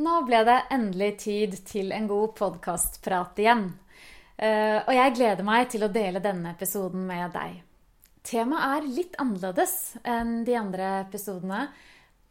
Nå 0.00 0.20
ble 0.24 0.38
det 0.46 0.56
endelig 0.72 1.10
tid 1.26 1.54
til 1.68 1.90
en 1.92 2.06
god 2.08 2.30
podkastprat 2.38 3.40
igjen. 3.42 3.66
Eh, 4.40 4.78
og 4.78 4.92
jeg 4.96 5.14
gleder 5.18 5.44
meg 5.44 5.66
til 5.68 5.84
å 5.84 5.90
dele 5.92 6.22
denne 6.24 6.54
episoden 6.54 7.02
med 7.04 7.34
deg. 7.34 7.58
Temaet 8.24 8.78
er 8.78 8.86
litt 8.96 9.18
annerledes 9.20 9.74
enn 10.08 10.38
de 10.46 10.54
andre 10.56 10.86
episodene. 11.02 11.66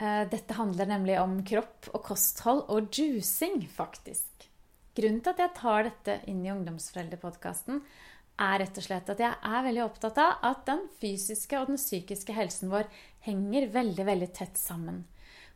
Eh, 0.01 0.23
dette 0.31 0.57
handler 0.57 0.89
nemlig 0.89 1.19
om 1.21 1.35
kropp 1.45 1.91
og 1.93 2.01
kosthold 2.07 2.63
og 2.73 2.89
juicing, 2.89 3.61
faktisk. 3.69 4.47
Grunnen 4.97 5.21
til 5.21 5.35
at 5.35 5.43
jeg 5.43 5.55
tar 5.59 5.85
dette 5.91 6.15
inn 6.31 6.41
i 6.47 6.53
Ungdomsforeldrepodkasten, 6.55 7.83
er 8.39 8.63
rett 8.63 8.81
og 8.81 8.87
slett 8.87 9.13
at 9.13 9.21
jeg 9.21 9.35
er 9.51 9.67
veldig 9.67 9.83
opptatt 9.83 10.17
av 10.23 10.41
at 10.47 10.65
den 10.65 10.81
fysiske 11.03 11.59
og 11.59 11.69
den 11.69 11.77
psykiske 11.77 12.33
helsen 12.33 12.73
vår 12.73 12.89
henger 13.27 13.69
veldig, 13.75 14.07
veldig 14.09 14.31
tett 14.33 14.57
sammen. 14.57 15.03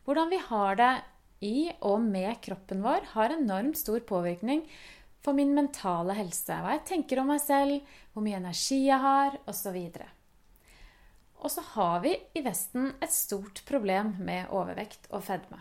Hvordan 0.04 0.30
vi 0.30 0.38
har 0.52 0.78
det 0.78 0.92
i 1.44 1.68
og 1.84 2.00
med 2.02 2.40
kroppen 2.44 2.82
vår, 2.84 3.10
har 3.14 3.34
enormt 3.34 3.78
stor 3.78 4.00
påvirkning 4.08 4.64
for 5.24 5.36
min 5.36 5.54
mentale 5.56 6.16
helse. 6.16 6.56
Hva 6.56 6.76
jeg 6.76 6.84
tenker 6.88 7.20
om 7.20 7.30
meg 7.32 7.40
selv, 7.44 7.80
hvor 8.12 8.24
mye 8.24 8.40
energi 8.40 8.82
jeg 8.86 9.00
har, 9.00 9.38
osv. 9.50 9.78
Og 11.44 11.52
så 11.52 11.64
har 11.74 12.00
vi 12.04 12.14
i 12.36 12.42
Vesten 12.44 12.92
et 13.04 13.12
stort 13.12 13.62
problem 13.68 14.14
med 14.24 14.52
overvekt 14.52 15.10
og 15.12 15.24
fedme. 15.26 15.60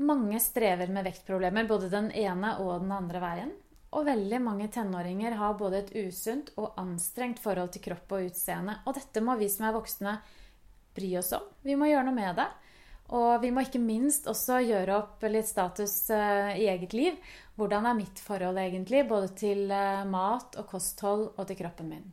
Mange 0.00 0.38
strever 0.40 0.88
med 0.88 1.04
vektproblemer 1.04 1.66
både 1.68 1.90
den 1.92 2.08
ene 2.16 2.54
og 2.62 2.80
den 2.80 2.94
andre 2.96 3.20
veien. 3.20 3.50
Og 3.90 4.06
veldig 4.06 4.38
mange 4.40 4.68
tenåringer 4.72 5.34
har 5.36 5.56
både 5.58 5.80
et 5.80 5.90
usunt 6.06 6.52
og 6.60 6.78
anstrengt 6.80 7.40
forhold 7.42 7.72
til 7.74 7.82
kropp 7.88 8.14
og 8.14 8.28
utseende. 8.30 8.78
Og 8.86 8.94
dette 8.96 9.20
må 9.24 9.34
vi 9.36 9.48
som 9.50 9.66
er 9.66 9.74
voksne 9.76 10.14
bry 10.96 11.10
oss 11.18 11.32
om. 11.36 11.48
Vi 11.66 11.76
må 11.76 11.90
gjøre 11.90 12.06
noe 12.06 12.16
med 12.16 12.38
det. 12.38 12.46
Og 13.10 13.42
vi 13.42 13.50
må 13.50 13.64
ikke 13.64 13.82
minst 13.82 14.28
også 14.30 14.60
gjøre 14.62 14.94
opp 15.00 15.24
litt 15.26 15.48
status 15.48 15.94
uh, 16.14 16.54
i 16.54 16.68
eget 16.70 16.94
liv. 16.94 17.16
Hvordan 17.58 17.88
er 17.90 17.98
mitt 17.98 18.20
forhold 18.22 18.60
egentlig, 18.62 19.02
både 19.10 19.32
til 19.38 19.64
uh, 19.66 20.06
mat 20.06 20.54
og 20.60 20.68
kosthold 20.70 21.24
og 21.34 21.42
til 21.48 21.58
kroppen 21.58 21.90
min? 21.90 22.04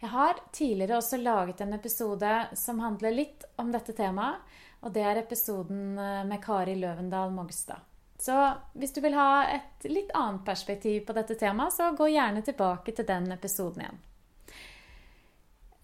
Jeg 0.00 0.12
har 0.12 0.40
tidligere 0.52 0.98
også 1.00 1.20
laget 1.20 1.60
en 1.64 1.76
episode 1.76 2.30
som 2.56 2.80
handler 2.80 3.12
litt 3.12 3.44
om 3.60 3.72
dette 3.72 3.96
temaet. 3.96 4.40
Og 4.84 4.92
det 4.96 5.04
er 5.04 5.20
episoden 5.20 5.98
uh, 6.00 6.22
med 6.28 6.40
Kari 6.44 6.78
Løvendal 6.80 7.32
Mogstad. 7.34 7.84
Så 8.24 8.38
hvis 8.78 8.94
du 8.96 9.02
vil 9.04 9.16
ha 9.18 9.44
et 9.52 9.84
litt 9.90 10.12
annet 10.16 10.44
perspektiv 10.46 11.02
på 11.04 11.16
dette 11.16 11.36
temaet, 11.36 11.74
så 11.76 11.90
gå 11.92 12.08
gjerne 12.14 12.40
tilbake 12.46 12.94
til 12.96 13.04
den 13.08 13.28
episoden 13.34 13.84
igjen. 13.84 14.02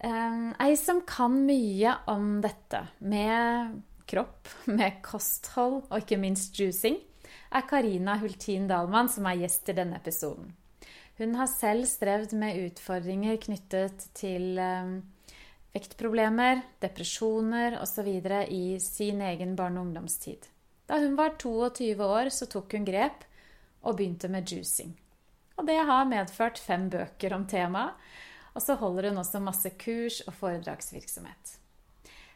Ei 0.01 0.71
som 0.79 1.03
kan 1.05 1.35
mye 1.45 1.91
om 2.09 2.39
dette, 2.41 2.79
med 3.05 3.75
kropp 4.11 4.49
med 4.69 4.99
kosthold 5.05 5.81
og 5.87 5.97
ikke 6.01 6.19
minst 6.21 6.59
juicing, 6.59 6.99
er 7.51 7.67
Karina 7.67 8.17
Hultin 8.19 8.67
Dahlmann, 8.69 9.09
som 9.11 9.27
er 9.27 9.39
gjest 9.41 9.71
i 9.71 9.75
denne 9.77 9.99
episoden. 9.99 10.51
Hun 11.19 11.35
har 11.37 11.49
selv 11.51 11.85
strevd 11.85 12.33
med 12.39 12.59
utfordringer 12.65 13.37
knyttet 13.43 14.07
til 14.17 14.57
eh, 14.59 14.95
vektproblemer, 15.75 16.63
depresjoner 16.81 17.77
osv. 17.81 18.07
i 18.49 18.79
sin 18.79 19.21
egen 19.21 19.55
barne- 19.55 19.79
og 19.79 19.87
ungdomstid. 19.87 20.47
Da 20.87 20.99
hun 20.99 21.15
var 21.15 21.37
22 21.39 22.03
år, 22.03 22.29
så 22.29 22.47
tok 22.49 22.73
hun 22.73 22.87
grep 22.87 23.23
og 23.83 23.97
begynte 23.97 24.27
med 24.31 24.49
juicing. 24.49 24.95
Og 25.57 25.67
det 25.67 25.77
har 25.77 26.09
medført 26.09 26.59
fem 26.59 26.89
bøker 26.89 27.35
om 27.35 27.45
temaet. 27.47 27.93
Og 28.51 28.61
så 28.61 28.75
holder 28.75 29.09
hun 29.09 29.21
også 29.21 29.39
masse 29.39 29.69
kurs 29.79 30.19
og 30.27 30.33
foredragsvirksomhet. 30.35 31.53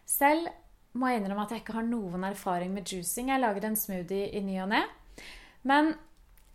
Selv 0.05 0.47
må 0.95 1.11
jeg 1.11 1.21
innrømme 1.21 1.45
at 1.45 1.53
jeg 1.53 1.63
ikke 1.63 1.75
har 1.77 1.88
noen 1.88 2.23
erfaring 2.27 2.71
med 2.75 2.88
juicing. 2.88 3.31
Jeg 3.33 3.43
lager 3.43 3.67
en 3.67 3.77
smoothie 3.79 4.29
i 4.31 4.41
ny 4.45 4.57
og 4.63 4.71
ne. 4.71 4.81
Men 5.67 5.93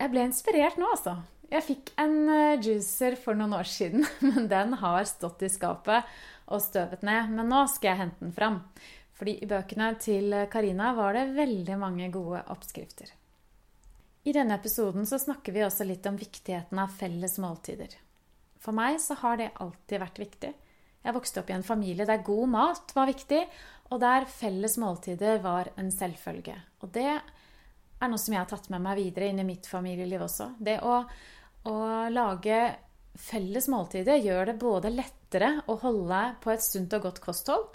jeg 0.01 0.13
ble 0.13 0.25
inspirert 0.25 0.79
nå, 0.81 0.89
altså. 0.89 1.19
Jeg 1.51 1.65
fikk 1.67 1.91
en 1.99 2.17
eh, 2.31 2.61
juicer 2.63 3.17
for 3.19 3.37
noen 3.37 3.53
år 3.57 3.67
siden, 3.69 4.05
men 4.27 4.49
den 4.51 4.77
har 4.81 5.05
stått 5.09 5.43
i 5.45 5.51
skapet 5.51 6.07
og 6.51 6.63
støvet 6.63 7.05
ned. 7.05 7.31
Men 7.35 7.51
nå 7.51 7.65
skal 7.69 7.93
jeg 7.93 8.01
hente 8.05 8.25
den 8.25 8.35
fram. 8.35 8.61
Fordi 9.21 9.37
i 9.43 9.49
bøkene 9.49 9.91
til 10.01 10.33
Karina 10.49 10.95
var 10.97 11.13
det 11.13 11.27
veldig 11.35 11.77
mange 11.77 12.07
gode 12.13 12.41
oppskrifter. 12.49 13.11
I 14.23 14.33
denne 14.33 14.57
episoden 14.57 15.05
så 15.09 15.19
snakker 15.21 15.53
vi 15.53 15.63
også 15.65 15.85
litt 15.85 16.05
om 16.09 16.17
viktigheten 16.17 16.81
av 16.81 16.93
felles 16.97 17.37
måltider. 17.41 17.93
For 18.61 18.73
meg 18.77 18.99
så 19.01 19.17
har 19.21 19.37
det 19.37 19.53
alltid 19.61 20.01
vært 20.01 20.21
viktig. 20.21 20.51
Jeg 21.01 21.15
vokste 21.15 21.41
opp 21.41 21.49
i 21.49 21.55
en 21.57 21.65
familie 21.65 22.05
der 22.05 22.25
god 22.25 22.49
mat 22.53 22.93
var 22.95 23.09
viktig, 23.09 23.41
og 23.91 23.99
der 24.03 24.27
felles 24.29 24.77
måltider 24.79 25.41
var 25.43 25.71
en 25.81 25.89
selvfølge. 25.91 26.55
Og 26.81 26.93
det 26.95 27.09
er 27.11 28.09
noe 28.09 28.21
som 28.21 28.35
jeg 28.35 28.41
har 28.41 28.49
tatt 28.49 28.69
med 28.73 28.83
meg 28.85 28.99
videre 29.01 29.31
inn 29.31 29.41
i 29.41 29.47
mitt 29.47 29.67
familieliv 29.69 30.23
også. 30.25 30.53
Det 30.61 30.77
å, 30.85 31.01
å 31.69 31.75
lage 32.13 32.61
felles 33.19 33.67
måltider 33.71 34.21
gjør 34.23 34.51
det 34.51 34.59
både 34.61 34.93
lettere 34.93 35.57
å 35.67 35.77
holde 35.81 36.21
på 36.43 36.53
et 36.53 36.63
sunt 36.63 36.93
og 36.97 37.09
godt 37.09 37.21
kosthold, 37.23 37.67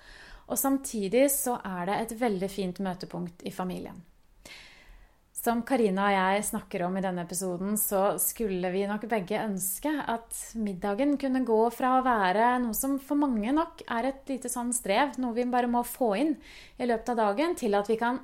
og 0.46 0.58
samtidig 0.60 1.26
så 1.34 1.58
er 1.66 1.88
det 1.88 1.96
et 2.00 2.20
veldig 2.20 2.50
fint 2.50 2.78
møtepunkt 2.82 3.42
i 3.46 3.52
familien. 3.54 3.98
Som 5.46 5.60
Karina 5.62 6.08
og 6.08 6.14
jeg 6.16 6.44
snakker 6.48 6.82
om 6.88 6.96
i 6.98 7.00
denne 7.04 7.22
episoden, 7.22 7.76
så 7.78 8.16
skulle 8.18 8.66
vi 8.74 8.80
nok 8.90 9.04
begge 9.06 9.38
ønske 9.38 9.92
at 10.10 10.38
middagen 10.58 11.12
kunne 11.22 11.44
gå 11.46 11.58
fra 11.70 11.92
å 11.94 12.02
være 12.02 12.48
noe 12.64 12.74
som 12.74 12.96
for 12.98 13.20
mange 13.20 13.52
nok 13.54 13.84
er 13.86 14.08
et 14.08 14.32
lite 14.32 14.50
sånn 14.50 14.72
strev, 14.74 15.12
noe 15.22 15.36
vi 15.36 15.44
bare 15.46 15.70
må 15.70 15.84
få 15.86 16.08
inn 16.18 16.32
i 16.82 16.88
løpet 16.90 17.12
av 17.12 17.20
dagen, 17.20 17.54
til 17.54 17.78
at 17.78 17.86
vi 17.86 17.98
kan 18.00 18.18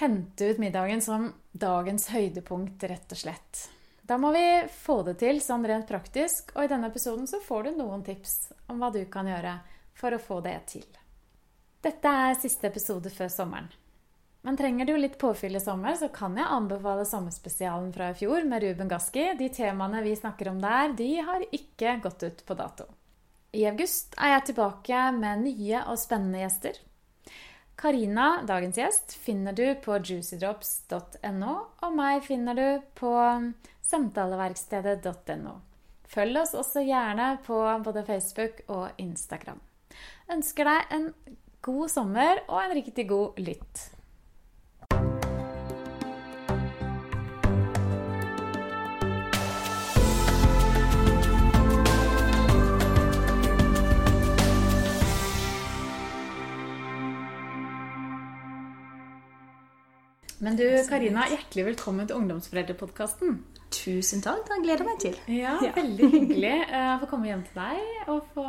hente 0.00 0.48
ut 0.50 0.58
middagen 0.58 1.04
som 1.04 1.28
dagens 1.52 2.08
høydepunkt, 2.10 2.82
rett 2.90 3.14
og 3.14 3.20
slett. 3.20 3.62
Da 4.02 4.18
må 4.18 4.32
vi 4.34 4.46
få 4.74 5.04
det 5.06 5.20
til 5.22 5.38
sånn 5.44 5.68
rent 5.70 5.86
praktisk, 5.86 6.50
og 6.56 6.64
i 6.64 6.72
denne 6.72 6.90
episoden 6.90 7.30
så 7.30 7.38
får 7.44 7.68
du 7.68 7.78
noen 7.78 8.02
tips 8.02 8.34
om 8.72 8.82
hva 8.82 8.90
du 8.90 9.04
kan 9.12 9.30
gjøre 9.30 9.54
for 10.02 10.18
å 10.18 10.20
få 10.26 10.40
det 10.42 10.56
til. 10.74 10.88
Dette 11.86 12.16
er 12.26 12.34
siste 12.42 12.66
episode 12.72 13.14
før 13.14 13.30
sommeren. 13.30 13.70
Men 14.42 14.56
trenger 14.58 14.88
du 14.88 14.96
litt 14.98 15.18
påfyll 15.18 15.56
i 15.56 15.60
sommer, 15.62 15.94
så 15.94 16.08
kan 16.10 16.34
jeg 16.36 16.50
anbefale 16.50 17.04
sommerspesialen 17.06 17.92
fra 17.94 18.10
i 18.10 18.16
fjor 18.18 18.42
med 18.50 18.64
Ruben 18.64 18.90
Gaski. 18.90 19.28
De 19.38 19.46
temaene 19.54 20.02
vi 20.02 20.16
snakker 20.18 20.50
om 20.50 20.58
der, 20.62 20.96
de 20.98 21.10
har 21.22 21.44
ikke 21.54 22.00
gått 22.02 22.26
ut 22.26 22.42
på 22.46 22.56
dato. 22.58 22.88
I 23.54 23.66
august 23.70 24.16
er 24.18 24.34
jeg 24.34 24.48
tilbake 24.50 25.04
med 25.14 25.44
nye 25.44 25.84
og 25.86 26.00
spennende 26.00 26.42
gjester. 26.42 26.80
Karina, 27.78 28.42
dagens 28.46 28.78
gjest, 28.78 29.14
finner 29.22 29.54
du 29.54 29.64
på 29.84 29.96
juicydrops.no, 29.98 31.54
og 31.82 31.94
meg 31.96 32.26
finner 32.26 32.58
du 32.58 32.66
på 32.98 33.12
samtaleverkstedet.no. 33.86 35.54
Følg 36.12 36.42
oss 36.42 36.52
også 36.58 36.82
gjerne 36.84 37.36
på 37.46 37.62
både 37.86 38.04
Facebook 38.04 38.64
og 38.72 39.00
Instagram. 39.00 39.62
Ønsker 40.32 40.68
deg 40.68 40.94
en 40.98 41.10
god 41.64 41.90
sommer 41.92 42.42
og 42.48 42.58
en 42.64 42.74
riktig 42.76 43.06
god 43.08 43.38
lytt. 43.40 43.88
Men 60.42 60.56
du 60.58 60.64
Karina, 60.88 61.22
hjertelig 61.30 61.62
velkommen 61.68 62.08
til 62.10 62.16
Ungdomsforeldrepodkasten. 62.18 63.36
Tusen 63.70 64.22
takk. 64.24 64.40
Det 64.48 64.56
gleder 64.64 64.80
jeg 64.82 64.86
meg 64.88 64.96
til. 65.04 65.18
Ja, 65.30 65.52
ja. 65.62 65.70
Veldig 65.76 66.08
hyggelig 66.10 66.54
eh, 66.74 66.86
å 66.90 66.96
få 66.98 67.08
komme 67.12 67.28
hjem 67.28 67.44
til 67.46 67.60
deg 67.60 68.08
og 68.10 68.24
få 68.34 68.46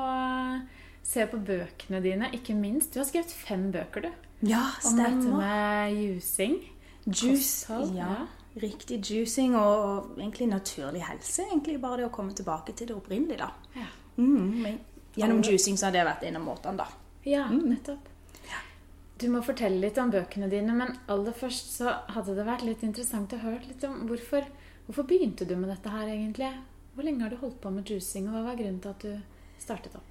se 1.05 1.27
på 1.29 1.37
bøkene 1.45 1.99
dine. 2.01 2.31
Ikke 2.33 2.55
minst. 2.57 2.95
Du 2.95 2.97
har 2.97 3.05
skrevet 3.05 3.29
fem 3.37 3.67
bøker, 3.75 4.07
du. 4.07 4.25
Ja, 4.49 4.63
stemmer. 4.79 5.11
Om 5.11 5.19
dette 5.21 5.35
med 5.37 5.99
jusing. 5.99 6.55
Juice. 7.05 7.69
Ja. 7.69 7.85
ja. 7.99 8.15
Riktig 8.63 8.97
juicing 9.05 9.53
og 9.59 10.17
egentlig 10.17 10.49
naturlig 10.49 11.05
helse. 11.05 11.45
Egentlig 11.45 11.77
bare 11.83 12.01
det 12.01 12.07
å 12.09 12.15
komme 12.15 12.33
tilbake 12.33 12.73
til 12.73 12.89
det 12.89 12.97
opprinnelige, 12.97 13.45
da. 13.45 13.77
Ja. 13.77 13.91
Mm, 14.17 14.81
gjennom 15.13 15.45
juicing 15.45 15.77
så 15.77 15.91
har 15.91 15.99
det 15.99 16.09
vært 16.09 16.25
en 16.25 16.41
av 16.41 16.49
måtene, 16.49 16.87
da. 16.87 16.89
Ja, 17.29 17.45
mm. 17.53 17.61
nettopp. 17.69 18.09
Du 19.21 19.27
må 19.31 19.43
fortelle 19.45 19.81
litt 19.81 19.99
om 20.01 20.11
bøkene 20.13 20.49
dine, 20.51 20.73
men 20.75 20.95
aller 21.11 21.35
først 21.37 21.75
så 21.77 21.91
hadde 22.15 22.35
det 22.37 22.47
vært 22.47 22.65
litt 22.65 22.83
interessant 22.85 23.35
å 23.35 23.41
høre 23.43 23.61
litt 23.67 23.83
om 23.87 24.07
hvorfor, 24.09 24.47
hvorfor 24.87 25.07
begynte 25.09 25.47
du 25.47 25.53
med 25.55 25.69
dette 25.71 25.93
her 25.93 26.09
egentlig? 26.09 26.49
Hvor 26.93 27.05
lenge 27.05 27.25
har 27.25 27.33
du 27.33 27.39
holdt 27.41 27.61
på 27.61 27.71
med 27.73 27.89
juicing, 27.89 28.27
og 28.29 28.37
hva 28.37 28.47
var 28.49 28.57
grunnen 28.59 28.81
til 28.81 28.93
at 28.93 29.05
du 29.05 29.61
startet 29.61 29.95
opp? 29.97 30.09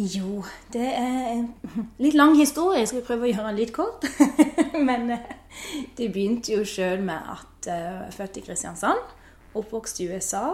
Jo, 0.00 0.40
det 0.72 0.88
er 0.88 1.30
en 1.34 1.48
litt 2.04 2.16
lang 2.16 2.34
historie. 2.38 2.80
Jeg 2.80 2.92
skal 2.92 3.06
prøve 3.06 3.28
å 3.28 3.32
gjøre 3.32 3.48
den 3.50 3.58
litt 3.60 3.74
kort. 3.76 4.06
Men 4.88 5.10
eh, 5.12 5.32
det 5.98 6.08
begynte 6.14 6.54
jo 6.54 6.64
sjøl 6.64 7.02
med 7.04 7.32
at 7.34 7.68
eh, 7.68 7.82
jeg 7.82 8.06
er 8.08 8.16
født 8.16 8.38
i 8.40 8.44
Kristiansand, 8.46 9.12
oppvokst 9.58 10.00
i 10.00 10.08
USA. 10.08 10.46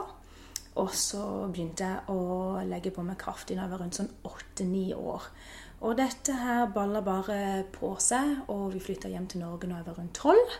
Og 0.78 0.90
så 0.94 1.22
begynte 1.50 1.86
jeg 1.86 2.14
å 2.14 2.58
legge 2.66 2.92
på 2.94 3.02
meg 3.06 3.18
kraftig 3.20 3.56
da 3.56 3.64
jeg 3.64 3.72
var 3.72 3.82
rundt 3.82 3.98
sånn 3.98 4.10
åtte-ni 4.26 4.88
år. 4.94 5.30
Og 5.78 5.94
dette 5.98 6.34
her 6.34 6.66
balla 6.74 7.02
bare 7.06 7.64
på 7.74 7.92
seg, 8.02 8.48
og 8.50 8.72
vi 8.74 8.82
flytta 8.82 9.10
hjem 9.12 9.28
til 9.30 9.44
Norge 9.44 9.68
når 9.68 9.80
jeg 9.80 9.86
var 9.86 10.00
rundt 10.00 10.18
tolv. 10.18 10.56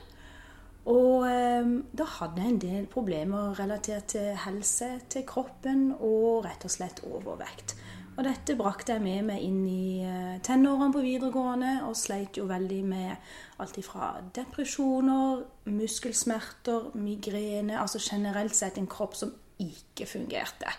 Og 0.88 1.26
eh, 1.28 1.72
da 1.98 2.06
hadde 2.18 2.44
jeg 2.44 2.54
en 2.54 2.62
del 2.62 2.86
problemer 2.88 3.58
relatert 3.58 4.14
til 4.14 4.30
helse, 4.46 4.94
til 5.10 5.26
kroppen 5.28 5.90
og 5.98 6.46
rett 6.46 6.64
og 6.64 6.72
slett 6.72 7.02
overvekt. 7.08 7.74
Og 8.18 8.24
dette 8.26 8.56
brakte 8.58 8.96
jeg 8.96 9.02
med 9.04 9.26
meg 9.28 9.42
inn 9.46 9.60
i 9.68 10.00
eh, 10.06 10.38
tenårene 10.42 10.94
på 10.94 11.04
videregående, 11.04 11.74
og 11.86 11.98
sleit 11.98 12.38
jo 12.40 12.48
veldig 12.50 12.80
med 12.88 13.28
alt 13.62 13.78
ifra 13.78 14.14
depresjoner, 14.34 15.44
muskelsmerter, 15.70 16.90
migrene, 16.98 17.76
altså 17.78 18.00
generelt 18.02 18.58
sett 18.58 18.80
en 18.80 18.90
kropp 18.90 19.14
som 19.18 19.34
ikke 19.62 20.06
fungerte. 20.06 20.72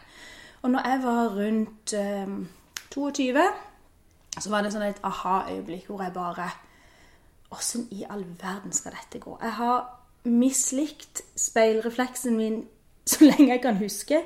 Og 0.63 0.73
når 0.73 0.89
jeg 0.89 1.03
var 1.05 1.35
rundt 1.37 1.95
eh, 1.95 2.37
22, 2.91 3.47
så 4.37 4.51
var 4.51 4.63
det 4.63 4.73
sånn 4.73 4.85
et 4.85 5.01
aha-øyeblikk 5.05 5.89
hvor 5.89 6.03
jeg 6.05 6.15
bare 6.15 6.49
Åssen 7.49 7.87
i 7.89 8.03
all 8.05 8.21
verden 8.37 8.69
skal 8.77 8.93
dette 8.93 9.17
gå? 9.23 9.31
Jeg 9.41 9.55
har 9.57 9.79
mislikt 10.29 11.23
speilrefleksen 11.33 12.35
min 12.37 12.59
så 13.09 13.25
lenge 13.25 13.47
jeg 13.49 13.61
kan 13.63 13.79
huske. 13.79 14.19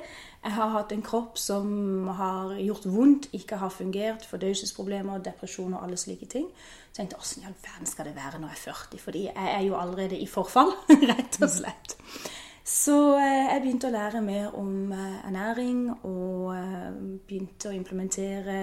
Jeg 0.44 0.52
har 0.52 0.74
hatt 0.74 0.92
en 0.92 1.02
kropp 1.02 1.38
som 1.40 2.08
har 2.18 2.52
gjort 2.60 2.84
vondt, 2.84 3.30
ikke 3.32 3.56
har 3.56 3.72
fungert, 3.72 4.26
fordøyelsesproblemer, 4.28 5.22
depresjon 5.24 5.72
og 5.72 5.86
alle 5.86 5.96
slike 5.96 6.28
ting. 6.28 6.50
Så 6.52 6.90
jeg 6.90 6.96
tenkte 6.98 7.20
åssen 7.22 7.42
i 7.42 7.48
all 7.48 7.56
verden 7.64 7.88
skal 7.88 8.10
det 8.10 8.16
være 8.18 8.42
når 8.42 8.52
jeg 8.52 8.60
er 8.60 8.74
40? 8.74 9.00
Fordi 9.06 9.22
jeg 9.30 9.54
er 9.54 9.62
jo 9.64 9.78
allerede 9.80 10.18
i 10.20 10.28
forfall, 10.28 10.74
rett 11.14 11.40
og 11.40 11.48
slett. 11.48 11.96
Så 12.64 12.98
eh, 13.16 13.48
jeg 13.54 13.64
begynte 13.64 13.88
å 13.88 13.94
lære 13.94 14.20
mer 14.24 14.54
om 14.60 14.92
eh, 14.92 15.16
ernæring 15.30 15.82
og 15.94 16.52
eh, 16.58 16.92
begynte 17.24 17.68
å 17.68 17.76
implementere 17.76 18.60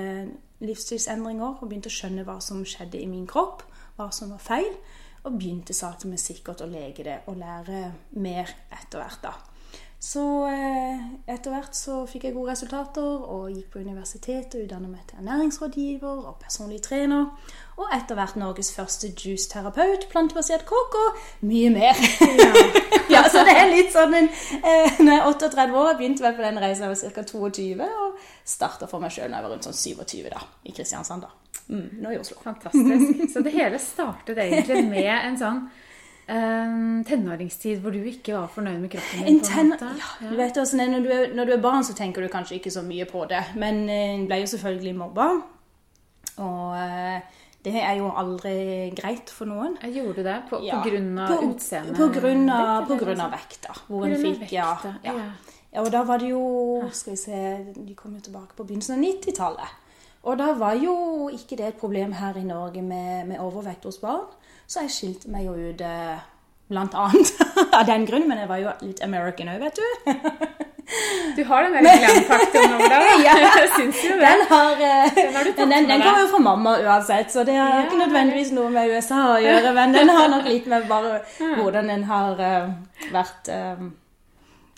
livsstilsendringer. 0.61 1.59
Og 1.59 1.69
begynte 1.69 1.91
å 1.91 1.97
skjønne 1.97 2.25
hva 2.27 2.39
som 2.43 2.63
skjedde 2.65 3.01
i 3.01 3.09
min 3.09 3.27
kropp, 3.29 3.65
hva 3.97 4.09
som 4.15 4.33
var 4.33 4.43
feil. 4.43 4.73
Og 5.25 5.37
begynte 5.37 5.75
sakte, 5.77 6.09
men 6.09 6.21
sikkert 6.21 6.63
å 6.63 6.69
lege 6.69 7.05
det 7.05 7.19
og 7.29 7.37
lære 7.41 7.91
mer 8.17 8.49
etter 8.73 9.01
hvert. 9.01 9.21
da. 9.25 9.50
Så 10.01 10.21
eh, 10.49 11.01
etter 11.29 11.53
hvert 11.53 11.75
så 11.77 11.99
fikk 12.09 12.23
jeg 12.25 12.33
gode 12.33 12.55
resultater 12.55 13.05
og 13.05 13.51
gikk 13.53 13.67
på 13.75 13.83
universitetet 13.85 14.55
og 14.57 14.63
utdannet 14.65 14.89
meg 14.89 15.03
til 15.05 15.19
ernæringsrådgiver 15.21 16.23
og 16.25 16.39
personlig 16.41 16.79
trener. 16.81 17.27
Og 17.77 17.93
etter 17.93 18.17
hvert 18.17 18.39
Norges 18.41 18.71
første 18.73 19.11
juiceterapeut, 19.13 20.07
plantebasert 20.09 20.65
kokk 20.69 20.97
og 20.97 21.19
mye 21.45 21.69
mer. 21.75 22.01
Ja. 22.17 22.49
ja. 23.13 23.21
så 23.29 23.43
det 23.45 23.53
er 23.53 23.69
litt 23.69 23.93
sånn 23.93 24.17
en, 24.17 24.31
eh, 24.57 24.97
Når 25.03 25.11
jeg 25.13 25.19
er 25.19 25.29
38 25.29 25.77
år, 25.83 25.93
begynte 26.01 26.25
jeg 26.25 26.39
på 26.39 26.47
den 26.47 26.57
reisen 26.65 26.87
da 26.87 26.89
jeg 26.89 27.13
var 27.13 27.15
ca. 27.19 27.27
22, 27.35 27.93
og 28.07 28.25
starta 28.55 28.89
for 28.89 29.05
meg 29.05 29.13
sjøl 29.13 29.29
da 29.29 29.37
jeg 29.37 29.45
var 29.45 29.53
rundt 29.53 29.69
sånn 29.69 29.79
27 30.01 30.33
da, 30.33 30.41
i 30.65 30.73
Kristiansand. 30.73 31.29
da. 31.29 31.61
Mm, 31.69 32.01
nå 32.01 32.15
i 32.15 32.17
Oslo. 32.17 32.41
Fantastisk. 32.41 33.21
Så 33.35 33.45
det 33.45 33.53
hele 33.53 33.77
startet 33.77 34.41
egentlig 34.49 34.81
med 34.89 35.13
en 35.13 35.37
sånn 35.37 35.63
Um, 36.29 37.01
tenåringstid 37.03 37.81
hvor 37.83 37.91
du 37.91 38.03
ikke 38.07 38.35
var 38.37 38.51
fornøyd 38.53 38.79
med 38.79 38.91
kroppen 38.93 39.25
din? 39.25 39.39
på 39.41 39.59
en 39.59 39.71
måte. 39.73 39.89
Ja, 39.99 40.29
du 40.29 40.37
vet 40.39 40.57
også, 40.61 40.77
når, 40.77 40.99
du 41.03 41.09
er, 41.11 41.33
når 41.35 41.49
du 41.49 41.53
er 41.57 41.61
barn, 41.63 41.83
så 41.83 41.95
tenker 41.97 42.23
du 42.23 42.29
kanskje 42.31 42.59
ikke 42.59 42.71
så 42.71 42.85
mye 42.85 43.07
på 43.09 43.25
det. 43.29 43.41
Men 43.59 43.83
en 43.89 44.27
ble 44.29 44.43
jo 44.43 44.51
selvfølgelig 44.53 44.95
mobba. 45.01 45.27
Og 46.41 46.77
uh, 46.77 47.41
det 47.65 47.75
er 47.77 47.99
jo 47.99 48.09
aldri 48.17 48.55
greit 48.97 49.29
for 49.29 49.49
noen. 49.49 49.75
Jeg 49.83 49.99
gjorde 49.99 50.25
det 50.25 50.37
på, 50.49 50.61
ja. 50.65 50.79
på 50.79 50.89
grunn 50.89 51.11
av 51.21 51.35
utseendet? 51.45 51.97
På 51.99 52.07
grunn 52.13 52.47
av, 52.49 52.87
på 52.89 52.97
grunn 53.01 53.21
av 53.21 53.35
vekta. 53.35 53.75
Hvor 53.89 54.07
en 54.07 54.23
fikk, 54.23 54.47
ja, 54.55 54.71
ja. 55.05 55.13
ja. 55.13 55.29
Og 55.81 55.91
da 55.93 56.01
var 56.03 56.19
det 56.19 56.33
jo 56.33 56.41
Skal 56.91 57.13
vi 57.13 57.19
se 57.21 57.37
De 57.77 57.93
kom 57.95 58.17
jo 58.17 58.19
tilbake 58.25 58.57
på 58.57 58.65
begynnelsen 58.67 58.97
av 58.97 59.05
90-tallet. 59.05 59.77
Og 60.27 60.37
da 60.37 60.51
var 60.57 60.75
jo 60.77 61.29
ikke 61.33 61.57
det 61.57 61.67
et 61.69 61.79
problem 61.79 62.11
her 62.19 62.35
i 62.37 62.43
Norge 62.45 62.81
med, 62.85 63.29
med 63.29 63.39
overvekt 63.41 63.87
hos 63.89 63.97
barn. 64.01 64.27
Så 64.71 64.85
jeg 64.85 64.93
skilte 64.95 65.27
meg 65.31 65.49
jo 65.49 65.53
ut 65.57 65.81
eh, 65.83 66.19
blant 66.71 66.93
annet 66.95 67.31
av 67.77 67.83
den 67.89 68.05
grunn, 68.07 68.27
men 68.29 68.39
jeg 68.39 68.47
var 68.47 68.61
jo 68.61 68.73
litt 68.85 69.01
American 69.03 69.51
òg, 69.51 69.65
vet 69.67 69.81
du. 69.81 69.85
Du 71.37 71.45
har 71.47 71.63
den 71.63 71.85
der 71.85 72.01
glam-faktoren 72.01 72.73
over 72.75 72.89
deg, 72.91 73.21
ja, 73.27 73.35
jeg 73.39 73.67
syns 73.77 73.99
jo 74.03 74.15
det. 74.19 74.25
Den, 74.25 74.41
har, 74.49 74.73
eh, 74.75 75.13
den, 75.15 75.35
har 75.37 75.47
den, 75.47 75.69
den, 75.87 76.01
kommer 76.03 76.19
jo 76.19 76.31
fra 76.33 76.41
mamma 76.43 76.73
uansett, 76.83 77.31
så 77.31 77.45
det 77.47 77.55
har 77.55 77.69
ja. 77.77 77.85
ikke 77.85 77.99
nødvendigvis 78.01 78.51
noe 78.57 78.67
med 78.73 78.91
USA 78.91 79.19
å 79.37 79.39
gjøre, 79.39 79.71
men 79.77 79.95
den 79.95 80.11
har 80.11 80.27
nok 80.33 80.49
litt 80.49 80.67
med 80.73 80.89
bare 80.89 81.21
hvordan 81.37 81.93
den 81.93 82.03
har 82.09 82.43
uh, 82.43 82.73
vært 83.13 83.53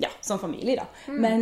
Ja, 0.04 0.12
som 0.22 0.38
familie, 0.44 0.84
da. 0.84 0.86
Mm. 1.10 1.18
Men 1.26 1.40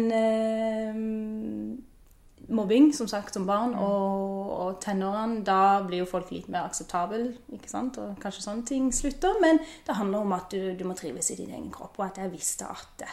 mobbing, 2.52 2.92
som 2.94 3.08
sagt, 3.08 3.34
som 3.34 3.46
barn, 3.48 3.74
og, 3.80 4.52
og 4.52 4.80
tenårene, 4.84 5.42
da 5.48 5.82
blir 5.88 6.04
jo 6.04 6.10
folk 6.10 6.32
litt 6.34 6.50
mer 6.52 6.68
akseptable, 6.70 7.32
ikke 7.56 7.72
sant? 7.72 8.00
og 8.02 8.20
kanskje 8.22 8.46
sånne 8.46 8.68
ting 8.68 8.90
slutter. 8.96 9.40
Men 9.44 9.62
det 9.88 9.98
handler 9.98 10.26
om 10.26 10.36
at 10.38 10.52
du, 10.54 10.74
du 10.78 10.84
må 10.88 10.96
trives 11.00 11.32
i 11.32 11.40
din 11.40 11.54
egen 11.54 11.72
kropp, 11.74 12.00
og 12.00 12.10
at 12.10 12.22
jeg 12.24 12.34
visste 12.34 12.70
at 12.70 13.06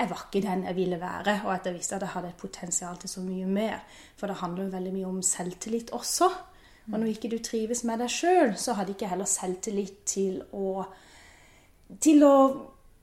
jeg 0.00 0.08
var 0.08 0.22
ikke 0.26 0.40
den 0.46 0.62
jeg 0.64 0.76
ville 0.78 1.00
være, 1.00 1.40
og 1.44 1.52
at 1.52 1.66
jeg 1.68 1.76
visste 1.76 1.98
at 1.98 2.06
jeg 2.06 2.14
hadde 2.14 2.30
et 2.32 2.40
potensial 2.40 2.96
til 2.96 3.10
så 3.12 3.20
mye 3.24 3.46
mer. 3.46 3.82
For 4.16 4.30
det 4.30 4.38
handler 4.40 4.64
jo 4.64 4.74
veldig 4.76 4.92
mye 4.94 5.10
om 5.10 5.22
selvtillit 5.26 5.92
også. 5.96 6.30
Og 6.90 6.96
når 6.96 7.12
ikke 7.12 7.30
du 7.30 7.38
trives 7.44 7.84
med 7.84 8.00
deg 8.00 8.10
sjøl, 8.10 8.54
så 8.58 8.74
hadde 8.78 8.94
ikke 8.94 9.10
heller 9.10 9.28
selvtillit 9.28 10.02
til 10.08 10.40
å 10.56 10.84
til 12.00 12.22
å 12.22 12.34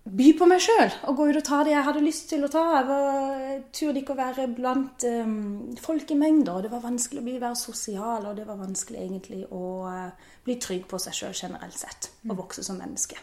by 0.08 0.28
på 0.40 0.48
meg 0.50 0.62
sjøl 0.64 0.92
og 1.10 1.20
gå 1.20 1.28
ut 1.30 1.40
og 1.40 1.46
ta 1.48 1.62
det 1.66 1.74
jeg 1.74 1.86
hadde 1.88 2.04
lyst 2.06 2.28
til 2.32 2.46
å 2.46 2.52
ta. 2.52 2.64
Jeg 2.78 2.88
var, 2.90 3.48
turde 3.76 4.02
ikke 4.02 4.16
å 4.16 4.20
være 4.20 4.50
blant 4.58 5.08
um, 5.10 5.38
folkemengder. 5.84 6.66
Det 6.66 6.74
var 6.74 6.84
vanskelig 6.86 7.24
å 7.24 7.28
bli, 7.28 7.38
være 7.42 7.60
sosial, 7.60 8.28
og 8.30 8.36
det 8.38 8.48
var 8.48 8.60
vanskelig 8.62 9.02
egentlig 9.04 9.42
å 9.52 9.64
uh, 9.88 10.30
bli 10.46 10.60
trygg 10.64 10.86
på 10.90 11.00
seg 11.02 11.18
sjøl 11.18 11.36
generelt 11.36 11.80
sett. 11.80 12.12
Og 12.28 12.36
mm. 12.36 12.38
vokse 12.44 12.66
som 12.66 12.80
menneske. 12.82 13.20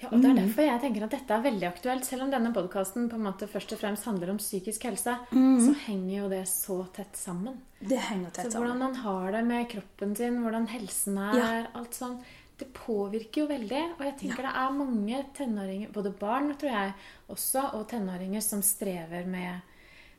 Ja, 0.00 0.08
og 0.08 0.22
Det 0.22 0.30
er 0.30 0.32
mm. 0.32 0.38
derfor 0.40 0.64
jeg 0.64 0.80
tenker 0.80 1.04
at 1.04 1.12
dette 1.12 1.34
er 1.36 1.42
veldig 1.44 1.66
aktuelt. 1.68 2.06
Selv 2.08 2.24
om 2.24 2.30
denne 2.32 2.52
podkasten 2.56 3.08
først 3.52 3.74
og 3.76 3.80
fremst 3.82 4.06
handler 4.08 4.32
om 4.32 4.38
psykisk 4.40 4.86
helse, 4.88 5.16
mm. 5.30 5.58
så 5.66 5.74
henger 5.84 6.14
jo 6.14 6.28
det 6.32 6.44
så 6.48 6.78
tett 6.96 7.20
sammen. 7.20 7.58
Det 7.80 7.98
henger 8.08 8.30
tett 8.30 8.52
så. 8.52 8.62
Hvordan 8.62 8.80
man 8.80 8.96
har 9.02 9.32
det 9.36 9.42
med 9.44 9.68
kroppen 9.68 10.16
sin, 10.16 10.40
hvordan 10.40 10.68
helsen 10.72 11.18
er, 11.20 11.36
ja. 11.36 11.50
alt 11.76 11.96
sånn 11.96 12.16
det 12.60 12.68
påvirker 12.76 13.42
jo 13.42 13.48
veldig. 13.50 13.82
Og 13.98 14.04
jeg 14.06 14.16
tenker 14.22 14.44
ja. 14.44 14.50
det 14.50 14.62
er 14.62 14.78
mange 14.78 15.24
tenåringer, 15.36 15.92
både 15.94 16.14
barn 16.20 16.54
tror 16.60 16.72
jeg 16.72 16.94
også, 17.32 17.66
og 17.78 17.86
tenåringer 17.90 18.44
som 18.44 18.62
strever 18.64 19.28
med, 19.28 19.60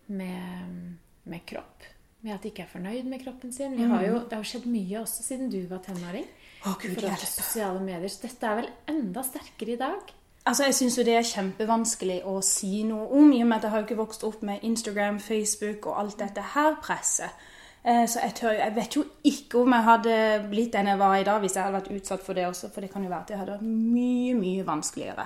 med, 0.07 0.77
med 1.23 1.45
kropp. 1.47 1.89
Med 2.21 2.35
at 2.35 2.43
de 2.43 2.51
ikke 2.51 2.67
er 2.67 2.69
fornøyd 2.69 3.07
med 3.09 3.23
kroppen 3.23 3.53
sin. 3.53 3.73
Jo, 3.79 3.87
mm. 3.89 3.97
det 4.29 4.35
har 4.35 4.43
jo 4.43 4.49
skjedd 4.51 4.67
mye 4.69 4.99
også 5.01 5.25
siden 5.25 5.49
du 5.53 5.61
var 5.69 5.81
tenåring. 5.85 6.27
Å, 6.61 6.75
Gud, 6.81 6.99
sosiale 7.25 7.81
medier. 7.81 8.09
Så 8.13 8.27
dette 8.27 8.49
er 8.49 8.59
vel 8.59 8.73
enda 8.91 9.23
sterkere 9.25 9.73
i 9.73 9.79
dag. 9.79 10.11
Altså, 10.45 10.65
Jeg 10.65 10.75
syns 10.77 10.97
jo 10.97 11.05
det 11.05 11.15
er 11.17 11.25
kjempevanskelig 11.25 12.19
å 12.25 12.39
si 12.45 12.81
noe 12.85 13.07
om, 13.13 13.29
i 13.33 13.41
og 13.43 13.49
med 13.49 13.59
at 13.59 13.67
jeg 13.67 13.73
har 13.73 13.81
jo 13.81 13.87
ikke 13.89 13.99
vokst 13.99 14.23
opp 14.25 14.41
med 14.45 14.63
Instagram, 14.65 15.19
Facebook 15.21 15.85
og 15.89 15.99
alt 16.01 16.21
dette 16.21 16.45
her 16.55 16.77
presset. 16.81 17.49
Eh, 17.81 18.05
så 18.05 18.21
jeg, 18.21 18.35
tør, 18.37 18.51
jeg, 18.53 18.75
vet 18.75 18.95
jo 18.95 19.03
ikke 19.25 19.63
om 19.63 19.73
jeg 19.73 19.87
hadde 19.87 20.15
blitt 20.51 20.75
den 20.75 20.91
jeg 20.91 21.01
var 21.01 21.15
i 21.17 21.25
dag 21.25 21.41
hvis 21.41 21.55
jeg 21.57 21.65
hadde 21.65 21.79
vært 21.79 21.93
utsatt 21.95 22.23
for 22.25 22.37
det 22.37 22.45
også, 22.45 22.69
for 22.69 22.85
det 22.85 22.91
kan 22.93 23.01
jo 23.01 23.09
være 23.09 23.25
at 23.25 23.33
det 23.33 23.39
hadde 23.39 23.55
vært 23.55 23.65
mye, 23.65 24.35
mye 24.37 24.65
vanskeligere. 24.67 25.25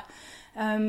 Um, 0.55 0.85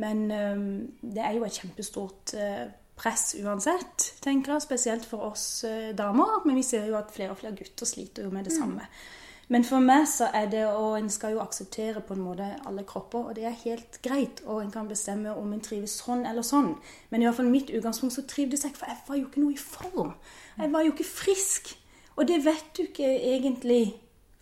men 0.00 0.30
um, 0.32 0.62
det 1.02 1.20
er 1.20 1.36
jo 1.36 1.44
et 1.44 1.58
kjempestort 1.60 2.32
uh, 2.40 2.64
press 2.96 3.34
uansett, 3.42 4.14
tenker 4.24 4.54
jeg, 4.54 4.64
spesielt 4.64 5.04
for 5.04 5.28
oss 5.28 5.44
uh, 5.68 5.92
damer. 5.96 6.40
Men 6.48 6.56
vi 6.56 6.64
ser 6.64 6.88
jo 6.88 6.96
at 6.96 7.12
flere 7.12 7.36
og 7.36 7.42
flere 7.42 7.58
gutter 7.58 7.88
sliter 7.88 8.24
jo 8.24 8.32
med 8.32 8.48
det 8.48 8.56
mm. 8.56 8.60
samme. 8.62 8.88
Men 9.48 9.64
for 9.64 9.80
meg 9.80 10.02
så 10.08 10.26
er 10.36 10.50
det 10.52 10.66
Og 10.68 10.98
en 10.98 11.06
skal 11.08 11.32
jo 11.32 11.40
akseptere 11.40 12.02
på 12.04 12.12
en 12.16 12.20
måte 12.20 12.48
alle 12.68 12.84
kropper, 12.84 13.30
og 13.30 13.36
det 13.36 13.46
er 13.48 13.62
helt 13.64 14.00
greit. 14.04 14.42
Og 14.46 14.62
en 14.62 14.72
kan 14.72 14.88
bestemme 14.88 15.32
om 15.36 15.52
en 15.52 15.64
trives 15.64 16.00
sånn 16.02 16.26
eller 16.28 16.44
sånn. 16.44 16.74
Men 17.10 17.22
i 17.22 17.28
hvert 17.28 17.38
fall 17.40 17.48
mitt 17.52 17.72
utgangspunkt 17.72 18.16
så 18.16 18.26
trivdes 18.28 18.64
jeg, 18.64 18.76
for 18.76 18.88
jeg 18.88 19.00
var 19.08 19.20
jo 19.20 19.28
ikke 19.28 19.44
noe 19.44 19.56
i 19.56 19.60
form. 19.60 20.12
Jeg 20.58 20.72
var 20.72 20.84
jo 20.86 20.92
ikke 20.94 21.08
frisk. 21.08 21.72
Og 22.18 22.26
det 22.28 22.42
vet 22.44 22.70
du 22.76 22.82
ikke 22.82 23.08
egentlig 23.34 23.82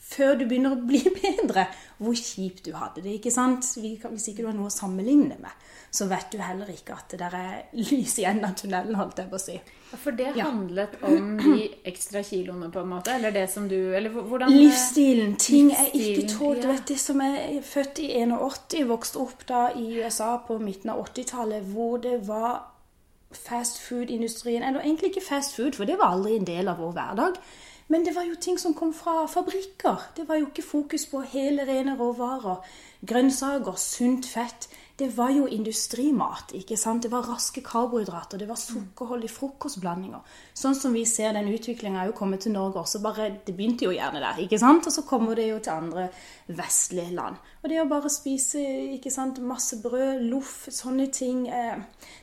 før 0.06 0.37
du 0.38 0.44
begynner 0.46 0.76
å 0.76 0.82
bli 0.87 1.00
bedre, 1.23 1.66
hvor 1.99 2.16
kjipt 2.16 2.66
du 2.68 2.75
hadde 2.76 3.02
det. 3.04 3.16
ikke 3.18 3.32
sant? 3.35 3.66
Hvis 3.76 4.28
ikke 4.30 4.44
du 4.44 4.50
har 4.50 4.56
noe 4.56 4.70
å 4.70 4.75
sammenligne 4.75 5.38
med, 5.40 5.64
så 5.90 6.06
vet 6.11 6.30
du 6.32 6.38
heller 6.42 6.70
ikke 6.70 6.94
at 6.96 7.11
det 7.12 7.20
der 7.23 7.35
er 7.38 7.56
lys 7.78 8.18
i 8.20 8.26
enden 8.28 8.46
av 8.49 8.54
tunnelen, 8.58 8.99
holdt 8.99 9.23
jeg 9.23 9.30
på 9.32 9.38
å 9.38 9.42
si. 9.42 9.56
For 9.96 10.16
det 10.18 10.32
handlet 10.37 10.96
ja. 11.00 11.11
om 11.11 11.37
de 11.40 11.66
ekstra 11.88 12.23
kiloene, 12.26 12.70
på 12.75 12.82
en 12.82 12.90
måte? 12.90 13.16
Eller 13.16 13.35
det 13.35 13.46
som 13.52 13.68
du 13.70 13.76
eller 13.76 14.12
hvordan 14.14 14.52
Livsstilen. 14.52 15.37
Ting 15.40 15.73
jeg 15.73 15.92
ikke 15.94 16.30
tålte. 16.35 16.66
Ja. 16.66 16.73
Vet 16.75 16.92
du, 16.92 16.96
som 17.00 17.23
er 17.25 17.61
født 17.66 18.02
i 18.04 18.11
81, 18.18 18.87
vokste 18.90 19.23
opp 19.25 19.46
da 19.49 19.66
i 19.78 19.88
USA 20.00 20.37
på 20.46 20.58
midten 20.62 20.92
av 20.92 21.04
80-tallet, 21.06 21.70
hvor 21.73 22.00
det 22.02 22.18
var 22.28 22.64
fast 23.33 23.80
food-industrien 23.80 24.62
Eller 24.62 24.80
egentlig 24.80 25.09
ikke 25.09 25.26
fast 25.28 25.56
food, 25.56 25.73
for 25.73 25.85
det 25.85 25.99
var 25.99 26.12
aldri 26.12 26.37
en 26.37 26.47
del 26.47 26.68
av 26.68 26.78
vår 26.78 26.92
hverdag. 26.92 27.40
Men 27.88 28.02
det 28.05 28.16
var 28.16 28.26
jo 28.26 28.35
ting 28.35 28.59
som 28.59 28.75
kom 28.75 28.90
fra 28.95 29.26
fabrikker. 29.31 30.09
Det 30.16 30.26
var 30.28 30.40
jo 30.40 30.49
ikke 30.49 30.62
fokus 30.66 31.07
på 31.07 31.21
hele, 31.23 31.62
rene 31.69 31.95
råvarer. 31.99 32.64
Grønnsaker, 33.07 33.76
sunt 33.78 34.26
fett. 34.26 34.66
Det 34.99 35.11
var 35.16 35.31
jo 35.31 35.45
industrimat. 35.47 36.50
ikke 36.55 36.76
sant? 36.76 37.02
Det 37.02 37.11
var 37.12 37.28
raske 37.28 37.61
karbohydrater. 37.62 38.38
Det 38.38 38.49
var 38.49 38.57
sukkerholdige 38.57 39.31
frokostblandinger. 39.31 40.25
Sånn 40.55 40.75
som 40.75 40.97
vi 40.97 41.05
ser 41.05 41.37
den 41.37 41.52
utviklinga 41.52 42.02
er 42.02 42.11
jo 42.11 42.16
kommet 42.16 42.40
til 42.40 42.57
Norge 42.57 42.81
også. 42.81 43.02
bare, 43.02 43.31
Det 43.47 43.55
begynte 43.55 43.85
jo 43.85 43.93
gjerne 43.93 44.21
der, 44.21 44.43
ikke 44.43 44.59
sant? 44.59 44.87
Og 44.87 44.93
så 44.93 45.02
kommer 45.02 45.35
det 45.35 45.49
jo 45.50 45.59
til 45.59 45.71
andre 45.71 46.09
vestlige 46.49 47.14
land. 47.14 47.37
Og 47.62 47.71
det 47.71 47.81
å 47.83 47.88
bare 47.88 48.11
spise 48.11 48.59
ikke 48.97 49.11
sant, 49.11 49.38
masse 49.38 49.83
brød, 49.83 50.23
loff, 50.23 50.69
sånne 50.71 51.11
ting 51.12 51.49
eh, 51.49 51.76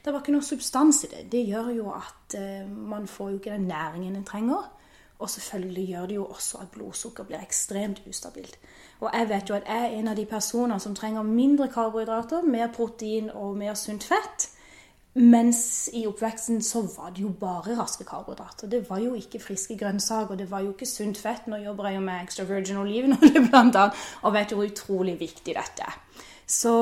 Det 0.04 0.12
var 0.12 0.20
ikke 0.20 0.34
noe 0.34 0.42
substans 0.42 1.06
i 1.06 1.08
det. 1.08 1.32
Det 1.32 1.48
gjør 1.48 1.72
jo 1.78 1.92
at 1.94 2.36
eh, 2.36 2.68
man 2.68 3.08
får 3.08 3.30
jo 3.30 3.38
ikke 3.38 3.52
den 3.52 3.68
næringen 3.68 4.16
en 4.16 4.26
trenger. 4.26 4.83
Og 5.24 5.30
selvfølgelig 5.30 5.88
gjør 5.88 6.08
det 6.10 6.16
jo 6.16 6.26
også 6.26 6.58
at 6.62 6.72
blodsukker 6.74 7.24
blir 7.24 7.40
ekstremt 7.40 8.02
ustabilt. 8.10 8.58
Og 9.00 9.10
jeg 9.14 9.30
vet 9.30 9.50
jo 9.50 9.56
at 9.56 9.68
jeg 9.68 9.86
er 9.86 10.00
en 10.00 10.10
av 10.12 10.18
de 10.20 10.26
personene 10.28 10.80
som 10.84 10.96
trenger 10.96 11.24
mindre 11.24 11.70
karbohydrater, 11.72 12.44
mer 12.44 12.68
protein 12.76 13.30
og 13.32 13.56
mer 13.58 13.78
sunt 13.80 14.04
fett. 14.04 14.50
Mens 15.14 15.90
i 15.94 16.08
oppveksten 16.10 16.62
så 16.66 16.82
var 16.96 17.14
det 17.14 17.22
jo 17.22 17.30
bare 17.40 17.76
raske 17.78 18.04
karbohydrater. 18.04 18.68
Det 18.68 18.84
var 18.90 19.00
jo 19.00 19.14
ikke 19.14 19.40
friske 19.40 19.78
grønnsaker, 19.78 20.36
det 20.36 20.50
var 20.52 20.66
jo 20.66 20.74
ikke 20.74 20.90
sunt 20.90 21.18
fett. 21.22 21.48
Nå 21.48 21.62
jobber 21.62 21.88
jeg 21.88 22.00
jo 22.00 22.06
med 22.08 22.24
extra 22.24 22.48
virgin 22.50 22.82
olivenolje 22.82 23.44
blant 23.50 23.76
annet, 23.76 24.06
og 24.24 24.34
vet 24.34 24.52
jo 24.52 24.60
hvor 24.60 24.72
utrolig 24.72 25.20
viktig 25.20 25.56
dette 25.56 25.88
er. 25.88 26.00
Så, 26.48 26.74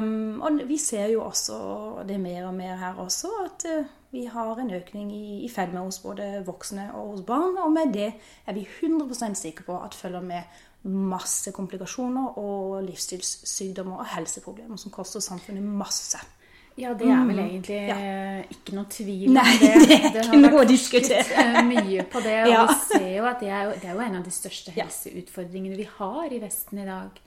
um, 0.00 0.40
og 0.40 0.62
vi 0.68 0.78
ser 0.80 1.10
jo 1.12 1.24
også, 1.26 1.56
og 1.56 2.08
det 2.08 2.16
er 2.16 2.22
mer 2.22 2.46
og 2.48 2.54
mer 2.56 2.76
her 2.80 3.00
også, 3.02 3.28
at 3.44 3.66
uh, 3.68 3.90
vi 4.10 4.24
har 4.26 4.58
en 4.58 4.72
økning 4.74 5.12
i, 5.12 5.44
i 5.44 5.48
fedme 5.52 5.84
hos 5.84 6.00
både 6.02 6.42
voksne 6.46 6.88
og 6.94 7.12
hos 7.12 7.22
barn. 7.26 7.58
Og 7.62 7.72
med 7.72 7.92
det 7.94 8.12
er 8.46 8.56
vi 8.56 8.66
100% 8.66 9.38
sikre 9.38 9.64
på 9.68 9.78
at 9.78 9.94
følger 9.94 10.20
med 10.20 10.42
masse 10.82 11.52
komplikasjoner 11.52 12.38
og 12.40 12.82
livsstilssykdommer 12.86 14.00
og 14.00 14.12
helseproblemer 14.14 14.80
som 14.80 14.92
koster 14.94 15.20
samfunnet 15.20 15.62
masse. 15.62 16.18
Ja, 16.78 16.94
det 16.94 17.10
er 17.10 17.24
vel 17.26 17.36
mm. 17.36 17.44
egentlig 17.44 17.76
ja. 17.76 17.96
ikke 18.48 18.74
noe 18.76 18.88
tvil 18.90 19.28
om 19.28 19.36
det. 19.36 19.70
det 19.90 19.96
er 19.96 20.12
det 20.14 20.22
har 20.30 20.38
noe 20.38 20.52
vært 20.54 20.70
diskutert 20.70 21.32
eh, 21.36 21.58
mye 21.66 22.06
på 22.08 22.22
det. 22.24 22.36
Og 22.46 22.52
ja. 22.54 22.62
vi 22.70 22.76
ser 22.86 23.08
jo 23.18 23.26
at 23.28 23.42
det 23.42 23.50
er 23.50 23.66
jo, 23.66 23.74
det 23.74 23.90
er 23.90 23.96
jo, 23.98 24.04
en 24.06 24.20
av 24.20 24.24
de 24.24 24.32
største 24.34 24.74
helseutfordringene 24.76 25.76
vi 25.76 25.88
har 25.98 26.32
i 26.32 26.40
Vesten 26.40 26.80
i 26.80 26.86
dag. 26.88 27.20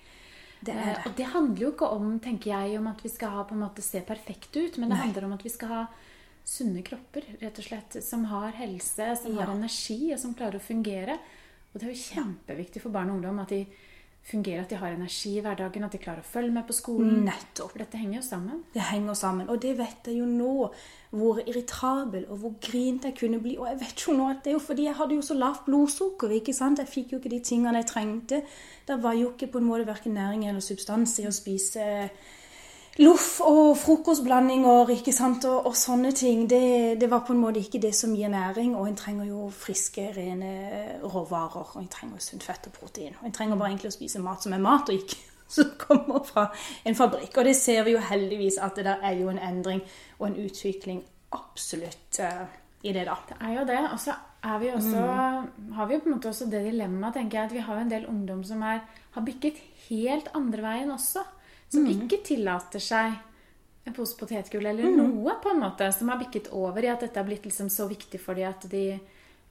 Det 0.63 0.73
det. 0.73 0.89
Eh, 0.93 1.05
og 1.07 1.15
det 1.17 1.29
handler 1.33 1.65
jo 1.65 1.71
ikke 1.73 1.91
om 1.95 2.17
tenker 2.23 2.53
jeg, 2.53 2.79
om 2.79 2.89
at 2.91 3.03
vi 3.03 3.11
skal 3.11 3.35
ha, 3.35 3.45
på 3.47 3.55
en 3.57 3.63
måte 3.65 3.83
se 3.85 4.01
perfekte 4.07 4.63
ut, 4.63 4.79
men 4.79 4.89
det 4.89 4.97
Nei. 4.97 5.05
handler 5.07 5.27
om 5.27 5.37
at 5.37 5.45
vi 5.45 5.51
skal 5.53 5.73
ha 5.73 5.85
sunne 6.43 6.83
kropper, 6.83 7.27
rett 7.41 7.59
og 7.59 7.67
slett. 7.67 7.97
Som 8.03 8.27
har 8.31 8.55
helse, 8.57 9.13
som 9.21 9.33
ja. 9.33 9.43
har 9.43 9.53
energi, 9.55 9.99
og 10.13 10.21
som 10.21 10.35
klarer 10.37 10.59
å 10.59 10.63
fungere. 10.63 11.17
Og 11.71 11.79
det 11.79 11.87
er 11.87 11.93
jo 11.93 12.05
kjempeviktig 12.13 12.83
for 12.83 12.93
barn 12.93 13.11
og 13.11 13.19
ungdom 13.19 13.41
at 13.43 13.53
de 13.53 13.63
fungerer, 14.23 14.61
at 14.63 14.69
de 14.71 14.75
har 14.79 14.93
energi 14.95 15.33
i 15.37 15.41
hverdagen, 15.43 15.83
at 15.83 15.91
de 15.91 15.99
klarer 15.99 16.23
å 16.23 16.27
følge 16.27 16.53
med 16.55 16.63
på 16.67 16.75
skolen. 16.75 17.23
Nettopp. 17.27 17.73
For 17.73 17.83
dette 17.83 17.99
henger 17.99 18.21
jo 18.21 18.25
sammen. 18.25 18.61
Det 18.73 18.85
henger 18.87 19.17
sammen. 19.19 19.49
Og 19.51 19.59
det 19.61 19.73
vet 19.77 20.07
jeg 20.07 20.21
jo 20.21 20.27
nå, 20.29 20.69
hvor 21.13 21.41
irritabel 21.43 22.23
og 22.31 22.39
hvor 22.41 22.53
grint 22.63 23.03
jeg 23.05 23.17
kunne 23.19 23.41
bli. 23.43 23.57
Og 23.59 23.67
jeg 23.67 23.81
vet 23.83 24.05
jo 24.07 24.15
nå 24.17 24.29
at 24.31 24.45
det 24.45 24.53
er 24.53 24.57
jo 24.57 24.63
fordi 24.63 24.87
jeg 24.87 24.97
hadde 24.99 25.17
jo 25.19 25.25
så 25.25 25.37
lavt 25.37 25.67
blodsukker. 25.67 26.31
ikke 26.39 26.55
sant? 26.55 26.79
Jeg 26.79 26.91
fikk 26.91 27.13
jo 27.13 27.19
ikke 27.19 27.33
de 27.35 27.41
tingene 27.43 27.83
jeg 27.83 27.91
trengte. 27.91 28.41
Det 28.87 28.97
var 29.03 29.19
jo 29.19 29.33
ikke 29.33 29.51
på 29.51 29.61
en 29.61 29.67
måte 29.67 29.89
verken 29.89 30.15
næring 30.15 30.47
eller 30.47 30.63
substans 30.63 31.19
i 31.19 31.27
å 31.27 31.35
spise 31.35 31.83
loff 33.01 33.39
og 33.41 33.73
frokostblandinger 33.81 34.91
ikke 34.93 35.13
sant? 35.15 35.45
Og, 35.49 35.69
og 35.69 35.77
sånne 35.77 36.11
ting. 36.15 36.45
Det, 36.49 36.99
det, 37.01 37.09
var 37.11 37.23
på 37.25 37.33
en 37.33 37.41
måte 37.41 37.61
ikke 37.63 37.81
det 37.81 37.93
som 37.97 38.13
gir 38.15 38.31
næring. 38.31 38.75
Og 38.77 38.87
en 38.89 38.97
trenger 38.99 39.29
jo 39.29 39.47
friske, 39.53 40.09
rene 40.15 40.53
råvarer. 41.03 41.75
Og 41.75 41.81
en 41.81 41.91
trenger 41.91 42.23
sunt 42.23 42.45
fett 42.45 42.69
og 42.69 42.75
protein. 42.77 43.15
Og 43.21 43.29
en 43.29 43.35
trenger 43.35 43.59
bare 43.59 43.73
egentlig 43.73 43.93
å 43.93 43.97
spise 43.97 44.23
mat 44.23 44.45
som 44.45 44.53
er 44.53 44.63
mat, 44.63 44.89
og 44.89 44.99
ikke 44.99 45.21
som 45.55 45.71
kommer 45.81 46.25
fra 46.27 46.47
en 46.85 46.97
fabrikk. 46.97 47.37
Og 47.37 47.49
det 47.49 47.55
ser 47.59 47.83
vi 47.87 47.95
jo 47.95 48.03
heldigvis 48.03 48.59
at 48.61 48.77
det 48.77 48.87
der 48.89 49.01
er 49.05 49.17
jo 49.21 49.31
en 49.31 49.41
endring 49.41 49.81
og 50.19 50.29
en 50.29 50.37
utvikling 50.45 51.01
absolutt 51.33 52.21
uh, 52.21 52.45
i 52.85 52.93
det, 52.93 53.07
da. 53.09 53.17
Det 53.29 53.37
er 53.41 53.53
jo 53.57 53.67
det. 53.69 53.81
Og 53.89 53.99
så 54.01 54.15
er 54.43 54.57
vi 54.59 54.73
også, 54.73 55.01
mm. 55.01 55.69
har 55.77 55.87
vi 55.87 55.95
jo 55.95 56.03
på 56.03 56.09
en 56.09 56.17
måte 56.17 56.29
også 56.29 56.49
det 56.51 56.65
dilemmaet, 56.65 57.15
tenker 57.17 57.39
jeg, 57.39 57.49
at 57.49 57.55
vi 57.55 57.63
har 57.63 57.79
en 57.79 57.91
del 57.91 58.05
ungdom 58.11 58.43
som 58.45 58.61
er, 58.67 58.83
har 59.15 59.25
bygget 59.25 59.61
helt 59.87 60.29
andre 60.37 60.65
veien 60.65 60.91
også. 60.93 61.23
Som 61.73 61.87
mm. 61.87 62.03
ikke 62.05 62.21
tillater 62.27 62.83
seg 62.83 63.15
en 63.83 63.95
pose 63.95 64.15
potetgull 64.19 64.67
eller 64.69 64.87
mm. 64.87 64.99
noe, 64.99 65.35
på 65.43 65.51
en 65.51 65.63
måte, 65.63 65.89
som 65.91 66.11
har 66.13 66.21
bikket 66.21 66.51
over 66.55 66.85
i 66.85 66.91
at 66.93 67.03
dette 67.03 67.19
har 67.19 67.27
blitt 67.27 67.47
liksom 67.49 67.71
så 67.73 67.87
viktig 67.89 68.21
for 68.21 68.37
dem 68.37 68.53
at 68.53 68.67
de 68.71 68.85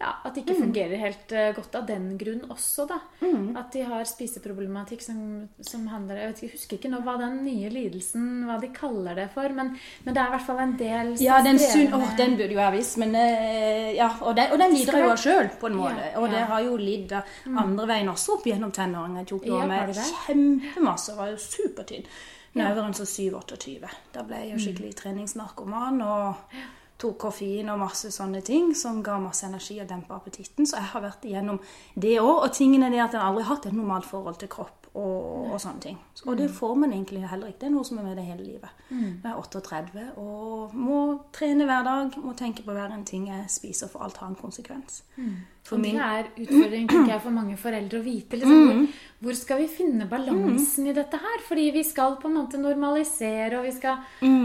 ja, 0.02 0.10
at 0.26 0.34
det 0.34 0.42
ikke 0.42 0.56
mm. 0.56 0.62
fungerer 0.66 1.02
helt 1.04 1.34
uh, 1.36 1.48
godt 1.54 1.78
av 1.78 1.86
den 1.86 2.08
grunn 2.18 2.42
også, 2.50 2.88
da. 2.90 2.98
Mm. 3.22 3.52
At 3.60 3.70
de 3.76 3.84
har 3.86 4.08
spiseproblematikk 4.08 5.04
som, 5.04 5.20
som 5.62 5.86
handler 5.92 6.18
Jeg 6.18 6.32
vet 6.32 6.42
ikke, 6.42 6.56
husker 6.56 6.80
ikke 6.80 6.90
nå 6.90 7.02
hva 7.06 7.14
den 7.20 7.38
nye 7.46 7.70
lidelsen 7.70 8.42
hva 8.48 8.58
de 8.62 8.72
kaller 8.74 9.22
det 9.22 9.28
for, 9.34 9.54
men, 9.54 9.74
men 10.02 10.16
det 10.16 10.22
er 10.22 10.32
i 10.32 10.34
hvert 10.34 10.46
fall 10.48 10.62
en 10.64 10.76
del 10.80 11.14
Ja, 11.22 11.38
den, 11.46 11.60
sun, 11.62 11.94
oh, 11.94 12.08
den 12.18 12.34
burde 12.40 12.56
jo 12.56 12.62
jeg 12.64 12.76
visst, 12.80 12.98
men 13.02 13.14
uh, 13.14 13.88
Ja, 13.94 14.10
og 14.20 14.34
den, 14.38 14.50
og 14.50 14.62
den 14.62 14.74
lider 14.74 14.98
jo 14.98 15.12
jo 15.12 15.20
sjøl, 15.20 15.48
på 15.60 15.70
en 15.70 15.78
måte. 15.78 16.04
Ja, 16.10 16.20
og 16.20 16.28
det 16.32 16.42
har 16.50 16.64
jo 16.64 16.76
lidd 16.80 17.12
mm. 17.12 17.58
andre 17.62 17.88
veien 17.90 18.12
også 18.12 18.38
opp 18.38 18.46
gjennom 18.48 18.72
tenåringen. 18.74 19.22
Jeg 19.22 19.30
tok 19.32 19.48
jo 19.48 19.58
ja, 19.60 19.66
med 19.68 19.96
kjempemasse, 19.96 21.16
var 21.18 21.32
jo 21.32 21.40
supertynn. 21.40 22.06
Nå 22.52 22.66
er 22.66 22.76
jeg 22.76 22.94
så 22.98 23.08
7-28. 23.08 23.90
Da 24.12 24.24
ble 24.28 24.42
jeg 24.42 24.52
jo 24.52 24.58
mm. 24.58 24.62
skikkelig 24.66 24.94
treningsnarkoman. 24.98 26.02
og 26.04 26.56
tok 27.02 27.18
koffein 27.26 27.70
og 27.72 27.80
masse 27.82 28.12
sånne 28.14 28.42
ting 28.46 28.72
som 28.78 29.02
ga 29.04 29.18
masse 29.22 29.46
energi 29.48 29.80
og 29.82 29.90
dempa 29.90 30.16
appetitten. 30.16 30.68
Så 30.68 30.78
jeg 30.78 30.92
har 30.92 31.04
vært 31.04 31.26
igjennom 31.26 31.58
det 31.94 32.18
òg. 32.22 32.36
Og 32.46 32.54
tingen 32.54 32.86
er 32.86 32.94
det 32.94 33.02
at 33.02 33.18
jeg 33.18 33.24
aldri 33.24 33.44
har 33.46 33.56
hatt 33.56 33.68
et 33.70 33.76
normalt 33.76 34.08
forhold 34.08 34.38
til 34.42 34.52
kropp 34.52 34.81
og, 34.92 35.52
og, 35.52 35.60
sånne 35.60 35.80
ting. 35.80 36.00
Og 36.26 36.36
det 36.36 36.50
mm. 36.50 36.56
får 36.58 36.74
man 36.76 36.90
egentlig 36.92 37.22
heller 37.24 37.48
ikke. 37.48 37.62
Det 37.62 37.68
er 37.70 37.72
noe 37.72 37.88
som 37.88 38.00
er 38.02 38.10
med 38.10 38.18
det 38.20 38.26
hele 38.26 38.44
livet. 38.44 38.82
Mm. 38.90 39.22
Jeg 39.22 39.30
er 39.30 39.38
38 39.40 40.02
og 40.20 40.74
må 40.76 40.98
trene 41.32 41.64
hver 41.68 41.86
dag, 41.86 42.18
må 42.20 42.34
tenke 42.36 42.66
på 42.66 42.74
hver 42.76 42.92
en 42.92 43.06
ting 43.08 43.30
jeg 43.30 43.48
spiser, 43.52 43.88
for 43.88 44.04
alt 44.04 44.20
har 44.20 44.28
en 44.28 44.36
konsekvens. 44.36 45.00
Mm. 45.16 45.38
For 45.62 45.78
og 45.78 45.86
det 45.86 45.94
er 45.94 46.28
utfordring 46.42 46.88
tenker 46.90 47.12
jeg, 47.14 47.22
for 47.22 47.32
mange 47.32 47.56
foreldre 47.56 48.00
å 48.00 48.04
vite. 48.04 48.36
Liksom, 48.36 48.62
hvor, 48.66 49.00
hvor, 49.22 49.36
skal 49.38 49.62
vi 49.62 49.70
finne 49.70 50.08
balansen 50.10 50.90
i 50.90 50.94
dette 50.96 51.22
her? 51.22 51.40
Fordi 51.46 51.66
vi 51.78 51.86
skal 51.86 52.18
på 52.20 52.28
en 52.28 52.36
måte 52.42 52.60
normalisere, 52.60 53.62
og 53.62 53.68
vi 53.70 53.74
skal 53.78 54.02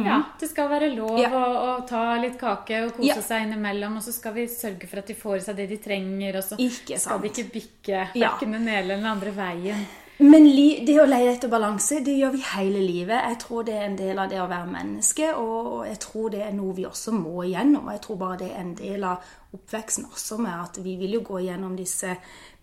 Ja, 0.08 0.22
det 0.40 0.52
skal 0.54 0.72
være 0.72 0.94
lov 0.96 1.20
ja. 1.20 1.34
å, 1.34 1.44
å, 1.44 1.76
ta 1.90 2.06
litt 2.22 2.40
kake 2.40 2.86
og 2.86 2.96
kose 3.02 3.12
ja. 3.12 3.20
seg 3.34 3.50
innimellom, 3.50 4.00
og 4.00 4.06
så 4.06 4.16
skal 4.16 4.38
vi 4.38 4.48
sørge 4.52 4.88
for 4.88 5.04
at 5.04 5.12
de 5.12 5.18
får 5.18 5.42
i 5.42 5.46
seg 5.50 5.60
det 5.60 5.70
de 5.74 5.84
trenger, 5.90 6.40
og 6.40 6.46
så 6.46 6.60
skal 6.88 7.24
de 7.24 7.34
ikke 7.34 7.50
bikke 7.52 8.10
verken 8.16 8.54
den 8.56 8.68
ene 8.70 8.84
eller 8.86 9.02
den 9.02 9.16
andre 9.18 9.36
veien. 9.36 9.88
Men 10.18 10.48
det 10.50 10.96
å 10.98 11.06
leie 11.06 11.30
etter 11.30 11.50
balanse, 11.52 12.00
det 12.02 12.16
gjør 12.18 12.32
vi 12.34 12.40
hele 12.56 12.80
livet. 12.82 13.20
Jeg 13.22 13.38
tror 13.44 13.66
det 13.68 13.76
er 13.78 13.84
en 13.86 13.98
del 14.00 14.18
av 14.18 14.32
det 14.32 14.40
å 14.42 14.48
være 14.50 14.72
menneske, 14.72 15.28
og 15.38 15.84
jeg 15.86 16.00
tror 16.02 16.32
det 16.34 16.40
er 16.42 16.56
noe 16.58 16.74
vi 16.74 16.88
også 16.90 17.14
må 17.14 17.44
igjennom. 17.46 17.86
Og 17.86 17.94
jeg 17.94 18.02
tror 18.08 18.18
bare 18.24 18.40
det 18.42 18.48
er 18.50 18.64
en 18.64 18.72
del 18.80 19.06
av 19.06 19.28
oppveksten 19.54 20.08
også 20.10 20.40
med 20.42 20.56
at 20.56 20.80
vi 20.82 20.96
vil 20.98 21.20
jo 21.20 21.22
gå 21.28 21.44
igjennom 21.44 21.76
disse 21.78 22.16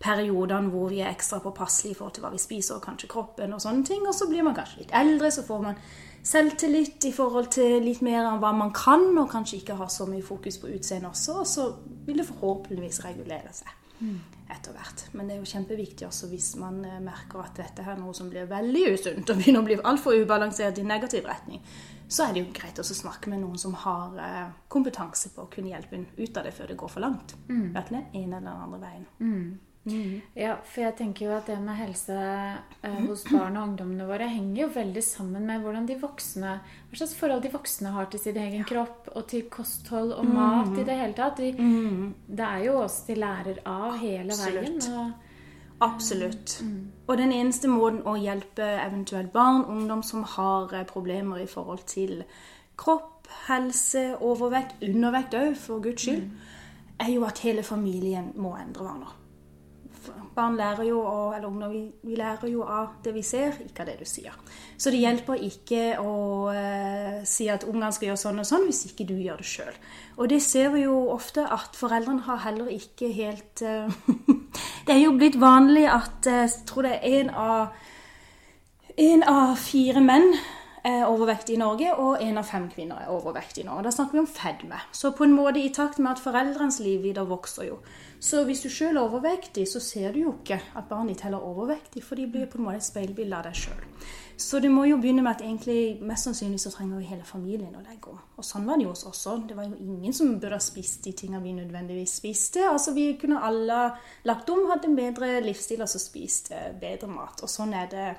periodene 0.03 0.67
hvor 0.73 0.91
vi 0.91 0.99
er 0.99 1.13
ekstra 1.13 1.39
påpasselige 1.45 1.95
i 1.95 1.97
forhold 2.01 2.17
til 2.17 2.25
hva 2.27 2.33
vi 2.35 2.43
spiser, 2.43 2.75
og 2.75 2.83
kanskje 2.89 3.11
kroppen 3.15 3.55
og 3.55 3.63
sånne 3.63 3.87
ting. 3.87 4.03
Og 4.03 4.19
så 4.19 4.27
blir 4.27 4.43
man 4.43 4.59
kanskje 4.59 4.83
litt 4.83 4.93
eldre, 4.99 5.31
så 5.31 5.47
får 5.47 5.63
man 5.69 5.79
selvtillit 6.27 7.07
i 7.07 7.13
forhold 7.15 7.53
til 7.55 7.79
litt 7.87 8.03
mer 8.03 8.33
av 8.33 8.43
hva 8.43 8.51
man 8.57 8.75
kan, 8.75 9.07
og 9.15 9.31
kanskje 9.31 9.61
ikke 9.61 9.79
har 9.79 9.95
så 9.95 10.09
mye 10.11 10.27
fokus 10.27 10.59
på 10.59 10.75
utseendet 10.75 11.13
også. 11.13 11.39
Og 11.39 11.49
så 11.55 11.71
vil 12.03 12.19
det 12.19 12.27
forhåpentligvis 12.33 13.03
regulere 13.07 13.55
seg. 13.55 13.84
Etter 14.45 14.75
hvert. 14.75 15.03
Men 15.17 15.27
det 15.27 15.35
er 15.35 15.39
jo 15.41 15.49
kjempeviktig 15.49 16.05
også 16.05 16.27
hvis 16.29 16.51
man 16.61 16.83
eh, 16.85 16.99
merker 17.01 17.41
at 17.41 17.57
dette 17.57 17.81
er 17.81 17.97
noe 17.97 18.13
som 18.13 18.29
blir 18.29 18.45
veldig 18.49 18.83
usunt 18.93 19.31
og 19.31 19.39
begynner 19.39 19.63
å 19.63 19.67
bli 19.67 19.77
altfor 19.81 20.19
ubalansert 20.21 20.77
i 20.77 20.85
negativ 20.85 21.25
retning, 21.25 21.63
så 22.07 22.27
er 22.27 22.35
det 22.35 22.43
jo 22.43 22.51
greit 22.53 22.79
å 22.79 22.85
snakke 22.85 23.31
med 23.33 23.41
noen 23.41 23.57
som 23.57 23.73
har 23.85 24.19
eh, 24.21 24.51
kompetanse 24.69 25.33
på 25.33 25.45
å 25.45 25.49
kunne 25.51 25.73
hjelpe 25.73 25.97
en 25.97 26.05
ut 26.19 26.37
av 26.37 26.45
det 26.45 26.53
før 26.53 26.69
det 26.69 26.77
går 26.81 26.93
for 26.93 27.05
langt. 27.05 27.33
Mm. 27.49 27.71
Verken 27.73 27.97
den 27.97 28.21
ene 28.21 28.37
eller 28.37 28.51
den 28.51 28.67
andre 28.67 28.81
veien. 28.83 29.07
Mm. 29.19 29.47
Mm. 29.85 30.21
Ja, 30.33 30.55
for 30.65 30.81
jeg 30.81 30.95
tenker 30.97 31.27
jo 31.27 31.33
at 31.35 31.49
det 31.49 31.59
med 31.61 31.77
helse 31.77 32.15
eh, 32.17 32.95
hos 33.05 33.21
barn 33.29 33.57
og 33.59 33.67
ungdommene 33.69 34.07
våre 34.09 34.25
henger 34.31 34.63
jo 34.63 34.69
veldig 34.73 35.03
sammen 35.05 35.45
med 35.45 35.61
hvordan 35.61 35.85
de 35.85 35.97
voksne, 36.01 36.53
hva 36.89 36.97
slags 36.97 37.13
forhold 37.19 37.43
de 37.43 37.51
voksne 37.53 37.91
har 37.93 38.09
til 38.09 38.23
sin 38.23 38.39
egen 38.41 38.65
kropp 38.65 39.11
og 39.13 39.27
til 39.29 39.45
kosthold 39.53 40.15
og 40.15 40.25
mm. 40.25 40.33
mat 40.39 40.79
i 40.81 40.85
det 40.87 40.97
hele 40.97 41.17
tatt. 41.17 41.37
De, 41.37 41.51
mm. 41.53 42.07
Det 42.25 42.47
er 42.47 42.65
jo 42.65 42.79
oss 42.81 43.03
de 43.05 43.17
lærer 43.19 43.61
av 43.69 43.99
hele 44.01 44.33
Absolutt. 44.33 44.87
veien. 44.87 44.97
Og, 45.03 45.31
Absolutt. 45.85 46.55
Mm. 46.63 46.79
Og 47.05 47.17
den 47.19 47.35
eneste 47.35 47.69
måten 47.69 48.01
å 48.09 48.15
hjelpe 48.17 48.65
eventuelt 48.79 49.33
barn, 49.35 49.67
ungdom 49.69 50.01
som 50.07 50.23
har 50.35 50.73
eh, 50.73 50.87
problemer 50.89 51.43
i 51.43 51.49
forhold 51.51 51.85
til 51.91 52.23
kropp, 52.79 53.29
helse, 53.45 54.15
overvekt, 54.17 54.81
undervekt 54.81 55.37
òg, 55.37 55.53
for 55.59 55.83
guds 55.83 56.07
skyld, 56.07 56.25
mm. 56.25 56.97
er 57.05 57.13
jo 57.13 57.27
at 57.29 57.43
hele 57.45 57.61
familien 57.63 58.31
må 58.41 58.55
endre 58.57 58.89
vaner. 58.89 59.13
Barn 60.35 60.57
lærer 60.59 60.83
jo, 60.83 60.99
eller 61.31 61.47
ungdom, 61.47 61.71
vi, 61.71 61.81
vi, 62.03 62.15
lærer 62.19 62.49
jo 62.51 62.65
av 62.67 62.97
det 63.05 63.13
vi 63.15 63.21
ser, 63.23 63.55
ikke 63.63 63.85
av 63.85 63.87
det 63.87 63.95
du 64.01 64.07
sier. 64.09 64.35
Så 64.77 64.91
det 64.91 64.99
hjelper 64.99 65.39
ikke 65.47 65.83
å 66.01 66.15
eh, 66.51 67.21
si 67.23 67.47
at 67.51 67.63
ungene 67.63 67.93
skal 67.95 68.09
gjøre 68.09 68.21
sånn 68.25 68.43
og 68.43 68.49
sånn, 68.49 68.65
hvis 68.67 68.83
ikke 68.89 69.07
du 69.07 69.15
gjør 69.15 69.39
det 69.39 69.47
sjøl. 69.47 69.79
Og 70.17 70.29
det 70.33 70.41
ser 70.43 70.73
vi 70.75 70.83
jo 70.83 70.97
ofte 71.13 71.45
at 71.47 71.79
foreldrene 71.79 72.27
har 72.27 72.43
heller 72.49 72.67
ikke 72.75 73.13
helt 73.15 73.63
eh, 73.63 73.87
Det 74.85 74.93
er 74.93 75.01
jo 75.01 75.15
blitt 75.17 75.39
vanlig 75.41 75.87
at 75.89 76.27
eh, 76.29 76.43
jeg 76.43 76.67
tror 76.67 76.85
det 76.85 76.97
er 76.99 77.17
en 77.21 77.31
av, 77.31 77.87
en 79.07 79.25
av 79.31 79.55
fire 79.59 80.03
menn 80.03 80.33
er 80.85 81.07
overvektig 81.07 81.55
i 81.55 81.59
Norge, 81.59 81.93
og 81.97 82.21
en 82.21 82.37
av 82.37 82.45
fem 82.45 82.67
kvinner 82.69 83.01
er 83.01 83.13
overvektig 83.13 83.63
i 83.63 83.65
Norge. 83.65 83.87
Da 83.87 83.93
snakker 83.95 84.19
vi 84.19 84.21
om 84.21 84.29
fedme. 84.29 84.77
Så 84.93 85.15
på 85.17 85.25
en 85.25 85.33
måte 85.33 85.61
i 85.63 85.71
takt 85.73 85.97
med 85.97 86.11
at 86.13 86.21
foreldrenes 86.21 86.77
videre 86.83 87.25
vokser 87.25 87.71
jo. 87.71 87.79
Så 88.25 88.41
hvis 88.47 88.63
du 88.63 88.71
sjøl 88.73 88.97
er 88.97 89.03
overvektig, 89.05 89.67
så 89.69 89.79
ser 89.83 90.15
du 90.15 90.23
jo 90.23 90.31
ikke 90.39 90.57
at 90.57 90.87
barnet 90.89 91.13
ditt 91.13 91.25
heller 91.27 91.43
er 91.43 91.49
overvektig, 91.51 92.01
for 92.03 92.17
de 92.17 92.25
blir 92.31 92.47
på 92.49 92.57
en 92.57 92.65
måte 92.65 92.79
et 92.79 92.87
speilbilde 92.87 93.37
av 93.37 93.45
deg 93.45 93.59
sjøl. 93.59 93.83
Så 94.41 94.59
det 94.63 94.71
må 94.73 94.87
jo 94.89 94.97
begynne 94.99 95.21
med 95.23 95.35
at 95.35 95.43
egentlig 95.45 96.01
mest 96.03 96.25
sannsynlig 96.25 96.57
så 96.63 96.71
trenger 96.73 96.97
vi 96.99 97.09
hele 97.11 97.27
familien 97.27 97.75
å 97.77 97.83
legge 97.83 98.09
om. 98.11 98.17
Og 98.35 98.47
sånn 98.47 98.65
var 98.65 98.79
det 98.79 98.87
jo 98.87 98.95
hos 98.95 99.05
oss 99.05 99.21
også. 99.21 99.35
Det 99.47 99.57
var 99.57 99.69
jo 99.69 99.77
ingen 99.77 100.15
som 100.15 100.33
burde 100.33 100.57
ha 100.57 100.63
spist 100.63 101.05
de 101.05 101.13
tingene 101.15 101.43
vi 101.43 101.53
nødvendigvis 101.59 102.17
spiste. 102.19 102.65
Altså 102.67 102.95
Vi 102.97 103.05
kunne 103.21 103.43
alle 103.45 103.79
lagt 104.25 104.49
om, 104.49 104.65
hatt 104.71 104.89
en 104.89 104.97
bedre 104.97 105.37
livsstil, 105.45 105.85
altså 105.85 106.01
spist 106.01 106.49
bedre 106.81 107.11
mat. 107.11 107.45
Og 107.45 107.51
sånn 107.51 107.77
er 107.77 107.93
det, 107.93 108.09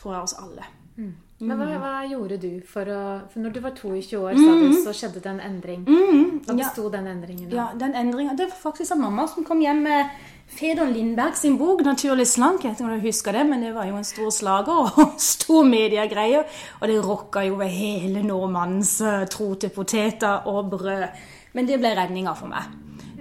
tror 0.00 0.16
jeg, 0.16 0.24
hos 0.30 0.38
alle. 0.40 0.72
Mm. 0.96 1.12
Men 1.42 1.58
hva, 1.58 1.66
hva, 1.82 1.92
gjorde 2.06 2.36
du 2.38 2.50
for 2.66 2.86
å 2.86 3.00
For 3.32 3.42
når 3.42 3.54
du 3.56 3.60
var 3.64 3.72
22 3.74 4.18
år, 4.20 4.36
sa 4.38 4.52
du, 4.60 4.68
så 4.84 4.94
skjedde 4.94 5.22
det 5.24 5.30
en 5.32 5.40
endring. 5.42 5.82
Hva 5.86 6.54
besto 6.58 6.84
ja. 6.86 6.92
den 6.96 7.08
endringen 7.10 7.48
da? 7.50 7.56
Ja, 7.56 7.66
den 7.78 7.96
endringen, 7.98 8.36
Det 8.38 8.46
var 8.50 8.60
faktisk 8.60 8.94
av 8.94 9.02
mamma 9.02 9.26
som 9.30 9.46
kom 9.46 9.62
hjem 9.62 9.82
med 9.86 10.12
Fedon 10.52 10.92
Lindberg 10.92 11.34
sin 11.36 11.56
bok 11.58 11.82
'Naturlig 11.82 12.28
slank'. 12.28 12.62
Jeg 12.62 12.72
vet 12.72 12.80
ikke 12.80 12.88
om 12.90 13.00
du 13.00 13.06
husker 13.06 13.32
det, 13.32 13.46
men 13.48 13.62
det 13.64 13.74
var 13.74 13.88
jo 13.88 13.96
en 13.96 14.04
stor 14.04 14.30
slager 14.30 15.00
og 15.02 15.14
stor 15.34 15.64
mediegreie. 15.64 16.44
Og 16.80 16.88
det 16.88 17.02
rocka 17.02 17.42
jo 17.48 17.58
ved 17.58 17.74
hele 17.74 18.22
nordmannens 18.22 19.02
tro 19.30 19.54
til 19.54 19.70
poteter 19.70 20.46
og 20.46 20.70
brød. 20.70 21.08
Men 21.52 21.66
det 21.68 21.80
ble 21.80 21.96
redninga 21.96 22.36
for 22.36 22.52
meg. 22.52 22.70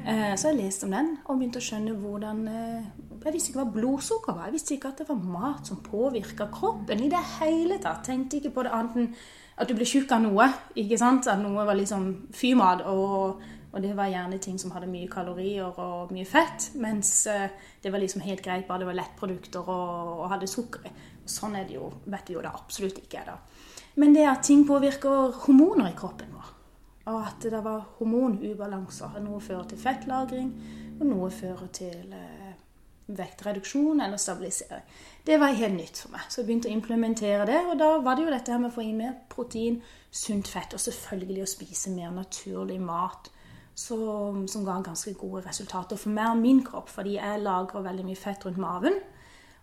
Så 0.01 0.49
jeg 0.49 0.57
leste 0.57 0.87
om 0.87 0.93
den 0.95 1.09
og 1.29 1.37
begynte 1.37 1.59
å 1.61 1.63
skjønne 1.65 1.93
hvordan 2.01 2.39
Jeg 2.47 3.33
visste 3.35 3.51
ikke 3.51 3.59
hva 3.59 3.73
blodsukker 3.75 4.33
var. 4.33 4.47
Jeg 4.49 4.55
visste 4.55 4.73
ikke 4.73 4.89
at 4.89 5.03
det 5.03 5.07
var 5.11 5.19
mat 5.21 5.69
som 5.69 5.83
påvirka 5.85 6.47
kroppen 6.53 7.03
i 7.05 7.09
det 7.11 7.21
hele 7.37 7.77
tatt. 7.83 8.01
Tenkte 8.07 8.39
ikke 8.39 8.53
på 8.55 8.65
det 8.65 8.73
annet 8.73 8.97
enn 8.97 9.09
at 9.61 9.69
du 9.69 9.75
ble 9.77 9.85
tjukk 9.85 10.11
av 10.15 10.23
noe. 10.23 10.47
ikke 10.73 10.97
sant? 10.97 11.29
At 11.29 11.41
noe 11.43 11.67
var 11.67 11.77
liksom 11.77 12.07
fymat. 12.33 12.85
og 12.89 13.41
og 13.71 13.79
det 13.79 13.93
var 13.95 14.09
gjerne 14.11 14.39
ting 14.43 14.57
som 14.59 14.73
hadde 14.75 14.89
mye 14.91 15.07
kalorier 15.07 15.77
og 15.79 16.11
mye 16.11 16.27
fett. 16.27 16.71
Mens 16.75 17.27
det 17.83 17.91
var 17.91 18.03
liksom 18.03 18.23
helt 18.25 18.43
greit 18.43 18.67
bare 18.67 18.83
det 18.83 18.89
var 18.89 18.97
lettprodukter 18.99 19.63
og, 19.63 20.17
og 20.19 20.29
hadde 20.33 20.49
sukker 20.51 20.89
i. 20.89 20.91
Sånn 21.25 21.55
er 21.55 21.67
det 21.69 21.77
jo, 21.77 21.87
vet 22.11 22.27
vi 22.27 22.35
jo 22.35 22.43
det 22.43 22.51
absolutt 22.51 22.99
ikke 22.99 23.21
er 23.21 23.31
da. 23.31 23.37
Men 24.01 24.15
det 24.15 24.27
at 24.27 24.43
ting 24.47 24.65
påvirker 24.67 25.37
hormoner 25.45 25.91
i 25.91 25.95
kroppen 25.95 26.31
vår, 26.35 26.51
og 27.05 27.17
at 27.25 27.47
det 27.49 27.63
var 27.65 27.87
hormonubalanser 27.97 29.19
Noe 29.25 29.41
fører 29.41 29.69
til 29.69 29.79
fettlagring, 29.81 30.51
og 30.99 31.07
noe 31.09 31.31
fører 31.33 31.71
til 31.73 32.13
eh, 32.13 32.51
vektreduksjon 33.17 34.01
eller 34.01 34.17
stabilisering. 34.21 34.83
Det 35.25 35.39
var 35.39 35.57
helt 35.57 35.77
nytt 35.77 36.03
for 36.03 36.13
meg. 36.13 36.27
Så 36.29 36.41
jeg 36.41 36.47
begynte 36.47 36.69
å 36.69 36.75
implementere 36.75 37.45
det. 37.49 37.59
Og 37.71 37.77
da 37.79 37.89
var 38.03 38.17
det 38.17 38.25
jo 38.25 38.33
dette 38.33 38.53
her 38.53 38.61
med 38.61 38.71
å 38.71 38.75
få 38.75 38.85
inn 38.85 39.01
mer 39.01 39.15
protein, 39.29 39.81
sunt 40.11 40.49
fett, 40.49 40.73
og 40.75 40.83
selvfølgelig 40.83 41.45
å 41.45 41.49
spise 41.49 41.93
mer 41.95 42.11
naturlig 42.15 42.81
mat 42.81 43.31
Som, 43.81 44.47
som 44.51 44.65
ga 44.67 44.81
ganske 44.83 45.13
gode 45.15 45.45
resultater 45.45 45.95
for 45.95 46.11
meg 46.11 46.33
og 46.33 46.41
min 46.41 46.59
kropp, 46.63 46.89
fordi 46.91 47.15
jeg 47.15 47.39
lagrer 47.41 47.81
veldig 47.81 48.03
mye 48.03 48.19
fett 48.19 48.43
rundt 48.45 48.59
maven. 48.59 48.97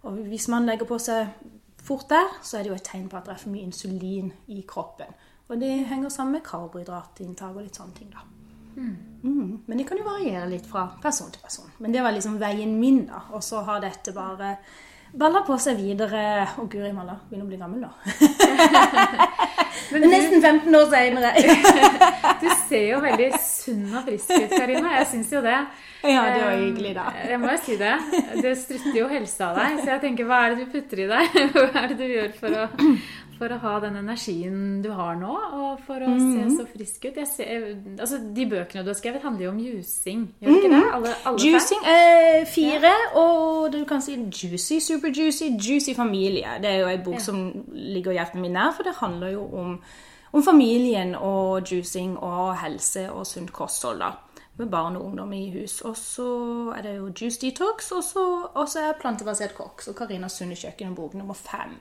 Og 0.03 0.17
hvis 0.31 0.49
man 0.49 0.67
legger 0.67 0.89
på 0.89 0.97
seg 0.99 1.29
fort 1.77 2.09
der, 2.09 2.33
så 2.43 2.57
er 2.57 2.63
det 2.63 2.71
jo 2.73 2.79
et 2.79 2.89
tegn 2.89 3.09
på 3.09 3.19
at 3.19 3.29
det 3.29 3.35
er 3.35 3.43
for 3.43 3.53
mye 3.53 3.67
insulin 3.69 4.33
i 4.49 4.63
kroppen. 4.67 5.13
Og 5.49 5.61
det 5.61 5.71
henger 5.89 6.13
sammen 6.13 6.37
med 6.37 6.45
karbohydratinntak 6.45 7.55
og 7.55 7.65
litt 7.65 7.79
sånne 7.79 7.97
ting, 7.97 8.11
da. 8.13 8.25
Mm. 8.79 8.97
Mm. 9.23 9.55
Men 9.67 9.81
det 9.81 9.87
kan 9.89 9.99
jo 9.99 10.05
variere 10.07 10.49
litt 10.51 10.67
fra 10.69 10.85
person 11.03 11.33
til 11.33 11.43
person. 11.43 11.71
Men 11.83 11.95
det 11.95 12.05
var 12.05 12.15
liksom 12.15 12.37
veien 12.41 12.77
min, 12.81 13.07
da. 13.09 13.25
Og 13.33 13.43
så 13.45 13.65
har 13.67 13.81
dette 13.83 14.13
bare 14.17 14.57
balla 15.13 15.43
på 15.47 15.57
seg 15.61 15.81
videre. 15.81 16.23
Å, 16.59 16.67
guri 16.71 16.93
malla, 16.93 17.17
begynner 17.29 17.47
å 17.47 17.51
bli 17.51 17.61
gammel 17.61 17.87
nå. 17.87 17.93
Men 19.93 20.05
Nesten 20.13 20.43
15 20.43 20.75
år 20.77 20.89
seinere. 20.93 21.31
du 22.43 22.49
ser 22.69 22.91
jo 22.91 22.99
veldig 23.03 23.29
sunn 23.41 23.87
og 23.89 24.05
frisk 24.05 24.35
ut, 24.35 24.53
Karina. 24.53 24.99
Jeg 24.99 25.09
syns 25.15 25.33
jo 25.33 25.41
det. 25.45 25.59
Ja, 26.05 26.23
det 26.31 26.43
var 26.45 26.59
hyggelig, 26.61 26.93
da. 26.95 27.07
Jeg 27.27 27.41
må 27.43 27.51
jo 27.51 27.61
si 27.65 27.79
det. 27.81 27.95
Det 28.39 28.53
strutter 28.61 28.99
jo 29.01 29.09
helse 29.11 29.49
av 29.49 29.57
deg. 29.59 29.81
Så 29.81 29.91
jeg 29.95 30.03
tenker, 30.05 30.29
hva 30.29 30.43
er 30.45 30.55
det 30.55 30.67
du 30.67 30.75
putter 30.77 31.03
i 31.03 31.09
deg? 31.11 31.41
Hva 31.57 31.83
er 31.83 31.89
det 31.95 31.99
du 31.99 32.07
gjør 32.07 32.31
for 32.39 32.59
å, 32.61 32.67
for 33.39 33.55
å 33.55 33.59
ha 33.63 33.75
den 33.85 33.97
energien 34.01 34.83
du 34.85 34.91
har 34.95 35.17
nå, 35.21 35.31
og 35.59 35.81
for 35.87 36.03
å 36.05 36.11
se 36.19 36.49
så 36.57 36.67
frisk 36.69 37.07
ut? 37.09 37.21
Ser, 37.31 37.65
altså, 37.95 38.21
de 38.35 38.47
bøkene 38.51 38.85
du 38.87 38.93
har 38.93 38.99
skrevet, 38.99 39.25
handler 39.25 39.47
jo 39.47 39.53
om 39.55 39.63
jusing, 39.63 40.27
gjør 40.43 40.53
det 40.53 40.59
ikke 40.61 40.73
det? 40.75 40.83
Alle, 40.99 41.15
alle 41.31 41.47
juicing 41.47 41.89
er 41.95 42.45
fire, 42.51 42.93
ja. 42.93 43.09
og 43.23 43.73
du 43.75 43.81
kan 43.89 44.05
si 44.05 44.19
juicy, 44.19 44.81
super 44.85 45.15
juicy, 45.15 45.53
juicy 45.57 45.97
familie. 45.97 46.59
Det 46.63 46.73
er 46.75 46.83
jo 46.83 46.93
en 46.93 47.05
bok 47.07 47.19
ja. 47.21 47.25
som 47.31 47.43
ligger 47.73 48.19
hjertet 48.19 48.43
mitt 48.43 48.55
nær, 48.55 48.75
for 48.77 48.89
det 48.89 48.99
handler 49.01 49.35
jo 49.39 49.49
om, 49.63 49.77
om 50.33 50.45
familien 50.45 51.15
og 51.17 51.67
juicing 51.67 52.17
og 52.19 52.57
helse 52.63 53.09
og 53.13 53.27
sunt 53.27 53.55
kosthold. 53.55 54.03
da 54.05 54.15
med 54.59 54.71
barn 54.71 54.97
og 54.99 55.05
ungdom 55.05 55.33
i 55.33 55.51
hus. 55.55 55.81
Og 55.87 55.97
så 55.97 56.29
er 56.77 56.83
det 56.83 56.97
jo 56.97 57.13
Juice 57.21 57.39
Detox, 57.41 57.93
og 57.95 58.05
så 58.69 58.83
er 58.83 58.99
plantebasert 59.01 59.55
kokk. 59.55 59.83
Så 59.83 59.95
Karina 59.95 60.29
Sunde 60.29 60.59
kjøkken, 60.59 60.97
bok 60.99 61.15
nummer 61.15 61.39
fem. 61.39 61.79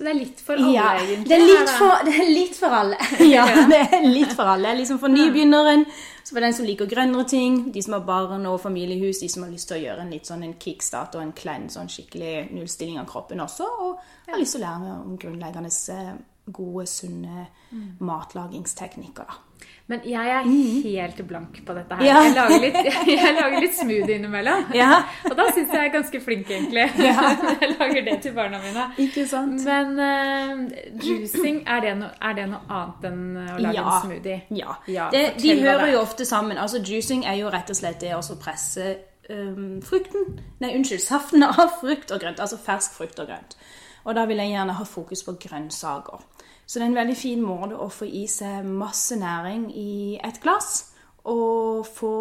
Så 0.00 0.04
det 0.06 0.14
er 0.14 0.16
litt 0.16 0.38
for 0.40 0.56
alle, 0.56 0.70
ja, 0.72 0.84
egentlig? 0.96 1.26
Det 1.28 1.34
er 1.36 1.42
litt 1.44 1.72
for, 1.76 2.04
det 2.06 2.12
er 2.16 2.28
litt 2.32 2.54
for 2.56 2.72
alle. 2.72 2.98
ja, 3.34 3.42
det 3.68 3.80
er 3.82 4.06
litt 4.06 4.30
for 4.32 4.48
alle. 4.48 4.70
Liksom 4.78 4.96
for 5.02 5.12
nybegynneren, 5.12 5.82
så 6.24 6.32
for 6.32 6.46
den 6.46 6.54
som 6.56 6.64
liker 6.64 6.88
grønnere 6.88 7.26
ting, 7.28 7.58
de 7.74 7.82
som 7.84 7.98
har 7.98 8.06
barn 8.08 8.46
og 8.48 8.56
familiehus, 8.62 9.20
de 9.20 9.28
som 9.28 9.44
har 9.44 9.52
lyst 9.52 9.68
til 9.68 9.76
å 9.76 9.82
gjøre 9.82 10.06
en 10.06 10.14
litt 10.14 10.30
sånn 10.30 10.46
en 10.46 10.54
kickstart 10.56 11.18
og 11.18 11.26
en 11.26 11.34
cleanse, 11.36 11.74
sånn 11.76 11.92
skikkelig 11.92 12.46
nullstilling 12.48 12.96
av 12.96 13.10
kroppen 13.12 13.44
også, 13.44 13.68
og 13.68 14.00
har 14.30 14.40
lyst 14.40 14.56
til 14.56 14.64
å 14.64 14.70
lære 14.70 14.96
om 15.02 15.20
grunnleggende 15.20 15.74
eh, 15.92 16.10
gode, 16.48 16.86
sunne 16.88 17.44
mm. 17.68 17.84
matlagingsteknikker. 18.00 19.28
da. 19.28 19.68
Men 19.90 20.04
jeg 20.06 20.32
er 20.36 20.46
mm. 20.46 20.80
helt 20.84 21.20
blank 21.26 21.60
på 21.66 21.74
dette 21.74 21.98
her. 21.98 22.06
Ja. 22.06 22.20
Jeg, 22.22 22.34
lager 22.36 22.62
litt, 22.62 22.80
jeg, 23.10 23.34
lager 23.36 23.64
litt, 23.64 23.74
smoothie 23.74 24.18
innimellom. 24.20 24.68
Ja. 24.76 25.02
Og 25.26 25.34
da 25.34 25.48
syns 25.50 25.72
jeg 25.74 25.80
jeg 25.80 25.88
er 25.88 25.92
ganske 25.94 26.20
flink, 26.20 26.50
egentlig. 26.50 26.86
Ja. 27.00 27.32
jeg 27.62 27.74
lager 27.78 28.04
det 28.06 28.16
til 28.24 28.34
barna 28.36 28.60
mine. 28.62 28.86
Ikke 29.02 29.26
sant? 29.28 29.64
Men 29.66 29.98
uh, 29.98 31.04
juicing, 31.04 31.62
er 31.66 31.84
det, 31.84 31.94
no, 32.00 32.10
er 32.22 32.36
det, 32.38 32.46
noe 32.52 32.62
annet 32.68 33.06
enn 33.10 33.22
å 33.42 33.58
lage 33.66 33.84
en 33.84 34.06
smoothie? 34.06 34.40
Ja. 34.60 35.08
Det, 35.12 35.24
de 35.40 35.56
hører 35.62 35.94
jo 35.94 36.02
ofte 36.04 36.28
sammen. 36.28 36.60
Altså 36.60 36.82
Juicing 36.84 37.26
er 37.28 37.40
jo 37.40 37.50
rett 37.52 37.70
og 37.72 37.78
slett 37.78 38.00
det 38.04 38.14
å 38.16 38.22
presse 38.40 38.92
um, 39.30 39.80
frukten 39.84 40.38
Nei, 40.60 40.74
unnskyld, 40.76 41.02
saften 41.02 41.46
av 41.46 41.78
frukt 41.80 42.12
og 42.12 42.22
grønt. 42.22 42.42
Altså 42.42 42.60
fersk 42.60 42.98
frukt 43.00 43.22
og 43.22 43.30
grønt. 43.30 43.56
Og 44.04 44.14
da 44.16 44.24
vil 44.28 44.40
jeg 44.42 44.54
gjerne 44.54 44.76
ha 44.78 44.86
fokus 44.88 45.24
på 45.26 45.36
grønnsaker. 45.40 46.22
Så 46.66 46.78
det 46.78 46.84
er 46.86 46.92
en 46.92 47.00
veldig 47.00 47.16
fin 47.18 47.42
måte 47.42 47.76
å 47.76 47.88
få 47.90 48.06
i 48.06 48.26
seg 48.30 48.64
masse 48.64 49.16
næring 49.18 49.68
i 49.74 50.20
et 50.22 50.38
glass. 50.42 50.92
Og 51.28 51.86
få 51.86 52.14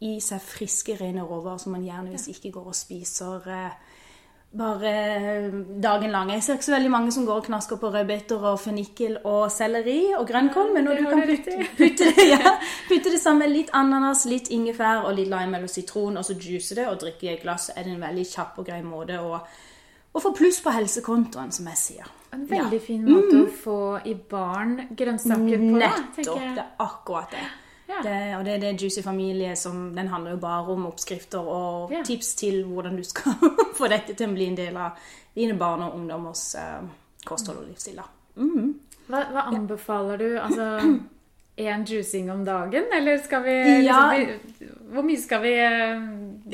i 0.00 0.18
seg 0.22 0.42
friske, 0.42 0.96
rene 0.98 1.26
råvarer 1.26 1.60
som 1.62 1.74
man 1.74 1.86
gjerne 1.86 2.14
hvis 2.14 2.30
ikke 2.32 2.52
går 2.54 2.70
og 2.70 2.76
spiser 2.78 3.48
eh, 3.50 3.96
bare 4.58 4.92
dagen 5.82 6.10
lang. 6.14 6.30
Jeg 6.32 6.42
ser 6.42 6.56
ikke 6.56 6.64
så 6.64 6.74
veldig 6.76 6.90
mange 6.90 7.12
som 7.12 7.26
går 7.26 7.42
og 7.42 7.48
knasker 7.50 7.76
på 7.76 7.90
rødbeter 7.92 8.44
og 8.50 8.60
fennikel 8.62 9.18
og 9.24 9.50
selleri 9.52 10.14
og 10.16 10.26
grønnkål, 10.28 10.72
men 10.74 10.88
når 10.88 11.00
du 11.00 11.08
kan 11.10 11.24
putte, 11.28 11.56
putte, 11.80 12.12
det, 12.16 12.28
ja, 12.30 12.54
putte 12.88 13.12
det 13.12 13.20
sammen 13.20 13.52
litt 13.52 13.72
ananas, 13.76 14.24
litt 14.30 14.48
ingefær 14.54 15.04
og 15.04 15.18
litt 15.18 15.28
lime 15.28 15.60
eller 15.60 15.72
sitron, 15.72 16.16
og 16.16 16.24
så 16.24 16.38
juice 16.38 16.78
det 16.78 16.86
og 16.88 17.00
drikke 17.02 17.28
i 17.28 17.34
et 17.34 17.42
glass, 17.44 17.68
er 17.74 17.84
det 17.84 17.96
en 17.96 18.06
veldig 18.06 18.28
kjapp 18.30 18.62
og 18.62 18.70
grei 18.70 18.80
måte 18.86 19.20
å, 19.20 19.42
å 20.12 20.22
få 20.22 20.32
pluss 20.36 20.60
på 20.64 20.72
helsekontoen, 20.74 21.52
som 21.54 21.68
jeg 21.72 21.80
sier. 21.80 22.12
En 22.34 22.44
veldig 22.48 22.80
fin 22.84 23.04
måte 23.04 23.36
mm. 23.36 23.44
å 23.44 23.52
få 23.62 23.78
i 24.08 24.14
barn 24.30 24.76
grønnsaker 24.96 25.62
på. 25.62 25.78
Nettopp. 25.80 26.42
Det 26.42 26.64
er 26.64 26.74
akkurat 26.84 27.32
det. 27.32 27.46
Ja. 27.88 28.00
det. 28.04 28.16
Og 28.36 28.44
det 28.44 28.54
er 28.54 28.64
det 28.66 28.82
Juicy 28.82 29.00
familie 29.00 29.54
som 29.56 29.94
Den 29.96 30.10
handler 30.12 30.34
jo 30.34 30.40
bare 30.42 30.74
om 30.74 30.82
oppskrifter 30.90 31.40
og 31.40 31.92
ja. 31.92 32.02
tips 32.04 32.34
til 32.36 32.60
hvordan 32.68 32.98
du 33.00 33.04
skal 33.06 33.38
få 33.78 33.88
dette 33.88 34.12
til 34.12 34.28
å 34.28 34.34
bli 34.36 34.50
en 34.50 34.58
del 34.58 34.76
av 34.76 34.98
dine 35.34 35.56
barn 35.56 35.86
og 35.86 35.96
ungdommers 35.96 36.50
uh, 36.60 36.84
kosthold 37.24 37.62
og 37.62 37.70
livsstil. 37.70 38.02
Mm. 38.36 38.74
Hva, 39.08 39.22
hva, 39.32 39.46
anbefaler 39.48 40.20
du? 40.20 40.28
Altså 40.42 40.68
én 41.58 41.84
juicing 41.86 42.30
om 42.32 42.44
dagen, 42.44 42.84
eller 42.94 43.18
skal 43.18 43.42
vi, 43.42 43.54
liksom, 43.82 44.66
Hvor 44.92 45.04
mye 45.04 45.20
skal 45.20 45.42
vi 45.42 45.52
uh, 45.58 46.04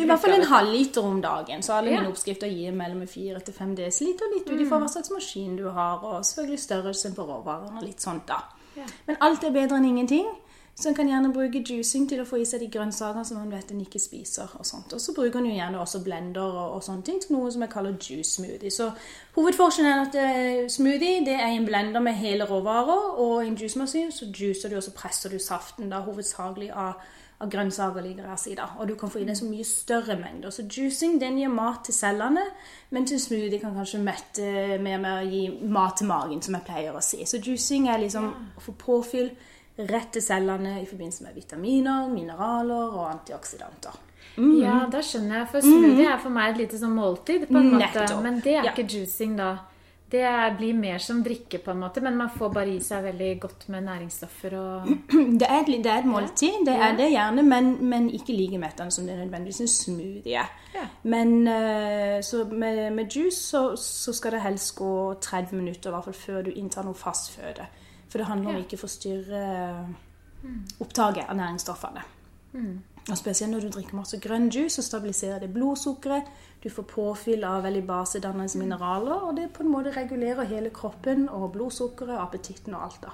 I 0.01 0.07
hvert 0.09 0.23
fall 0.23 0.37
en 0.39 0.47
halvliter 0.49 1.05
om 1.07 1.21
dagen. 1.23 1.63
Så 1.63 1.77
alle 1.77 1.93
ja. 1.93 2.01
mine 2.01 2.11
oppskrifter 2.11 2.51
gir 2.51 2.73
mellom 2.75 3.07
4 3.07 3.41
til 3.47 3.55
5 3.55 3.75
dl. 3.77 3.91
Litt 3.91 4.25
ut 4.25 4.61
ifra 4.61 4.79
mm. 4.79 4.83
hva 4.83 4.89
slags 4.89 5.13
maskin 5.15 5.57
du 5.61 5.69
har, 5.69 6.01
og 6.03 6.25
selvfølgelig 6.25 6.61
størrelsen 6.61 7.15
på 7.15 7.27
råvarene 7.29 7.79
og 7.79 7.87
litt 7.87 8.03
sånt, 8.03 8.27
da. 8.29 8.41
Ja. 8.75 8.89
Men 9.07 9.21
alt 9.23 9.45
er 9.45 9.55
bedre 9.55 9.79
enn 9.79 9.93
ingenting. 9.93 10.27
Så 10.75 10.89
en 10.89 10.95
kan 10.95 11.07
gjerne 11.07 11.31
bruke 11.33 11.61
juicing 11.63 12.09
til 12.11 12.19
å 12.19 12.27
få 12.27 12.41
i 12.43 12.47
seg 12.49 12.65
de 12.65 12.69
grønnsakene 12.75 13.23
som 13.25 13.39
man 13.39 13.53
vet 13.55 13.71
en 13.71 13.83
ikke 13.85 14.01
spiser. 14.03 14.51
Og 14.59 14.67
sånt. 14.67 14.93
Og 14.93 15.01
så 15.01 15.15
bruker 15.15 15.39
en 15.39 15.47
jo 15.47 15.55
gjerne 15.55 15.79
også 15.81 16.01
blender 16.03 16.43
og, 16.43 16.77
og, 16.77 16.83
sånne 16.83 17.07
ting 17.07 17.21
til 17.23 17.37
noe 17.37 17.53
som 17.55 17.63
jeg 17.63 17.71
kaller 17.71 17.95
juice 17.95 18.35
smoothie. 18.35 18.75
Så 18.75 18.89
hovedforskjellen 19.37 19.93
er 19.93 20.03
at 20.03 20.19
uh, 20.19 20.71
smoothie 20.71 21.23
det 21.27 21.37
er 21.39 21.53
en 21.53 21.69
blender 21.69 22.03
med 22.03 22.19
hele 22.19 22.49
råvarer, 22.51 23.21
og 23.23 23.37
i 23.45 23.53
en 23.53 23.59
juicemaskin 23.61 24.11
så 24.15 24.27
juicer 24.31 24.73
du 24.73 24.81
og 24.81 24.87
så 24.87 24.97
presser 24.97 25.31
du 25.31 25.39
saften 25.39 25.95
da 25.95 26.03
hovedsakelig 26.03 26.73
av 26.75 26.99
av 27.43 27.51
grønnsaker 27.51 28.03
ligger 28.03 28.29
her, 28.31 28.37
siden. 28.39 28.77
Og 28.79 28.89
du 28.89 28.95
kan 28.99 29.11
få 29.11 29.21
i 29.21 29.27
deg 29.27 29.37
så 29.37 29.47
mye 29.49 29.65
større 29.67 30.17
mengder. 30.19 30.53
Så 30.55 30.65
juicing 30.71 31.19
den 31.21 31.39
gir 31.41 31.51
mat 31.53 31.83
til 31.87 31.97
cellene, 31.97 32.45
men 32.95 33.09
til 33.11 33.21
smoothie 33.21 33.61
kan 33.63 33.75
kanskje 33.75 34.03
mette 34.05 34.79
mer 34.83 35.01
med 35.03 35.11
å 35.19 35.27
gi 35.29 35.43
mat 35.75 35.99
til 35.99 36.11
magen, 36.11 36.43
som 36.43 36.55
jeg 36.57 36.67
pleier 36.69 36.95
å 36.95 37.03
si. 37.05 37.25
Så 37.27 37.43
juicing 37.43 37.89
er 37.91 38.03
liksom 38.05 38.31
å 38.31 38.65
få 38.65 38.77
påfyll 38.79 39.33
rett 39.79 40.13
til 40.13 40.23
cellene 40.23 40.77
i 40.83 40.87
forbindelse 40.87 41.25
med 41.27 41.35
vitaminer, 41.35 42.09
mineraler 42.09 42.95
og 42.95 43.11
antioksidanter. 43.11 43.97
Ja, 44.37 44.87
da 44.91 44.99
skjønner 45.05 45.41
jeg. 45.43 45.49
For 45.53 45.61
smoothie 45.63 46.09
er 46.11 46.19
for 46.23 46.31
meg 46.35 46.55
et 46.55 46.59
lite 46.65 46.79
sånn 46.81 46.95
måltid, 46.97 47.47
på 47.51 47.59
en 47.61 47.73
måte. 47.75 47.85
Nettopp. 47.85 48.23
Men 48.23 48.41
det 48.43 48.55
er 48.57 48.65
Ja. 48.65 48.73
ikke 48.73 48.87
juicing, 48.89 49.37
da. 49.37 49.53
Det 50.11 50.23
blir 50.59 50.75
mer 50.79 50.99
som 50.99 51.23
drikke, 51.25 51.59
på 51.65 51.71
en 51.73 51.81
måte, 51.81 52.01
men 52.03 52.17
man 52.17 52.29
får 52.31 52.53
bare 52.55 52.69
i 52.71 52.79
seg 52.79 53.03
veldig 53.03 53.41
godt 53.41 53.69
med 53.69 53.83
næringsstoffer 53.85 54.53
og 54.55 54.87
Det 55.41 55.47
er, 55.49 55.61
et, 55.61 55.67
det 55.83 55.87
er 55.91 55.99
et 55.99 56.07
måltid, 56.07 56.61
det 56.67 56.75
Ja. 56.77 56.89
er 56.93 56.97
det 56.97 57.11
gjerne, 57.11 57.43
men, 57.43 57.71
men 57.89 58.11
ikke 58.11 58.37
like 58.37 58.59
mettende 58.59 58.93
som 58.93 59.07
det 59.07 59.15
er 59.17 59.25
nødvendigvis 59.25 59.61
en 59.61 59.69
smoothie. 59.69 60.45
Ja. 60.75 60.85
Men 61.03 61.49
eh, 61.49 62.21
så 62.23 62.45
med, 62.51 62.93
med 62.93 63.11
juice 63.17 63.39
så, 63.51 63.77
så 63.77 64.13
skal 64.13 64.33
det 64.33 64.43
helst 64.43 64.77
gå 64.77 65.15
30 65.21 65.57
minutter, 65.57 65.91
i 65.91 65.93
hvert 65.97 66.05
fall 66.05 66.15
før 66.15 66.43
du 66.45 66.51
inntar 66.55 66.85
noe 66.85 66.95
fast 66.95 67.33
føde. 67.35 67.67
For 68.15 68.23
det 68.23 68.29
handler 68.29 68.51
om 68.53 68.57
Ja. 68.57 68.63
ikke 68.63 68.77
å 68.79 68.85
forstyrre 68.85 69.41
opptaket 70.81 71.25
av 71.29 71.37
næringsstoffene. 71.37 72.03
Og 73.11 73.17
Spesielt 73.19 73.51
når 73.51 73.61
du 73.61 73.69
drikker 73.75 73.97
masse 73.99 74.21
grønn 74.23 74.47
juice, 74.55 74.77
så 74.77 74.83
stabiliserer 74.87 75.41
det 75.41 75.53
blodsukkeret. 75.53 76.29
Du 76.63 76.69
får 76.71 76.83
påfyll 76.89 77.43
av 77.45 77.65
veldig 77.65 77.83
basedannende 77.87 78.59
mineraler, 78.59 79.27
og 79.27 79.37
det 79.37 79.51
på 79.53 79.65
en 79.65 79.73
måte 79.73 79.97
regulerer 79.97 80.45
hele 80.47 80.71
kroppen 80.71 81.29
og 81.29 81.53
blodsukkeret, 81.53 82.17
appetitten 82.19 82.75
og 82.75 82.83
alt. 82.87 83.01
da. 83.03 83.11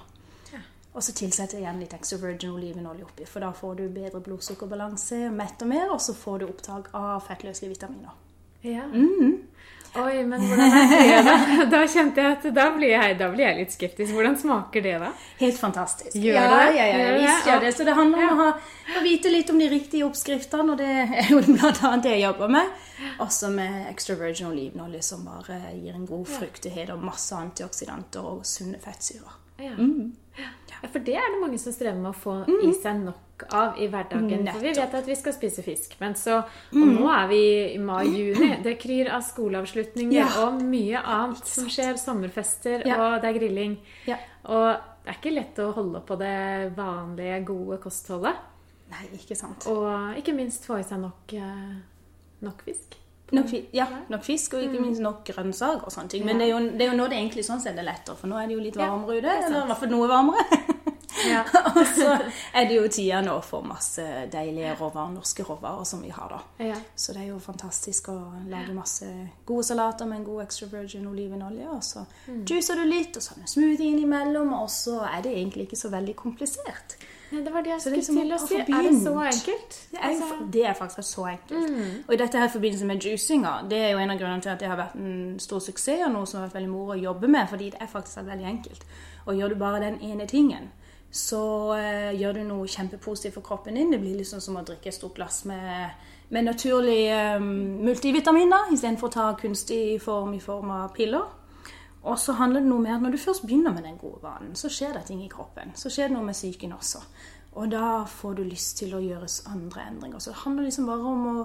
Og 0.95 1.03
så 1.03 1.13
tilsetter 1.15 1.59
jeg 1.59 1.63
igjen 1.63 1.81
litt 1.81 1.95
extra 1.95 2.19
virgin 2.19 2.51
olivenolje 2.51 3.05
oppi, 3.05 3.25
for 3.25 3.41
da 3.41 3.53
får 3.53 3.77
du 3.77 3.89
bedre 3.89 4.21
blodsukkerbalanse, 4.21 5.31
metter 5.31 5.67
mer, 5.67 5.91
og 5.91 6.01
så 6.01 6.15
får 6.15 6.39
du 6.39 6.47
opptak 6.47 6.91
av 6.95 7.23
fettløselige 7.23 7.69
vitaminer. 7.79 8.11
Ja. 8.63 8.87
Mm. 8.87 9.40
Oi, 9.99 10.23
men 10.23 10.43
hvordan 10.47 10.71
er 10.71 10.93
det, 10.93 11.23
da? 11.27 11.65
Da 11.73 11.81
kjente 11.91 12.23
jeg 12.23 12.37
at 12.37 12.45
da 12.55 12.67
blir 12.77 12.93
jeg, 12.93 13.17
da 13.19 13.27
blir 13.33 13.43
jeg 13.49 13.57
litt 13.59 13.75
skeptisk. 13.75 14.13
Hvordan 14.15 14.37
smaker 14.39 14.85
det, 14.85 14.93
da? 15.03 15.09
Helt 15.41 15.59
fantastisk. 15.59 16.15
Gjør 16.15 16.39
ja, 16.39 16.45
det? 16.53 16.77
Ja, 16.77 16.87
ja, 16.93 17.09
visst 17.19 17.51
gjør 17.51 17.65
det. 17.65 17.73
Så 17.75 17.87
det 17.89 17.97
handler 17.99 18.23
om 18.29 18.31
å, 18.31 18.45
ha, 18.45 18.77
å 19.01 19.03
vite 19.03 19.33
litt 19.35 19.51
om 19.51 19.59
de 19.59 19.67
riktige 19.73 20.07
oppskriftene, 20.07 20.77
og 20.77 20.79
det 20.79 20.93
er 21.19 21.33
jo 21.35 21.43
blant 21.49 21.83
annet 21.83 22.07
det 22.07 22.15
jeg 22.15 22.25
jobber 22.29 22.55
med. 22.55 22.79
Også 23.25 23.51
med 23.55 23.91
extra 23.91 24.15
virgin 24.21 24.53
olivenolje, 24.53 25.03
som 25.11 25.27
bare 25.27 25.59
gir 25.75 25.97
en 25.97 26.07
god 26.07 26.27
fruktighet 26.39 26.95
og 26.95 27.03
masse 27.11 27.35
antioksidanter 27.35 28.31
og 28.35 28.47
sunne 28.47 28.79
fettsyrer. 28.83 29.41
Ja. 29.61 29.75
Mm. 29.77 30.13
Ja, 30.83 30.89
for 30.89 30.99
det 31.05 31.15
er 31.21 31.27
det 31.35 31.41
mange 31.43 31.59
som 31.61 31.73
strever 31.75 31.99
med 32.01 32.11
å 32.13 32.17
få 32.17 32.35
i 32.65 32.71
seg 32.73 33.03
nok 33.05 33.43
av 33.53 33.77
i 33.81 33.89
hverdagen. 33.93 34.47
For 34.53 34.61
vi 34.65 34.73
vet 34.77 34.95
at 34.95 35.07
vi 35.09 35.17
skal 35.19 35.33
spise 35.37 35.63
fisk, 35.65 35.97
men 36.01 36.15
så 36.17 36.39
Og 36.73 36.87
nå 36.87 37.09
er 37.13 37.27
vi 37.29 37.41
i 37.75 37.79
mai-juni. 37.79 38.63
Det 38.65 38.79
kryr 38.81 39.11
av 39.13 39.23
skoleavslutninger 39.27 40.17
Ja. 40.17 40.29
og 40.47 40.63
mye 40.63 41.03
annet 41.03 41.45
som 41.47 41.69
skjer. 41.69 41.99
Sommerfester, 42.01 42.87
Ja. 42.87 42.97
og 43.17 43.21
det 43.23 43.29
er 43.35 43.39
grilling. 43.39 43.79
Ja. 44.07 44.17
Og 44.45 44.79
det 45.05 45.13
er 45.15 45.19
ikke 45.21 45.35
lett 45.35 45.57
å 45.59 45.73
holde 45.75 46.01
på 46.07 46.17
det 46.19 46.73
vanlige, 46.77 47.45
gode 47.45 47.79
kostholdet. 47.83 48.37
Nei, 48.91 49.05
ikke 49.15 49.37
sant. 49.37 49.67
Og 49.67 50.17
ikke 50.17 50.35
minst 50.35 50.65
få 50.67 50.79
i 50.81 50.83
seg 50.83 50.99
nok, 51.01 51.33
eh, 51.33 51.77
nok 52.43 52.63
fisk. 52.65 52.97
Nok, 53.33 53.53
ja, 53.73 53.87
nok 54.09 54.25
fisk, 54.25 54.55
og 54.55 54.63
ikke 54.63 54.81
minst 54.83 55.01
nok 55.01 55.25
grønnsaker 55.25 55.87
og 55.87 55.93
sånne 55.95 56.09
ting. 56.11 56.25
Men 56.27 56.39
det 56.39 56.49
er, 56.49 56.55
jo, 56.57 56.61
det 56.75 56.87
er 56.87 56.91
jo 56.93 56.97
nå 56.99 57.09
det 57.09 57.19
egentlig 57.21 57.45
sånn 57.47 57.61
sett 57.63 57.79
er 57.79 57.87
lettere, 57.87 58.17
for 58.17 58.27
nå 58.27 58.37
er 58.41 58.47
det 58.51 58.57
jo 58.59 58.61
litt 58.65 58.77
varmere 58.77 59.19
ute. 59.21 59.27
er. 59.29 59.47
Eller 59.47 59.65
i 59.65 59.67
hvert 59.71 59.79
fall 59.85 59.93
noe 59.95 60.09
varmere. 60.11 60.61
Ja. 61.27 61.43
og 61.77 61.83
så 61.85 62.15
er 62.57 62.65
det 62.71 62.77
jo 62.79 62.85
tida 62.89 63.19
nå 63.21 63.35
for 63.45 63.67
masse 63.67 64.01
deilige 64.33 64.71
råvarer, 64.79 65.11
norske 65.13 65.45
råvarer 65.45 65.85
som 65.85 66.01
vi 66.01 66.09
har 66.15 66.31
da. 66.33 66.39
Ja. 66.65 66.77
Så 66.97 67.13
det 67.13 67.25
er 67.27 67.33
jo 67.33 67.39
fantastisk 67.45 68.09
å 68.09 68.17
lage 68.49 68.73
masse 68.73 69.09
gode 69.45 69.67
salater 69.69 70.09
med 70.09 70.21
en 70.23 70.25
god 70.31 70.45
extra 70.47 70.69
virgin 70.73 71.07
olivenolje. 71.11 71.67
Og 71.69 71.83
så 71.85 72.07
Mm. 72.31 72.45
juicer 72.47 72.75
du 72.79 72.85
litt, 72.87 73.17
og 73.17 73.23
så 73.23 73.35
har 73.35 73.43
du 73.43 73.51
smoothie 73.51 73.91
innimellom, 73.91 74.53
og 74.63 74.69
så 74.71 75.01
er 75.11 75.23
det 75.23 75.33
egentlig 75.37 75.67
ikke 75.69 75.77
så 75.83 75.91
veldig 75.93 76.15
komplisert. 76.17 76.97
Nei, 77.31 77.45
det 77.45 77.53
var 77.55 77.63
det 77.63 77.71
jeg 77.71 77.81
skulle 77.81 77.97
liksom 78.01 78.17
til 78.19 78.33
å 78.35 78.39
si. 78.43 78.57
Er 78.59 78.83
det 78.83 78.95
så 79.05 79.13
enkelt? 79.23 79.77
Det 79.93 79.99
er, 80.01 80.11
jo, 80.11 80.17
Altså, 80.17 80.47
det 80.53 80.65
er 80.67 80.75
faktisk 80.75 81.09
så 81.09 81.27
enkelt. 81.31 81.77
Og 82.09 82.19
dette 82.19 82.43
her 82.43 82.49
i 82.49 82.53
forbindelse 82.57 82.89
med 82.89 83.07
juicinga, 83.07 83.53
det 83.71 83.79
er 83.79 83.93
jo 83.93 84.01
en 84.03 84.11
av 84.11 84.19
grunnene 84.19 84.43
til 84.43 84.51
at 84.51 84.61
det 84.61 84.71
har 84.71 84.81
vært 84.81 84.99
en 84.99 85.39
stor 85.43 85.63
suksess, 85.63 86.03
og 86.07 86.13
noe 86.17 86.27
som 86.27 86.41
har 86.41 86.49
vært 86.49 86.59
veldig 86.59 86.73
moro 86.73 86.97
å 86.97 86.99
jobbe 86.99 87.31
med, 87.31 87.47
fordi 87.53 87.71
det 87.71 87.79
er 87.81 87.93
faktisk 87.93 88.27
veldig 88.27 88.51
enkelt. 88.51 88.87
Og 89.27 89.39
gjør 89.39 89.55
du 89.55 89.61
bare 89.63 89.83
den 89.85 90.01
ene 90.03 90.27
tingen, 90.27 90.71
så 91.11 91.43
uh, 91.75 92.11
gjør 92.19 92.41
du 92.41 92.45
noe 92.49 92.71
kjempepositivt 92.71 93.39
for 93.39 93.47
kroppen 93.47 93.79
din. 93.79 93.95
Det 93.95 94.03
blir 94.03 94.19
liksom 94.19 94.43
som 94.43 94.59
å 94.59 94.67
drikke 94.67 94.91
et 94.91 94.99
stort 94.99 95.15
glass 95.15 95.45
med, 95.47 95.95
med 96.35 96.51
naturlige 96.51 97.37
um, 97.39 97.51
multivitaminer, 97.87 98.73
istedenfor 98.75 99.11
å 99.11 99.15
ta 99.15 99.29
kunstig 99.39 100.01
form 100.03 100.35
i 100.35 100.43
form 100.43 100.75
av 100.75 100.91
piller. 100.99 101.31
Og 102.01 102.17
så 102.19 102.33
handler 102.39 102.63
det 102.63 102.71
noe 102.71 102.81
med 102.81 102.95
at 102.95 103.03
når 103.05 103.13
du 103.15 103.21
først 103.21 103.45
begynner 103.45 103.75
med 103.77 103.85
den 103.85 103.99
gode 104.01 104.23
vanen, 104.23 104.55
så 104.57 104.71
skjer 104.73 104.95
det 104.97 105.05
ting 105.11 105.21
i 105.25 105.29
kroppen. 105.33 105.75
Så 105.77 105.93
skjer 105.93 106.09
det 106.09 106.17
noe 106.17 106.25
med 106.25 106.39
psyken 106.39 106.73
også. 106.73 107.03
Og 107.61 107.71
da 107.73 108.05
får 108.09 108.39
du 108.39 108.45
lyst 108.47 108.79
til 108.81 108.95
å 108.97 109.03
gjøre 109.05 109.29
andre 109.51 109.85
endringer. 109.91 110.23
Så 110.23 110.33
det 110.33 110.43
handler 110.45 110.69
liksom 110.69 110.89
bare 110.89 111.13
om 111.13 111.27
å 111.29 111.37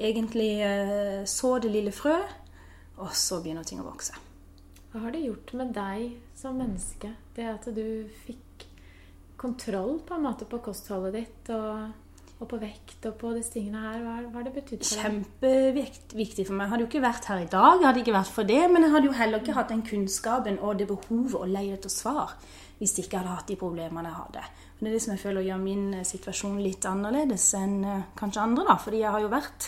egentlig 0.00 0.50
eh, 0.64 1.22
så 1.30 1.58
det 1.62 1.70
lille 1.70 1.92
frø, 1.94 2.16
og 3.00 3.14
så 3.16 3.40
begynner 3.42 3.66
ting 3.68 3.82
å 3.82 3.86
vokse. 3.86 4.16
Hva 4.90 5.04
har 5.04 5.14
det 5.14 5.22
gjort 5.22 5.52
med 5.60 5.74
deg 5.76 6.16
som 6.34 6.56
menneske, 6.58 7.12
det 7.36 7.46
at 7.46 7.68
du 7.76 8.08
fikk 8.24 8.66
kontroll 9.40 10.00
på 10.04 10.16
en 10.16 10.24
måte 10.26 10.48
på 10.48 10.58
kostholdet 10.64 11.14
ditt 11.16 11.52
og, 11.54 11.92
og 12.40 12.48
på 12.48 12.58
vekt 12.62 13.04
og 13.10 13.18
på 13.20 13.34
disse 13.36 13.52
tingene 13.52 13.80
her? 13.84 13.98
Hva, 14.00 14.14
har 14.38 14.46
det 14.46 14.52
betydd 14.54 14.80
for 14.86 14.96
deg? 14.96 15.02
Kjempeviktig 15.04 16.46
for 16.48 16.56
meg. 16.56 16.64
Jeg 16.66 16.70
hadde 16.72 16.84
jo 16.86 16.88
ikke 16.90 17.02
vært 17.04 17.28
her 17.28 17.42
i 17.44 17.50
dag, 17.52 17.84
hadde 17.84 18.00
ikke 18.00 18.14
vært 18.16 18.32
for 18.32 18.48
det, 18.48 18.60
men 18.72 18.86
jeg 18.86 18.94
hadde 18.94 19.10
jo 19.10 19.16
heller 19.18 19.42
ikke 19.42 19.56
hatt 19.58 19.72
den 19.74 19.82
kunnskapen 19.84 20.56
og 20.64 20.78
det 20.80 20.86
behovet 20.88 21.36
å 21.36 21.48
leie 21.48 21.76
etter 21.76 21.92
svar 21.92 22.32
hvis 22.80 22.94
jeg 22.96 23.06
ikke 23.10 23.18
hadde 23.20 23.34
hatt 23.36 23.50
de 23.52 23.58
problemene 23.60 24.08
jeg 24.08 24.16
hadde. 24.16 24.44
Og 24.78 24.80
det 24.80 24.88
er 24.88 24.94
det 24.96 25.02
som 25.04 25.12
jeg 25.12 25.20
føler 25.20 25.44
gjør 25.44 25.58
min 25.60 25.82
eh, 25.98 26.06
situasjon 26.08 26.54
litt 26.64 26.86
annerledes 26.88 27.44
enn 27.58 27.74
eh, 27.84 28.06
kanskje 28.16 28.40
andre, 28.40 28.64
da, 28.70 28.76
fordi 28.80 29.02
jeg 29.02 29.12
har 29.12 29.20
jo 29.20 29.28
vært 29.34 29.66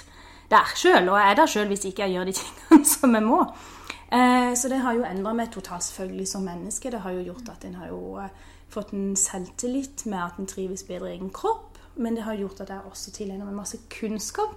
der 0.48 0.72
sjøl, 0.80 1.10
og 1.12 1.18
jeg 1.20 1.28
er 1.34 1.36
der 1.42 1.50
sjøl 1.52 1.68
hvis 1.68 1.84
ikke 1.90 2.06
jeg 2.06 2.14
gjør 2.16 2.30
de 2.30 2.34
tingene 2.40 2.88
som 2.88 3.18
jeg 3.18 3.26
må. 3.26 3.42
Eh, 4.08 4.54
Så 4.56 4.72
det 4.72 4.80
har 4.80 4.96
jo 4.96 5.04
endra 5.04 5.34
meg 5.36 5.52
totalt 5.52 5.84
selvfølgelig 5.84 6.28
som 6.32 6.48
menneske. 6.48 6.90
Det 6.92 7.02
har 7.04 7.12
jo 7.18 7.26
gjort 7.28 7.52
at 7.52 7.68
en 7.68 7.76
har 7.82 7.92
jo 7.92 8.00
fått 8.72 8.94
en 8.96 9.12
selvtillit 9.16 10.06
med 10.08 10.20
at 10.24 10.40
en 10.40 10.48
trives 10.48 10.84
bedre 10.88 11.10
i 11.12 11.18
egen 11.18 11.28
kropp. 11.36 11.71
Men 11.96 12.16
det 12.16 12.24
har 12.24 12.38
gjort 12.38 12.62
at 12.64 12.70
jeg 12.72 12.88
også 12.88 13.12
tilegner 13.12 13.48
meg 13.48 13.58
masse 13.58 13.80
kunnskap 13.92 14.54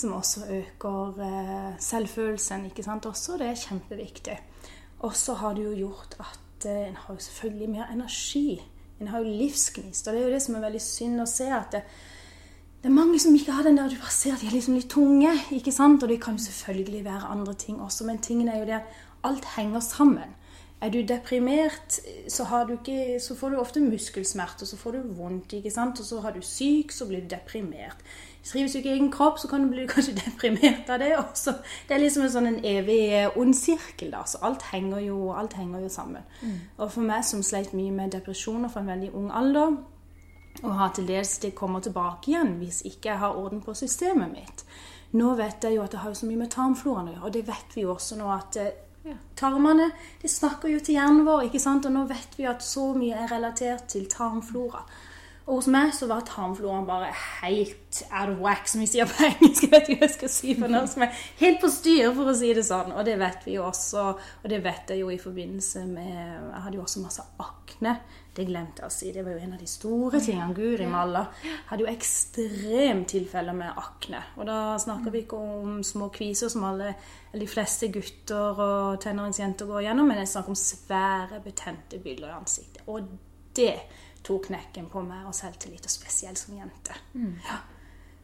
som 0.00 0.12
også 0.16 0.46
øker 0.50 1.20
eh, 1.24 1.72
selvfølelsen. 1.78 2.66
ikke 2.66 2.82
sant, 2.82 3.06
også, 3.06 3.38
Det 3.38 3.46
er 3.46 3.54
kjempeviktig. 3.54 4.38
Og 5.00 5.16
så 5.16 5.34
har 5.34 5.54
det 5.54 5.64
jo 5.64 5.74
gjort 5.76 6.16
at 6.20 6.66
eh, 6.66 6.88
en 6.88 6.96
har 6.96 7.14
jo 7.14 7.20
selvfølgelig 7.20 7.70
mer 7.70 7.92
energi. 7.92 8.62
En 9.00 9.08
har 9.08 9.18
jo 9.18 9.24
livsgnist. 9.24 10.08
Og 10.08 10.14
det 10.14 10.22
er 10.22 10.26
jo 10.26 10.34
det 10.34 10.42
som 10.42 10.54
er 10.54 10.66
veldig 10.66 10.80
synd 10.80 11.20
å 11.20 11.26
se. 11.26 11.50
at 11.52 11.72
det, 11.72 11.82
det 12.82 12.88
er 12.88 12.96
mange 12.96 13.20
som 13.20 13.34
ikke 13.34 13.52
har 13.52 13.62
den 13.62 13.76
der 13.76 13.88
du 13.88 13.96
bare 13.96 14.12
ser 14.12 14.34
at 14.34 14.40
de 14.40 14.46
er 14.46 14.56
liksom 14.56 14.74
litt 14.74 14.90
tunge. 14.90 15.32
ikke 15.50 15.72
sant? 15.72 16.02
Og 16.02 16.08
det 16.08 16.20
kan 16.22 16.36
jo 16.36 16.44
selvfølgelig 16.44 17.04
være 17.04 17.32
andre 17.36 17.54
ting 17.54 17.80
også, 17.80 18.04
men 18.04 18.18
tingen 18.18 18.48
er 18.48 18.58
jo 18.58 18.68
det 18.68 18.78
at 18.80 19.00
alt 19.24 19.44
henger 19.56 19.80
sammen. 19.80 20.36
Er 20.80 20.88
du 20.88 21.02
deprimert, 21.04 21.98
så, 22.28 22.44
har 22.44 22.64
du 22.64 22.72
ikke, 22.72 23.20
så 23.20 23.34
får 23.36 23.50
du 23.52 23.56
ofte 23.60 23.80
muskelsmerter, 23.84 24.66
så 24.66 24.76
får 24.80 24.96
du 24.96 25.14
vondt. 25.18 25.52
ikke 25.52 25.70
sant? 25.70 26.00
Og 26.00 26.06
så 26.06 26.20
har 26.24 26.32
du 26.32 26.40
syk, 26.40 26.92
så 26.92 27.06
blir 27.06 27.20
du 27.20 27.28
deprimert. 27.28 28.00
Trives 28.44 28.72
du 28.72 28.78
ikke 28.78 28.88
i 28.88 28.94
egen 28.96 29.10
kropp, 29.12 29.38
så 29.38 29.48
kan 29.48 29.66
du 29.66 29.68
bli 29.68 29.84
kanskje 29.90 30.16
deprimert 30.16 30.88
av 30.88 31.02
det 31.02 31.12
også. 31.18 31.52
Det 31.88 31.94
er 31.94 32.00
liksom 32.00 32.24
en 32.24 32.32
sånn 32.32 32.48
en 32.48 32.60
evig 32.64 33.00
eh, 33.12 33.36
ond 33.36 33.52
sirkel. 33.56 34.08
da, 34.14 34.24
så 34.24 34.40
Alt 34.48 34.64
henger 34.72 35.04
jo, 35.04 35.18
alt 35.36 35.58
henger 35.60 35.84
jo 35.84 35.92
sammen. 35.92 36.24
Og 36.78 36.88
for 36.94 37.04
meg 37.04 37.28
som 37.28 37.44
sleit 37.44 37.74
mye 37.76 37.92
med 37.92 38.16
depresjoner 38.16 38.72
fra 38.72 38.80
en 38.80 38.92
veldig 38.94 39.12
ung 39.14 39.30
alder, 39.30 39.76
og 40.62 40.76
har 40.76 40.94
til 40.96 41.06
dels 41.08 41.38
det 41.44 41.54
kommer 41.54 41.80
tilbake 41.80 42.32
igjen 42.32 42.56
hvis 42.58 42.82
ikke 42.84 43.12
jeg 43.12 43.20
har 43.20 43.36
orden 43.38 43.60
på 43.62 43.74
systemet 43.74 44.32
mitt. 44.32 44.64
Nå 45.12 45.34
vet 45.38 45.64
jeg 45.64 45.76
jo 45.76 45.84
at 45.84 45.92
det 45.92 46.00
har 46.02 46.14
så 46.14 46.26
mye 46.26 46.40
med 46.40 46.50
tarmfloraen 46.52 47.10
å 47.10 47.12
gjøre, 47.14 47.26
og 47.26 47.34
det 47.34 47.46
vet 47.46 47.76
vi 47.76 47.84
jo 47.84 47.92
også 47.94 48.18
nå 48.18 48.30
at 48.32 48.58
eh, 48.60 48.72
Ja. 49.04 49.14
tarmene 49.36 49.86
de 50.20 50.28
snakker 50.28 50.68
jo 50.68 50.80
til 50.84 50.98
hjernen 50.98 51.24
vår, 51.24 51.46
ikke 51.48 51.62
sant? 51.62 51.86
og 51.88 51.94
nå 51.94 52.04
vet 52.10 52.36
vi 52.36 52.48
at 52.50 52.64
så 52.64 52.90
mye 52.96 53.16
er 53.16 53.30
relatert 53.32 53.88
til 53.88 54.08
tarmflora. 54.10 54.84
Og 55.48 55.56
hos 55.56 55.68
meg 55.72 55.90
så 55.96 56.06
var 56.10 56.22
tarmfloraen 56.28 56.86
bare 56.86 57.10
helt 57.40 58.02
out 58.10 58.30
of 58.30 58.38
whack, 58.42 58.68
som 58.70 58.82
vi 58.82 58.88
sier 58.90 59.08
på 59.08 59.24
engelsk. 59.30 59.64
Jeg 59.66 59.72
vet 59.72 59.88
ikke 59.88 60.04
hva 60.04 60.08
jeg 60.08 60.16
skal 60.16 60.32
si 60.32 60.54
på 60.58 60.70
norsk, 60.70 61.00
men 61.02 61.14
helt 61.40 61.60
på 61.62 61.70
styr, 61.72 62.10
for 62.16 62.30
å 62.30 62.34
si 62.38 62.52
det 62.56 62.64
sånn. 62.66 62.92
Og 62.94 63.06
det 63.08 63.16
vet 63.20 63.46
vi 63.48 63.56
jo 63.56 63.66
også, 63.66 64.06
og 64.42 64.48
det 64.52 64.60
vet 64.64 64.92
jeg 64.92 65.02
jo 65.02 65.10
i 65.10 65.20
forbindelse 65.20 65.84
med 65.90 66.10
Jeg 66.10 66.64
hadde 66.64 66.78
jo 66.78 66.84
også 66.84 67.04
masse 67.04 67.24
akne. 67.42 67.96
Det 68.36 68.44
glemte 68.46 68.84
jeg 68.84 68.86
å 68.92 68.94
si. 68.94 69.08
Det 69.14 69.24
var 69.26 69.34
jo 69.34 69.42
en 69.42 69.56
av 69.56 69.62
de 69.62 69.68
store 69.68 70.20
tingene. 70.22 70.54
Guri 70.54 70.86
malla. 70.90 71.24
Hadde 71.70 71.82
jo 71.82 71.90
ekstremt 71.90 73.08
tilfeller 73.10 73.56
med 73.56 73.80
akne. 73.80 74.20
Og 74.38 74.46
da 74.48 74.58
snakker 74.80 75.14
vi 75.14 75.24
ikke 75.24 75.40
om 75.40 75.80
små 75.86 76.12
kviser 76.14 76.52
som 76.52 76.68
alle, 76.68 76.92
eller 77.32 77.42
de 77.42 77.50
fleste 77.50 77.90
gutter 77.90 78.62
og 78.62 79.00
tenåringsjenter 79.02 79.66
går 79.66 79.88
gjennom, 79.88 80.06
men 80.10 80.22
jeg 80.22 80.30
snakker 80.36 80.54
om 80.54 80.62
svære, 80.62 81.42
betente 81.42 81.98
byller 82.02 82.30
i 82.30 82.38
ansiktet. 82.38 82.86
Og 82.86 83.10
det 83.58 83.74
tok 84.26 84.48
knekken 84.50 84.88
på 84.92 85.02
meg 85.06 85.26
og 85.28 85.34
selvtillit, 85.36 85.86
og 85.86 85.92
spesielt 85.92 86.38
som 86.38 86.56
jente. 86.58 86.96
Ja. 87.46 87.60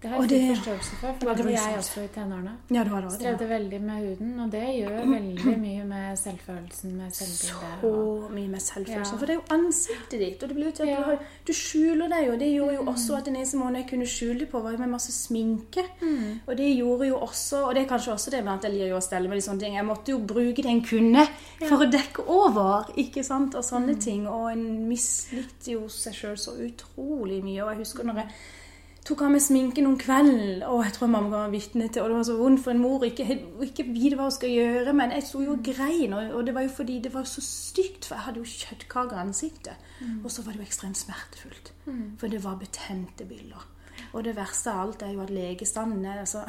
Det 0.02 0.10
har 0.12 0.22
jeg 0.22 0.28
full 0.28 0.56
forståelse 0.56 0.96
for, 1.00 1.14
for 1.18 1.26
var 1.26 1.34
det 1.36 1.44
hadde 1.46 1.52
jeg 1.70 1.78
også 1.80 2.02
i 2.04 2.08
tenårene. 2.14 2.50
Ja, 2.70 2.82
det 2.84 2.92
var 2.92 3.00
det. 3.00 3.12
Strevde 3.12 3.46
ja. 3.46 3.48
veldig 3.58 3.78
med 3.82 4.02
huden, 4.06 4.40
og 4.44 4.50
det 4.52 4.62
gjør 4.76 5.06
veldig 5.08 5.54
mye 5.62 5.84
med 5.88 6.18
selvfølelsen, 6.20 6.92
med 6.96 7.10
selvbildet. 7.16 7.84
og- 7.84 8.28
Så 8.28 8.34
mye 8.34 8.48
med 8.48 8.60
selvfølelsen. 8.60 9.14
Ja. 9.14 9.18
For 9.18 9.26
det 9.26 9.30
er 9.36 9.40
jo 9.40 9.56
ansiktet 9.56 10.18
ditt. 10.20 10.42
Og 10.42 10.48
det 10.48 10.56
blir 10.56 10.66
jo 10.66 10.72
til 10.76 10.82
at 10.82 10.88
Ja. 10.88 10.96
du, 10.96 11.02
har, 11.04 11.18
du 11.46 11.52
skjuler 11.52 12.08
deg 12.12 12.26
jo. 12.26 12.36
Det 12.36 12.50
gjorde 12.54 12.74
jo 12.74 12.82
også 12.92 13.16
at 13.16 13.24
den 13.24 13.36
eneste 13.36 13.56
måten 13.56 13.76
jeg 13.80 13.88
kunne 13.90 14.06
skjule 14.06 14.38
det 14.38 14.48
på, 14.50 14.60
var 14.62 14.76
med 14.78 14.88
masse 14.88 15.12
sminke. 15.12 15.84
Mm. 16.02 16.40
Og 16.46 16.56
det 16.56 16.68
gjorde 16.76 17.08
jo 17.08 17.16
også 17.18 17.56
Og 17.66 17.74
det 17.74 17.82
er 17.84 17.88
kanskje 17.96 18.12
også 18.12 18.30
det 18.30 18.44
med 18.44 18.52
at 18.52 18.62
jeg 18.64 18.72
liker 18.72 18.96
å 18.96 19.00
stelle 19.02 19.28
med 19.28 19.36
de 19.38 19.42
sånne 19.48 19.60
ting. 19.60 19.74
Jeg 19.74 19.84
måtte 19.84 20.08
jo 20.12 20.18
bruke 20.18 20.56
det 20.62 20.66
en 20.66 20.82
kunne 20.84 21.26
for 21.68 21.78
å 21.86 21.90
dekke 21.90 22.28
over, 22.28 22.92
ikke 22.96 23.24
sant? 23.24 23.54
Og 23.54 23.64
sånne 23.64 23.94
Mm. 23.96 24.00
ting. 24.00 24.26
Og 24.28 24.52
en 24.52 24.88
mislikte 24.88 25.72
jo 25.72 25.88
seg 25.88 26.12
sjøl 26.12 26.36
så 26.36 26.52
utrolig 26.52 27.42
mye. 27.42 27.62
Og 27.64 27.70
jeg 27.70 27.78
husker 27.78 28.04
når 28.04 28.14
jeg 28.16 28.28
tok 29.06 29.22
av 29.22 29.30
meg 29.30 29.42
sminke 29.44 29.82
noen 29.84 29.98
kveld, 30.00 30.64
og 30.66 30.80
jeg 30.82 30.94
tror 30.96 31.10
mamma 31.12 31.30
var 31.44 31.52
vitne 31.52 31.86
til, 31.86 32.02
og 32.02 32.10
det 32.10 32.16
var 32.18 32.26
så 32.26 32.36
vondt 32.40 32.62
for 32.64 32.74
en 32.74 32.82
mor 32.82 33.04
ikke, 33.06 33.26
ikke 33.68 33.86
vite 33.92 34.18
hva 34.18 34.26
hun 34.26 34.34
skal 34.34 34.50
gjøre, 34.50 34.94
men 34.98 35.14
jeg 35.14 35.26
sto 35.28 35.42
jo 35.44 35.54
og 35.54 35.62
grein, 35.66 36.16
og, 36.16 36.40
det 36.46 36.54
var 36.56 36.66
jo 36.66 36.74
fordi 36.74 36.98
det 37.04 37.12
var 37.14 37.28
så 37.30 37.44
stygt, 37.44 38.08
for 38.08 38.16
jeg 38.16 38.26
hadde 38.26 38.42
jo 38.42 38.50
kjøttkake 38.50 39.14
i 39.14 39.22
ansiktet, 39.22 39.86
og 40.24 40.30
så 40.32 40.42
var 40.42 40.56
det 40.56 40.64
jo 40.64 40.66
ekstremt 40.66 40.98
smertefullt, 40.98 41.72
for 42.18 42.32
det 42.32 42.42
var 42.44 42.58
betente 42.60 43.28
bilder. 43.28 43.68
Og 44.12 44.24
det 44.24 44.36
verste 44.36 44.72
av 44.72 44.86
alt 44.86 45.02
er 45.04 45.14
jo 45.14 45.22
at 45.24 45.32
legestanden 45.32 46.04
er 46.04 46.22
altså, 46.24 46.42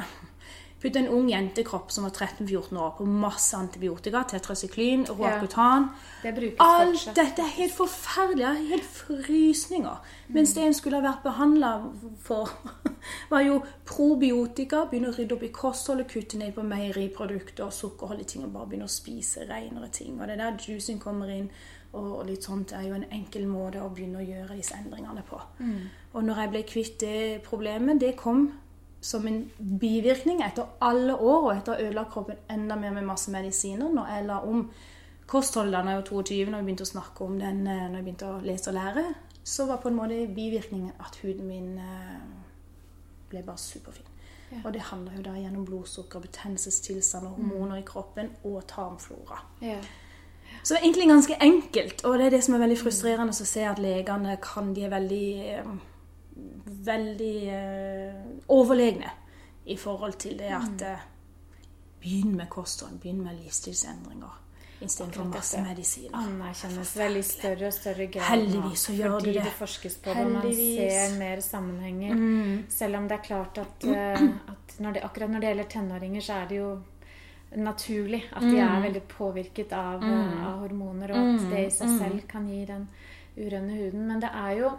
Putt 0.78 0.96
en 0.96 1.08
ung 1.10 1.26
jentekropp 1.26 1.90
som 1.90 2.04
var 2.06 2.12
13-14 2.14 2.76
år 2.78 2.90
på 2.98 3.04
masse 3.10 3.56
antibiotika, 3.56 4.20
tetrasyklin, 4.30 5.06
roacutan 5.10 5.88
Det 6.22 6.30
brukes 6.36 6.60
Alt 6.62 6.92
fortsatt. 6.92 7.16
dette 7.16 7.42
er 7.42 7.54
helt 7.56 7.74
forferdelig. 7.74 8.68
Helt 8.68 8.84
frysninger. 8.84 9.96
Mens 10.28 10.54
det 10.54 10.62
en 10.62 10.74
skulle 10.74 11.00
ha 11.00 11.02
vært 11.02 11.24
behandla 11.24 11.72
for, 12.22 12.52
var 13.32 13.42
jo 13.42 13.56
probiotika. 13.90 14.84
Begynne 14.90 15.10
å 15.10 15.16
rydde 15.16 15.34
opp 15.34 15.42
i 15.48 15.50
kostholdet, 15.54 16.06
kutte 16.12 16.38
ned 16.38 16.54
på 16.54 16.62
meieriprodukter 16.62 17.66
og 17.66 17.74
sukkerholdige 17.74 18.34
ting 18.34 18.46
og 18.46 18.54
bare 18.54 18.70
begynne 18.70 18.86
å 18.86 18.94
spise 18.94 19.48
renere 19.50 19.90
ting. 19.90 20.14
Og 20.20 20.28
det 20.28 20.38
er 20.38 20.44
der 20.44 20.62
juicing 20.62 21.02
kommer 21.02 21.34
inn. 21.34 21.50
Og 21.98 22.22
litt 22.28 22.44
sånt 22.44 22.72
er 22.76 22.84
jo 22.84 22.94
en 22.94 23.06
enkel 23.10 23.46
måte 23.48 23.82
å 23.82 23.90
begynne 23.90 24.20
å 24.20 24.26
gjøre 24.26 24.60
disse 24.60 24.76
endringene 24.76 25.22
på. 25.26 25.40
Og 26.12 26.24
når 26.24 26.42
jeg 26.42 26.50
ble 26.54 26.64
kvitt 26.68 26.98
det 27.00 27.20
problemet, 27.48 27.98
det 27.98 28.14
kom 28.20 28.50
som 29.00 29.26
en 29.26 29.42
bivirkning 29.58 30.42
etter 30.42 30.66
alle 30.82 31.14
år, 31.14 31.42
og 31.44 31.52
etter 31.54 31.72
å 31.72 31.76
ha 31.76 31.86
ødelagt 31.86 32.12
kroppen 32.12 32.40
enda 32.50 32.76
mer 32.76 32.96
med 32.96 33.06
masse 33.06 33.30
medisiner, 33.30 33.90
når 33.94 34.10
jeg 34.14 34.26
la 34.26 34.40
om 34.42 34.64
kostholdet 35.28 35.84
da 35.84 35.92
jeg 35.92 36.00
var 36.00 36.08
22, 36.08 36.50
når 36.50 36.58
jeg 36.58 36.66
begynte 36.66 36.86
å 36.86 36.92
snakke 36.92 37.24
om 37.24 37.38
den, 37.38 37.66
eh, 37.66 37.86
når 37.86 38.00
jeg 38.00 38.06
begynte 38.08 38.32
å 38.32 38.42
lese 38.42 38.70
og 38.72 38.78
lære, 38.78 39.04
så 39.44 39.66
var 39.68 39.80
på 39.82 39.88
en 39.88 39.96
måte 39.96 40.26
bivirkningen 40.34 40.92
at 41.00 41.20
huden 41.22 41.46
min 41.46 41.78
eh, 41.78 42.20
ble 43.30 43.42
bare 43.46 43.60
superfin. 43.60 44.04
Ja. 44.50 44.62
Og 44.64 44.72
det 44.72 44.80
handler 44.88 45.16
jo 45.16 45.22
da 45.26 45.36
gjennom 45.36 45.66
blodsukker, 45.68 46.22
betennelsestilstand 46.24 47.26
og 47.28 47.36
hormoner 47.36 47.82
i 47.82 47.86
kroppen 47.86 48.30
og 48.48 48.62
tarmflora. 48.68 49.42
Ja. 49.60 49.78
Så 50.62 50.74
det 50.74 50.80
er 50.80 50.86
egentlig 50.86 51.08
ganske 51.08 51.36
enkelt, 51.44 52.04
og 52.04 52.18
det 52.18 52.26
er 52.26 52.30
det 52.30 52.42
som 52.44 52.56
er 52.56 52.64
veldig 52.64 52.78
frustrerende 52.80 53.36
å 53.36 53.46
se 53.46 53.64
at 53.68 53.78
legene 53.78 54.38
kan 54.42 54.72
De 54.74 54.84
er 54.86 54.92
veldig 54.92 55.26
eh, 55.52 55.70
veldig 56.66 57.36
eh, 57.48 58.14
overlegne 58.48 59.10
i 59.66 59.76
forhold 59.76 60.18
til 60.18 60.38
det 60.38 60.52
at 60.54 60.84
mm. 60.84 61.14
Begynn 62.00 62.36
med 62.38 62.46
kosthold, 62.48 63.00
begynn 63.02 63.24
med 63.24 63.34
livsstilsendringer 63.42 64.36
istedenfor 64.80 65.24
masse 65.26 65.58
medisiner. 65.58 66.12
Anerkjennes 66.14 66.92
vel 66.96 67.16
i 67.18 67.22
større 67.26 67.66
og 67.66 67.72
større 67.74 68.06
grad 68.06 68.22
Heldigvis 68.28 68.84
så 68.86 68.92
gjør 68.94 69.16
fordi 69.16 69.32
det 69.34 69.42
det. 69.48 69.52
forskes 69.58 69.96
på 70.04 70.14
det, 70.14 70.26
man 70.30 70.46
Mm. 70.46 70.52
ser 70.54 71.18
mer 71.18 71.40
sammenhenger. 71.40 72.62
Selv 72.70 72.96
om 72.96 73.08
det 73.08 73.16
er 73.18 73.24
klart 73.24 73.58
at, 73.58 73.84
eh, 73.96 74.22
at 74.52 74.78
når 74.78 74.92
det, 74.94 75.02
akkurat 75.02 75.30
når 75.30 75.40
det 75.40 75.48
gjelder 75.50 75.64
tenåringer, 75.74 76.20
så 76.20 76.32
er 76.32 76.46
det 76.48 76.56
jo 76.60 76.70
naturlig 77.56 78.22
at 78.32 78.42
de 78.42 78.52
Mm. 78.54 78.76
er 78.76 78.82
veldig 78.88 79.02
påvirket 79.08 79.72
av, 79.72 80.00
mm. 80.00 80.44
av 80.46 80.58
hormoner, 80.60 81.10
og 81.10 81.34
at 81.34 81.50
det 81.50 81.66
i 81.66 81.70
seg 81.70 81.88
Mm. 81.88 81.98
selv 81.98 82.28
kan 82.28 82.46
gi 82.48 82.64
den 82.64 82.88
urønne 83.36 83.74
huden. 83.74 84.06
Men 84.06 84.20
det 84.20 84.30
er 84.32 84.50
jo 84.60 84.70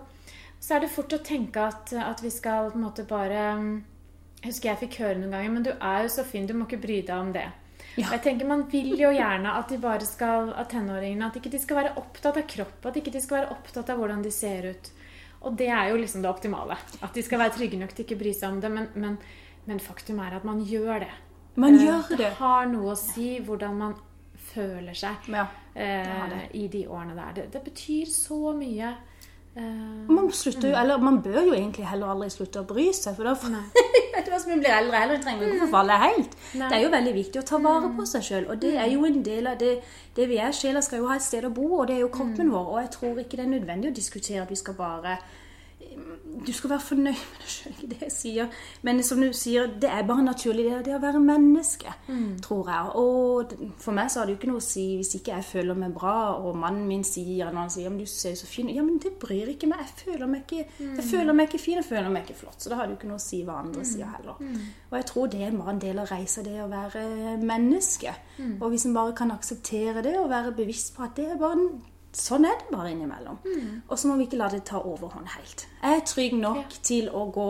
Så 0.59 0.75
er 0.75 0.83
det 0.83 0.89
fort 0.91 1.13
å 1.15 1.21
tenke 1.23 1.61
at, 1.69 1.93
at 1.93 2.21
vi 2.23 2.29
skal 2.35 2.69
på 2.71 2.77
en 2.79 2.83
måte 2.83 3.05
bare 3.07 3.43
Jeg 4.43 4.51
husker 4.51 4.69
jeg 4.73 4.79
fikk 4.83 4.97
høre 5.03 5.17
noen 5.21 5.31
ganger, 5.35 5.51
men 5.55 5.63
du 5.63 5.71
er 5.73 6.03
jo 6.05 6.11
så 6.13 6.23
fin, 6.27 6.45
du 6.47 6.53
må 6.55 6.67
ikke 6.67 6.81
bry 6.83 7.01
deg 7.01 7.15
om 7.15 7.31
det. 7.35 7.47
Ja. 7.97 8.09
Jeg 8.13 8.21
tenker 8.23 8.47
Man 8.47 8.65
vil 8.71 8.93
jo 8.99 9.09
gjerne 9.11 9.53
at 9.59 9.71
de 9.71 9.77
bare 9.81 10.05
skal, 10.07 10.51
at 10.55 10.69
tenåringene 10.71 11.27
at 11.27 11.35
ikke 11.39 11.51
de 11.51 11.59
skal 11.59 11.79
være 11.81 11.93
opptatt 11.99 12.37
av 12.39 12.45
kropp, 12.47 12.85
at 12.91 12.99
ikke 13.01 13.11
de 13.15 13.21
skal 13.23 13.41
være 13.41 13.51
opptatt 13.55 13.89
av 13.91 13.99
hvordan 13.99 14.21
de 14.23 14.31
ser 14.31 14.69
ut. 14.71 14.91
Og 15.47 15.55
det 15.59 15.69
er 15.71 15.89
jo 15.93 15.97
liksom 15.99 16.21
det 16.23 16.29
optimale. 16.29 16.75
At 17.01 17.15
de 17.15 17.23
skal 17.23 17.39
være 17.39 17.55
trygge 17.55 17.79
nok 17.79 17.93
til 17.95 18.03
ikke 18.05 18.17
å 18.19 18.21
bry 18.23 18.33
seg 18.35 18.51
om 18.51 18.59
det. 18.63 18.71
Men, 18.75 18.87
men, 18.99 19.17
men 19.67 19.79
faktum 19.79 20.19
er 20.19 20.35
at 20.35 20.43
man 20.47 20.59
gjør 20.67 21.05
det. 21.05 21.11
Man 21.59 21.75
Eh, 21.79 21.85
gjør 21.85 22.09
det. 22.11 22.17
Det 22.19 22.31
har 22.39 22.67
noe 22.71 22.91
å 22.93 22.97
si 22.99 23.29
hvordan 23.47 23.77
man 23.79 23.95
føler 24.53 24.95
seg 24.95 25.29
Ja. 25.31 25.47
eh, 25.75 26.27
det. 26.29 26.41
i 26.59 26.67
de 26.67 26.85
årene 26.87 27.15
der. 27.15 27.31
Det, 27.39 27.45
det 27.55 27.63
betyr 27.63 28.05
så 28.11 28.53
mye. 28.55 28.93
Eh, 29.57 29.63
Man 30.09 30.29
slutter 30.31 30.69
jo, 30.69 30.75
eller 30.77 30.97
man 31.01 31.21
bør 31.25 31.39
jo 31.47 31.53
egentlig 31.57 31.87
heller 31.89 32.11
aldri 32.13 32.29
slutte 32.29 32.61
å 32.61 32.67
bry 32.69 32.89
seg, 32.93 33.15
for 33.17 33.23
da 33.25 33.33
Vet 34.19 34.25
du 34.27 34.31
hva 34.33 34.39
som 34.41 34.51
vi 34.51 34.57
blir 34.59 34.73
eldre 34.75 34.99
heller, 34.99 35.19
trenger 35.23 35.45
vi 35.45 35.51
ikke 35.55 35.65
forfalle 35.67 35.97
helt. 36.01 36.33
Nei. 36.59 36.67
Det 36.69 36.77
er 36.77 36.81
jo 36.83 36.89
veldig 36.91 37.13
viktig 37.15 37.39
å 37.41 37.45
ta 37.47 37.59
vare 37.63 37.89
på 37.95 38.05
seg 38.09 38.25
sjøl, 38.27 38.47
og 38.51 38.59
det 38.61 38.73
er 38.75 38.89
jo 38.91 39.05
en 39.07 39.21
del 39.23 39.47
av 39.47 39.57
det, 39.61 39.73
det 40.17 40.25
vi 40.29 40.39
er. 40.43 40.51
Sjela 40.55 40.81
skal 40.83 40.99
jo 41.03 41.07
ha 41.07 41.15
et 41.15 41.23
sted 41.25 41.47
å 41.47 41.51
bo, 41.55 41.67
og 41.79 41.87
det 41.87 41.95
er 41.95 42.01
jo 42.03 42.09
kroppen 42.13 42.51
vår, 42.51 42.65
og 42.73 42.81
jeg 42.83 42.91
tror 42.97 43.21
ikke 43.23 43.39
det 43.39 43.45
er 43.45 43.53
nødvendig 43.53 43.91
å 43.93 43.95
diskutere 43.95 44.43
at 44.43 44.51
vi 44.51 44.59
skal 44.59 44.75
bare 44.75 45.15
du 46.45 46.53
skal 46.53 46.69
være 46.69 46.83
fornøyd 46.83 47.19
med 47.19 47.39
deg 47.41 47.51
sjøl, 47.51 47.75
det 47.91 47.97
jeg 48.01 48.11
sier. 48.13 48.57
Men 48.85 49.01
som 49.03 49.21
du 49.21 49.29
sier, 49.35 49.67
det 49.81 49.89
er 49.91 50.05
bare 50.07 50.23
naturlig, 50.23 50.65
det, 50.69 50.79
det 50.87 50.95
å 50.95 51.01
være 51.01 51.21
menneske, 51.23 51.91
tror 52.43 52.69
jeg. 52.71 52.93
Og 53.01 53.53
for 53.81 53.95
meg 53.97 54.11
så 54.11 54.21
har 54.21 54.29
det 54.29 54.35
jo 54.35 54.39
ikke 54.39 54.51
noe 54.51 54.61
å 54.61 54.65
si 54.65 54.85
hvis 54.99 55.15
ikke 55.19 55.33
jeg 55.35 55.47
føler 55.49 55.79
meg 55.79 55.93
bra, 55.95 56.15
og 56.39 56.57
mannen 56.59 56.87
min 56.89 57.03
sier 57.07 57.47
eller 57.47 57.63
han 57.63 57.73
sier 57.73 57.91
men 57.91 57.99
du 58.03 58.09
ser 58.09 58.37
så 58.39 58.47
fin 58.49 58.69
ut. 58.69 58.75
Ja, 58.75 58.85
men 58.85 58.99
det 59.03 59.15
bryr 59.21 59.51
ikke 59.53 59.69
meg. 59.71 59.83
Jeg 59.83 60.05
føler 60.05 60.31
meg 60.31 60.45
ikke, 60.45 60.65
jeg 60.85 61.07
føler 61.09 61.37
meg 61.37 61.49
ikke 61.49 61.63
fin, 61.65 61.81
jeg 61.81 61.89
føler 61.89 62.09
meg 62.13 62.27
ikke 62.27 62.39
flott. 62.43 62.59
Så 62.61 62.71
da 62.71 62.79
har 62.79 62.87
det 62.87 62.95
jo 62.95 63.01
ikke 63.01 63.11
noe 63.11 63.19
å 63.21 63.27
si 63.27 63.43
hva 63.47 63.59
andre 63.63 63.85
sier 63.87 64.15
heller. 64.17 64.41
Og 64.89 64.97
jeg 64.99 65.09
tror 65.11 65.31
det 65.35 65.43
er 65.45 65.59
bare 65.59 65.75
en 65.75 65.83
del 65.85 66.03
av 66.03 66.11
reisa, 66.13 66.43
det 66.45 66.57
å 66.63 66.71
være 66.71 67.37
menneske. 67.43 68.15
Og 68.59 68.67
hvis 68.73 68.87
en 68.89 68.97
bare 68.97 69.15
kan 69.17 69.31
akseptere 69.35 70.03
det 70.05 70.17
og 70.19 70.29
være 70.31 70.55
bevisst 70.57 70.95
på 70.95 71.03
at 71.07 71.17
det 71.19 71.31
er 71.33 71.41
bare 71.41 71.59
en 71.59 71.71
Sånn 72.15 72.45
er 72.49 72.55
det 72.57 72.71
bare 72.73 72.91
innimellom. 72.91 73.37
Og 73.87 73.99
så 73.99 74.09
må 74.09 74.15
vi 74.17 74.25
ikke 74.25 74.39
la 74.39 74.47
det 74.49 74.63
ta 74.69 74.81
overhånd 74.81 75.29
helt. 75.35 75.67
Jeg 75.83 75.99
er 75.99 76.07
trygg 76.09 76.33
nok 76.39 76.79
til 76.85 77.09
å 77.13 77.27
gå 77.33 77.49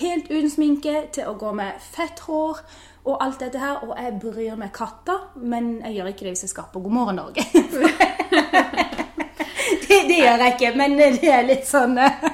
helt 0.00 0.30
uten 0.30 0.50
sminke, 0.50 0.94
til 1.12 1.28
å 1.28 1.36
gå 1.38 1.52
med 1.56 1.80
fett 1.82 2.22
hår 2.24 2.62
og 3.04 3.20
alt 3.20 3.42
dette 3.44 3.60
her. 3.60 3.82
Og 3.84 3.92
jeg 3.98 4.16
bryr 4.22 4.56
meg 4.60 4.72
katta, 4.76 5.18
men 5.36 5.76
jeg 5.84 5.98
gjør 5.98 6.12
ikke 6.12 6.26
det 6.26 6.36
hvis 6.36 6.46
jeg 6.48 6.54
skal 6.54 6.70
på 6.72 6.82
God 6.84 6.96
morgen 6.96 7.20
Norge. 7.20 7.44
det, 9.88 10.00
det 10.08 10.22
gjør 10.22 10.46
jeg 10.46 10.56
ikke, 10.56 10.72
men 10.78 10.96
det 10.98 11.12
er 11.28 11.48
litt 11.48 11.68
sånn 11.68 11.98
eh, 12.00 12.30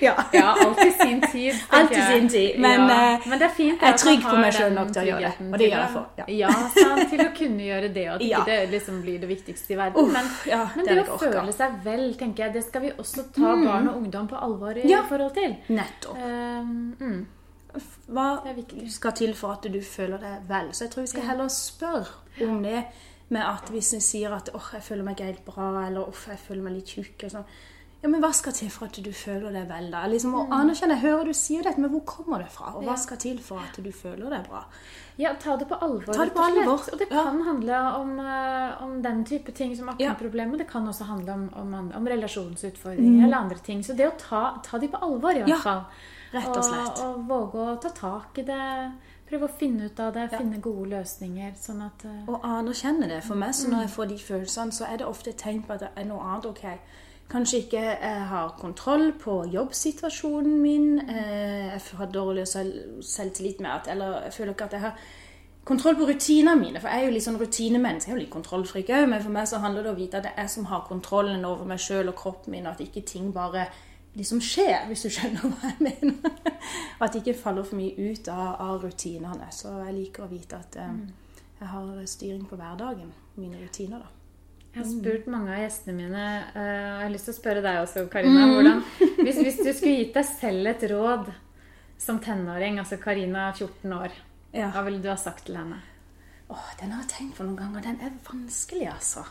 Ja. 0.00 0.14
ja, 0.32 0.54
alt 0.64 0.80
i 0.84 0.90
sin 0.92 1.20
tid. 1.32 1.54
Alt 1.70 1.92
i 1.92 2.00
sin 2.00 2.28
tid, 2.28 2.58
men, 2.60 2.84
ja, 2.88 3.14
eh, 3.14 3.26
men 3.28 3.40
det 3.40 3.46
er 3.48 3.54
fint 3.54 3.80
jeg 3.80 3.92
er 3.92 3.98
trygg 4.00 4.24
på 4.24 4.34
meg 4.36 4.56
selv 4.56 4.74
nok 4.78 4.92
til 4.94 5.02
å 5.02 5.06
gjøre 5.10 5.30
det, 5.30 5.46
og 5.46 5.58
det 5.60 5.68
gjør 5.68 5.82
jeg 5.84 5.92
for, 5.94 6.24
ja. 6.34 6.50
Sant, 6.74 7.04
til 7.12 7.22
å 7.24 7.28
kunne 7.36 7.68
gjøre 7.68 7.92
det, 7.94 8.04
og 8.08 8.16
at 8.16 8.26
ikke 8.28 8.42
det 8.48 8.58
liksom 8.74 8.98
blir 9.04 9.22
det 9.22 9.30
viktigste 9.30 9.76
i 9.76 9.78
verden. 9.80 10.00
Uff, 10.02 10.12
men 10.16 10.32
ja, 10.50 10.64
men 10.74 10.88
det 10.88 10.98
det, 11.00 11.06
å 11.08 11.20
føle 11.20 11.54
seg 11.56 11.78
vel, 11.84 12.04
tenker 12.20 12.46
jeg, 12.46 12.56
det 12.58 12.64
skal 12.66 12.84
vi 12.84 12.92
også 12.96 13.28
ta 13.36 13.54
barn 13.62 13.88
og 13.92 14.02
ungdom 14.02 14.28
på 14.30 14.42
alvor 14.48 14.80
i 14.80 14.98
forhold 15.08 15.34
til. 15.38 15.56
Nettopp. 15.74 16.20
Um, 16.20 16.94
mm, 17.00 17.24
Hva 18.14 18.28
skal 18.94 19.16
til 19.18 19.34
for 19.34 19.56
at 19.56 19.66
du 19.72 19.80
føler 19.82 20.20
deg 20.22 20.46
vel. 20.48 20.70
Så 20.72 20.86
jeg 20.86 20.94
tror 20.94 21.06
vi 21.06 21.12
skal 21.14 21.28
heller 21.32 21.50
spørre 21.50 22.46
om 22.46 22.62
det 22.62 22.84
med 23.34 23.42
at 23.42 23.70
hvis 23.72 23.94
en 23.96 24.02
sier 24.04 24.34
at 24.36 24.50
åh, 24.54 24.74
jeg 24.76 24.84
føler 24.84 25.06
meg 25.06 25.16
ikke 25.16 25.30
helt 25.30 25.46
bra, 25.46 25.70
eller 25.86 26.10
åh, 26.10 26.26
jeg 26.30 26.38
føler 26.38 26.66
meg 26.66 26.76
litt 26.76 26.92
tjukk. 26.94 27.24
og 27.26 27.32
sånn. 27.34 27.48
Ja, 28.04 28.08
men 28.12 28.20
hva 28.20 28.28
skal 28.36 28.52
til 28.52 28.68
for 28.68 28.84
at 28.90 28.98
du 29.00 29.08
føler 29.16 29.48
deg 29.54 29.64
vel, 29.70 29.86
da? 29.90 30.02
Liksom, 30.12 30.34
å 30.36 30.42
anerkjenne, 30.52 30.98
Jeg 30.98 31.02
hører 31.06 31.24
du 31.30 31.32
sier 31.32 31.62
dette, 31.64 31.80
men 31.80 31.88
hvor 31.90 32.02
kommer 32.04 32.42
det 32.44 32.50
fra? 32.52 32.74
Og 32.76 32.82
hva 32.84 32.92
Ja. 32.92 32.96
skal 33.00 33.16
til 33.16 33.38
for 33.40 33.58
at 33.64 33.78
du 33.82 33.88
føler 33.90 34.28
deg 34.28 34.44
bra? 34.46 34.60
Ja, 35.16 35.32
ta 35.40 35.56
det 35.56 35.68
på 35.70 35.78
alvor. 35.80 36.12
Ta 36.12 36.24
det 36.26 36.34
på 36.34 36.42
og 36.42 36.50
alvor, 36.58 36.92
Og 36.92 36.98
det 36.98 37.08
ja. 37.10 37.22
kan 37.24 37.40
handle 37.46 37.78
om, 38.00 38.18
eh, 38.20 38.82
om 38.82 39.00
den 39.00 39.24
type 39.24 39.54
ting 39.54 39.74
som 39.76 39.88
Ja. 39.98 40.12
akneproblemer. 40.12 40.58
Det 40.58 40.68
kan 40.68 40.86
også 40.86 41.04
handle 41.06 41.32
om, 41.32 41.50
om, 41.56 41.92
om 41.94 42.04
relasjonsutfordringer 42.06 43.24
eller 43.24 43.36
andre 43.38 43.58
ting. 43.58 43.80
Så 43.82 43.96
det 43.96 44.06
å 44.12 44.18
ta, 44.18 44.58
ta 44.62 44.78
de 44.78 44.88
på 44.88 45.00
alvor, 45.00 45.30
i 45.30 45.42
hvert 45.42 45.46
Mm. 45.46 45.48
Ja, 45.48 45.58
fall. 45.58 45.84
rett 46.32 46.56
og 46.56 46.64
slett. 46.64 46.98
Og, 47.00 47.16
og 47.16 47.28
våge 47.28 47.54
å 47.54 47.80
ta 47.80 47.88
tak 47.88 48.38
i 48.38 48.42
det. 48.42 48.92
Prøve 49.30 49.48
å 49.48 49.50
finne 49.58 49.86
ut 49.86 49.98
av 50.00 50.12
det, 50.12 50.30
finne 50.30 50.60
gode 50.60 50.90
løsninger. 50.90 51.54
Sånn 51.56 51.80
at 51.86 52.04
Uh, 52.04 52.28
Og 52.34 52.42
anerkjenne 52.42 53.08
det. 53.08 53.22
For 53.24 53.34
meg, 53.34 53.50
så 53.54 53.68
når 53.70 53.80
jeg 53.86 53.90
får 53.96 54.08
de 54.08 54.18
følelsene, 54.18 54.72
så 54.72 54.92
er 54.92 54.98
det 54.98 55.06
ofte 55.06 55.28
et 55.28 55.38
tegn 55.38 55.62
på 55.64 55.70
at 55.72 55.80
det 55.80 55.88
er 55.96 56.04
noe 56.04 56.20
annet. 56.20 56.44
ok, 56.44 56.78
Kanskje 57.30 57.58
ikke 57.64 57.80
jeg 57.80 58.24
har 58.30 58.54
kontroll 58.60 59.12
på 59.18 59.44
jobbsituasjonen 59.52 60.60
min. 60.62 60.98
eh, 61.08 61.72
Jeg 61.72 61.80
har 61.96 62.06
dårlig 62.06 62.48
selv, 62.48 63.02
selvtillit 63.02 63.60
med 63.60 63.70
at 63.70 63.88
Eller 63.90 64.22
jeg 64.22 64.32
føler 64.32 64.52
ikke 64.52 64.64
at 64.64 64.72
jeg 64.72 64.80
har 64.80 64.98
kontroll 65.64 65.96
på 65.96 66.06
rutinene 66.06 66.60
mine. 66.60 66.80
For 66.80 66.88
jeg 66.88 67.00
er 67.00 67.06
jo 67.06 67.14
litt 67.14 67.24
sånn 67.24 67.40
rutinemenneske. 67.40 68.10
Jeg 68.10 68.14
er 68.14 68.18
jo 68.18 68.24
litt 68.24 68.34
kontrollfrik 68.34 68.90
òg, 68.92 69.08
men 69.08 69.22
for 69.22 69.30
meg 69.30 69.48
så 69.48 69.58
handler 69.58 69.82
det 69.82 69.90
om 69.90 69.96
å 69.96 70.02
vite 70.02 70.16
at 70.20 70.26
det 70.26 70.32
er 70.36 70.42
jeg 70.42 70.50
som 70.50 70.64
har 70.70 70.84
kontrollen 70.88 71.44
over 71.48 71.64
meg 71.64 71.80
sjøl 71.80 72.08
og 72.12 72.14
kroppen 72.20 72.52
min, 72.52 72.66
og 72.66 72.72
at 72.72 72.80
ikke 72.84 73.00
ting 73.08 73.32
bare 73.32 73.66
liksom 74.14 74.40
skjer, 74.44 74.84
hvis 74.86 75.02
du 75.02 75.10
skjønner 75.10 75.40
hva 75.40 75.70
jeg 75.72 75.80
mener. 75.88 76.14
Og 77.00 77.00
at 77.06 77.12
det 77.12 77.22
ikke 77.24 77.40
faller 77.40 77.64
for 77.64 77.80
mye 77.80 78.10
ut 78.12 78.28
av, 78.28 78.60
av 78.60 78.84
rutinene. 78.84 79.48
Så 79.50 79.72
jeg 79.86 79.94
liker 79.96 80.26
å 80.26 80.30
vite 80.30 80.60
at 80.60 80.76
eh, 80.76 81.00
jeg 81.60 81.68
har 81.72 82.04
styring 82.06 82.44
på 82.46 82.60
hverdagen. 82.60 83.10
Mine 83.40 83.58
rutiner, 83.64 84.04
da. 84.04 84.23
Jeg 84.74 84.82
har 84.82 84.90
spurt 84.90 85.26
mange 85.30 85.52
av 85.54 85.60
gjestene 85.62 85.94
mine, 85.94 86.22
eh, 86.50 86.58
og 86.58 86.98
jeg 86.98 87.04
har 87.04 87.12
lyst 87.14 87.28
til 87.28 87.34
å 87.34 87.36
spørre 87.38 87.60
deg 87.62 87.76
også, 87.84 88.02
Karina. 88.10 88.46
Hvordan, 88.50 88.80
hvis, 89.22 89.36
hvis 89.38 89.60
du 89.62 89.68
skulle 89.70 89.96
gitt 90.00 90.16
deg 90.16 90.26
selv 90.26 90.66
et 90.72 90.82
råd 90.90 91.28
som 92.02 92.18
tenåring, 92.20 92.80
altså 92.82 92.98
Karina 92.98 93.52
14 93.54 93.92
år, 93.94 94.16
Ja. 94.54 94.70
hva 94.74 94.82
ville 94.86 95.00
du 95.02 95.08
ha 95.08 95.16
sagt 95.16 95.46
til 95.46 95.56
henne? 95.56 95.78
Åh, 96.50 96.66
den 96.80 96.90
har 96.92 97.02
jeg 97.04 97.10
tenkt 97.10 97.36
på 97.38 97.46
noen 97.46 97.56
ganger. 97.56 97.80
Den 97.86 98.00
er 98.02 98.10
vanskelig, 98.26 98.88
altså. 98.92 99.22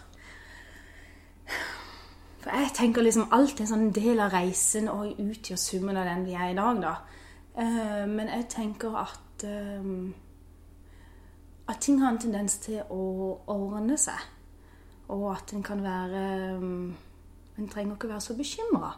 For 2.43 2.49
jeg 2.51 2.71
tenker 2.75 3.03
liksom 3.05 3.27
alt 3.31 3.59
er 3.59 3.63
en 3.63 3.69
sånn 3.69 3.91
del 3.95 4.19
av 4.19 4.31
reisen 4.33 4.89
og 4.91 5.19
utgjør 5.21 5.59
summen 5.59 5.99
av 5.99 6.07
den 6.09 6.25
vi 6.25 6.33
er 6.35 6.51
i 6.51 6.57
dag, 6.57 6.81
da. 6.83 6.95
Eh, 7.55 8.05
men 8.09 8.27
jeg 8.31 8.47
tenker 8.49 8.95
at 9.03 9.43
eh, 9.47 9.91
At 11.67 11.79
ting 11.79 11.99
har 12.01 12.11
en 12.11 12.17
tendens 12.19 12.57
til 12.59 12.81
å 12.91 13.39
ordne 13.47 13.95
seg. 13.97 14.19
Og 15.13 15.27
at 15.33 15.53
en 15.53 15.63
kan 15.63 15.83
være 15.83 16.23
um, 16.57 16.93
En 17.57 17.67
trenger 17.69 17.93
ikke 17.93 18.09
være 18.09 18.21
så 18.21 18.33
bekymra. 18.37 18.89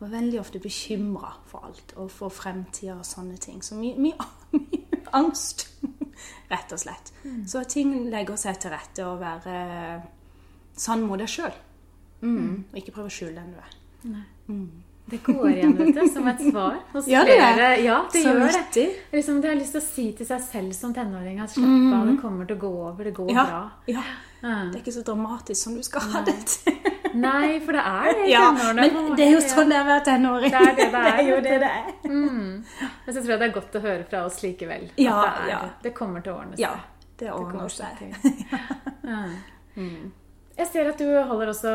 Var 0.00 0.08
veldig 0.08 0.38
ofte 0.40 0.58
bekymra 0.58 1.34
for 1.46 1.66
alt 1.68 1.92
og 2.00 2.08
for 2.10 2.32
fremtida 2.32 2.94
og 2.96 3.04
sånne 3.04 3.36
ting. 3.36 3.60
Så 3.64 3.76
mye, 3.76 3.98
mye, 4.00 4.28
mye 4.56 5.02
angst, 5.12 5.66
rett 6.50 6.72
og 6.72 6.80
slett. 6.80 7.12
Så 7.46 7.60
at 7.60 7.74
ting 7.74 7.92
legger 8.08 8.40
seg 8.40 8.56
til 8.62 8.72
rette 8.72 9.04
å 9.04 9.18
være 9.20 9.58
sann 10.80 11.04
mot 11.04 11.20
deg 11.20 11.28
sjøl. 11.28 11.52
Mm. 12.24 12.70
Og 12.70 12.80
ikke 12.80 12.96
prøve 12.96 13.12
å 13.12 13.18
skjule 13.18 13.36
den 13.36 13.52
du 13.52 13.60
er. 13.60 13.76
Nei. 14.14 14.24
Det 15.10 15.18
går 15.26 15.48
igjen, 15.50 15.72
vet 15.78 15.94
du, 15.96 16.08
som 16.12 16.28
et 16.28 16.40
svar. 16.44 16.76
hos 16.92 17.06
ja, 17.10 17.24
det 17.24 17.34
det? 17.34 17.38
flere. 17.42 17.68
Ja, 17.82 17.96
det 18.12 18.22
Så 18.22 18.34
gjør 18.34 18.52
det. 18.74 18.84
Liksom, 19.12 19.40
det 19.42 19.48
har 19.50 19.56
lyst 19.58 19.72
til 19.74 19.80
å 19.80 19.86
si 19.86 20.04
til 20.18 20.26
seg 20.28 20.40
selv 20.44 20.72
som 20.76 20.94
tenåring 20.94 21.40
at 21.42 21.50
slapp 21.50 21.94
av, 21.98 22.06
det 22.06 22.18
kommer 22.22 22.46
til 22.46 22.56
å 22.56 22.60
gå 22.60 22.70
over, 22.90 23.04
det 23.04 23.14
går 23.16 23.32
Ja, 23.34 23.44
bra. 23.48 23.62
ja. 23.90 24.04
Det 24.40 24.78
er 24.78 24.78
ikke 24.80 24.94
så 24.94 25.02
dramatisk 25.04 25.58
som 25.64 25.74
du 25.76 25.82
skal 25.84 26.00
ha 26.14 26.22
det 26.24 26.36
til. 26.48 26.78
Nei, 27.26 27.58
for 27.64 27.74
det 27.74 27.82
er 27.82 28.06
det 28.14 28.28
i 28.28 28.30
Ja, 28.30 28.44
tenårene. 28.54 28.86
men 28.94 29.16
det 29.18 29.26
er 29.26 29.32
jo 29.34 29.40
sånn 29.42 29.68
det 29.72 29.76
er 29.80 29.82
å 29.82 29.88
være 29.90 30.04
tenåring. 30.06 30.54
Det 30.54 30.60
er 30.62 30.76
det 30.78 30.86
det 30.94 31.02
er, 31.02 31.10
Det 31.18 31.24
er 31.24 31.28
jo 31.32 31.40
det 31.48 31.58
det 31.64 31.72
er. 31.80 31.90
Mm. 32.06 32.64
Men 33.04 33.10
så 33.10 33.18
tror 33.18 33.34
jeg 33.34 33.40
det 33.42 33.48
er 33.50 33.56
godt 33.58 33.74
å 33.74 33.82
høre 33.88 34.06
fra 34.12 34.22
oss 34.28 34.38
likevel. 34.44 34.86
Ja, 34.94 35.18
det, 35.18 35.34
er, 35.42 35.50
ja. 35.50 35.60
det 35.82 35.92
kommer 35.98 36.22
til 36.24 36.32
å 36.32 36.38
ordne 36.44 36.54
seg. 36.56 36.62
Ja, 36.62 36.72
det 37.18 37.34
ordner 37.34 37.68
seg. 37.68 38.06
seg. 38.22 38.70
Jeg 40.60 40.68
ser 40.68 40.88
at 40.90 40.98
du 41.00 41.06
holder 41.24 41.48
også 41.54 41.70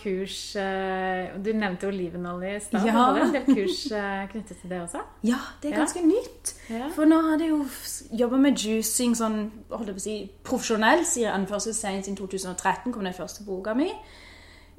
kurs 0.00 0.36
eh, 0.56 1.34
Du 1.44 1.50
nevnte 1.52 1.90
olivenolje 1.90 2.54
i 2.56 2.60
stad. 2.64 2.80
Du 2.80 2.86
Ja. 2.88 2.92
holder 2.96 3.26
en 3.26 3.34
del 3.34 3.44
kurs 3.50 3.82
eh, 3.92 4.22
knyttet 4.32 4.56
til 4.62 4.70
det 4.70 4.78
også? 4.80 5.02
Ja, 5.28 5.36
det 5.60 5.68
er 5.70 5.74
Ja. 5.74 5.80
ganske 5.82 6.00
nytt. 6.06 6.54
Ja. 6.70 6.88
For 6.94 7.04
nå 7.04 7.18
har 7.26 7.36
jeg 7.38 7.50
jo 7.50 7.66
jobba 8.22 8.36
med 8.40 8.56
juicing 8.56 9.12
sånn, 9.18 9.50
holdt 9.70 9.86
jeg 9.92 9.94
på 9.94 10.00
å 10.00 10.06
si, 10.06 10.30
profesjonelt 10.44 11.06
siden 11.06 11.34
anførselstegn 11.36 12.02
siden 12.02 12.16
2013 12.16 12.92
kom 12.92 13.04
den 13.04 13.12
første 13.14 13.44
boka 13.44 13.74
mi 13.74 13.90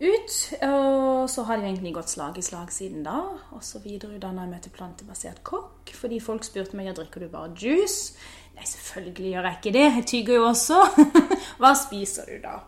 ut. 0.01 0.53
Og 0.63 1.29
så 1.29 1.43
har 1.45 1.57
det 1.57 1.65
egentlig 1.69 1.93
gått 1.93 2.09
slag 2.09 2.37
i 2.37 2.41
slag 2.41 2.71
siden 2.73 3.03
da. 3.05 3.19
Og 3.53 3.61
så 3.61 3.77
videreutdanna 3.83 4.41
jeg 4.47 4.49
meg 4.55 4.61
til 4.65 4.71
plantebasert 4.71 5.43
kokk. 5.43 5.91
Fordi 5.93 6.19
folk 6.19 6.43
spurte 6.43 6.73
meg 6.75 6.87
ja, 6.87 6.93
drikker 6.97 7.19
du 7.21 7.27
bare 7.29 7.53
juice. 7.55 8.15
Nei, 8.61 8.67
selvfølgelig 8.69 9.29
gjør 9.31 9.45
jeg 9.47 9.57
ikke 9.57 9.71
det. 9.73 9.85
Jeg 9.95 10.03
tygger 10.05 10.35
jo 10.35 10.41
også. 10.51 10.75
Hva 11.61 11.71
spiser 11.73 12.27
du 12.29 12.35
da? 12.43 12.59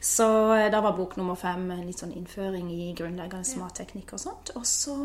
Så 0.00 0.24
eh, 0.54 0.70
da 0.72 0.80
var 0.80 0.94
bok 0.96 1.18
nummer 1.18 1.36
fem 1.36 1.66
en 1.74 1.82
litt 1.84 2.00
sånn 2.00 2.14
innføring 2.16 2.70
i 2.72 2.86
grunnleggende 2.96 3.60
matteknikk 3.60 4.14
og 4.16 4.22
sånt. 4.22 4.54
Og 4.56 4.64
så 4.64 4.96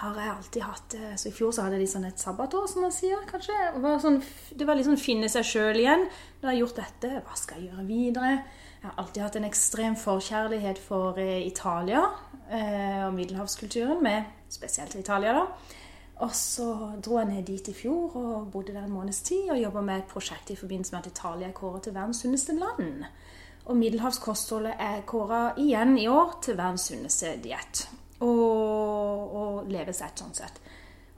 har 0.00 0.16
jeg 0.16 0.32
alltid 0.32 0.64
hatt 0.64 0.96
eh, 0.96 1.12
Så 1.20 1.28
i 1.28 1.34
fjor 1.36 1.52
så 1.52 1.66
hadde 1.66 1.76
jeg 1.76 1.84
litt 1.84 1.92
sånn 1.92 2.08
et 2.08 2.24
sabbatår, 2.24 2.64
som 2.72 2.86
man 2.86 2.96
sier, 2.96 3.20
kanskje. 3.28 3.58
Det 3.76 3.84
var, 3.84 4.00
sånn, 4.00 4.18
det 4.56 4.70
var 4.70 4.80
litt 4.80 4.88
sånn 4.88 5.02
finne 5.04 5.28
seg 5.28 5.44
sjøl 5.50 5.82
igjen. 5.82 6.08
Da 6.40 6.48
har 6.48 6.56
jeg 6.56 6.64
gjort 6.64 6.80
dette, 6.80 7.12
hva 7.28 7.36
skal 7.42 7.60
jeg 7.60 7.68
gjøre 7.68 7.88
videre? 7.92 8.34
Jeg 8.80 8.88
har 8.88 8.98
alltid 9.04 9.24
hatt 9.26 9.40
en 9.42 9.50
ekstrem 9.52 10.00
forkjærlighet 10.00 10.80
for 10.88 11.20
eh, 11.20 11.42
Italia 11.44 12.06
eh, 12.48 13.04
og 13.04 13.12
middelhavskulturen, 13.20 14.00
med 14.08 14.24
spesielt 14.56 14.96
Italia, 14.96 15.36
da. 15.36 15.83
Og 16.22 16.30
så 16.38 16.66
dro 17.02 17.16
jeg 17.18 17.26
ned 17.32 17.42
dit 17.48 17.68
i 17.68 17.74
fjor 17.74 18.12
og 18.16 18.50
bodde 18.52 18.74
der 18.74 18.84
en 18.86 18.94
måneds 18.94 19.22
tid 19.26 19.50
og 19.50 19.58
jobba 19.58 19.80
med 19.82 19.96
et 19.98 20.12
prosjekt 20.12 20.50
i 20.54 20.56
forbindelse 20.56 20.94
med 20.94 21.00
at 21.00 21.10
Italia 21.10 21.48
er 21.48 21.56
kåret 21.56 21.82
til 21.82 21.94
verdens 21.94 22.20
sunneste 22.22 22.52
land. 22.54 23.04
Og 23.64 23.76
middelhavskostholdet 23.76 24.74
er 24.78 25.00
kåra 25.08 25.52
igjen 25.58 25.98
i 25.98 26.08
år 26.08 26.38
til 26.44 26.58
verdens 26.58 26.86
sunneste 26.90 27.36
diett. 27.42 27.88
Og, 28.20 29.34
og 29.34 29.66
levesett, 29.72 30.18
sånn 30.20 30.34
sett. 30.36 30.60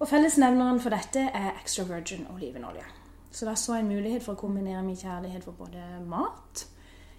Og 0.01 0.09
fellesnevneren 0.09 0.81
for 0.81 0.91
dette 0.93 1.21
er 1.29 1.61
extra 1.61 1.85
virgin 1.89 2.27
olivenolje. 2.33 2.85
Så 3.33 3.45
da 3.45 3.55
så 3.59 3.75
jeg 3.77 3.83
en 3.85 3.93
mulighet 3.93 4.25
for 4.25 4.33
å 4.33 4.41
kombinere 4.41 4.83
min 4.85 4.97
kjærlighet 4.97 5.45
for 5.45 5.53
både 5.59 5.83
mat, 6.09 6.67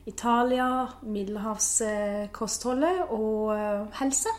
Italia, 0.07 0.87
middelhavskostholdet 1.03 2.99
og 3.11 3.53
eh, 3.53 3.87
helse. 3.99 4.29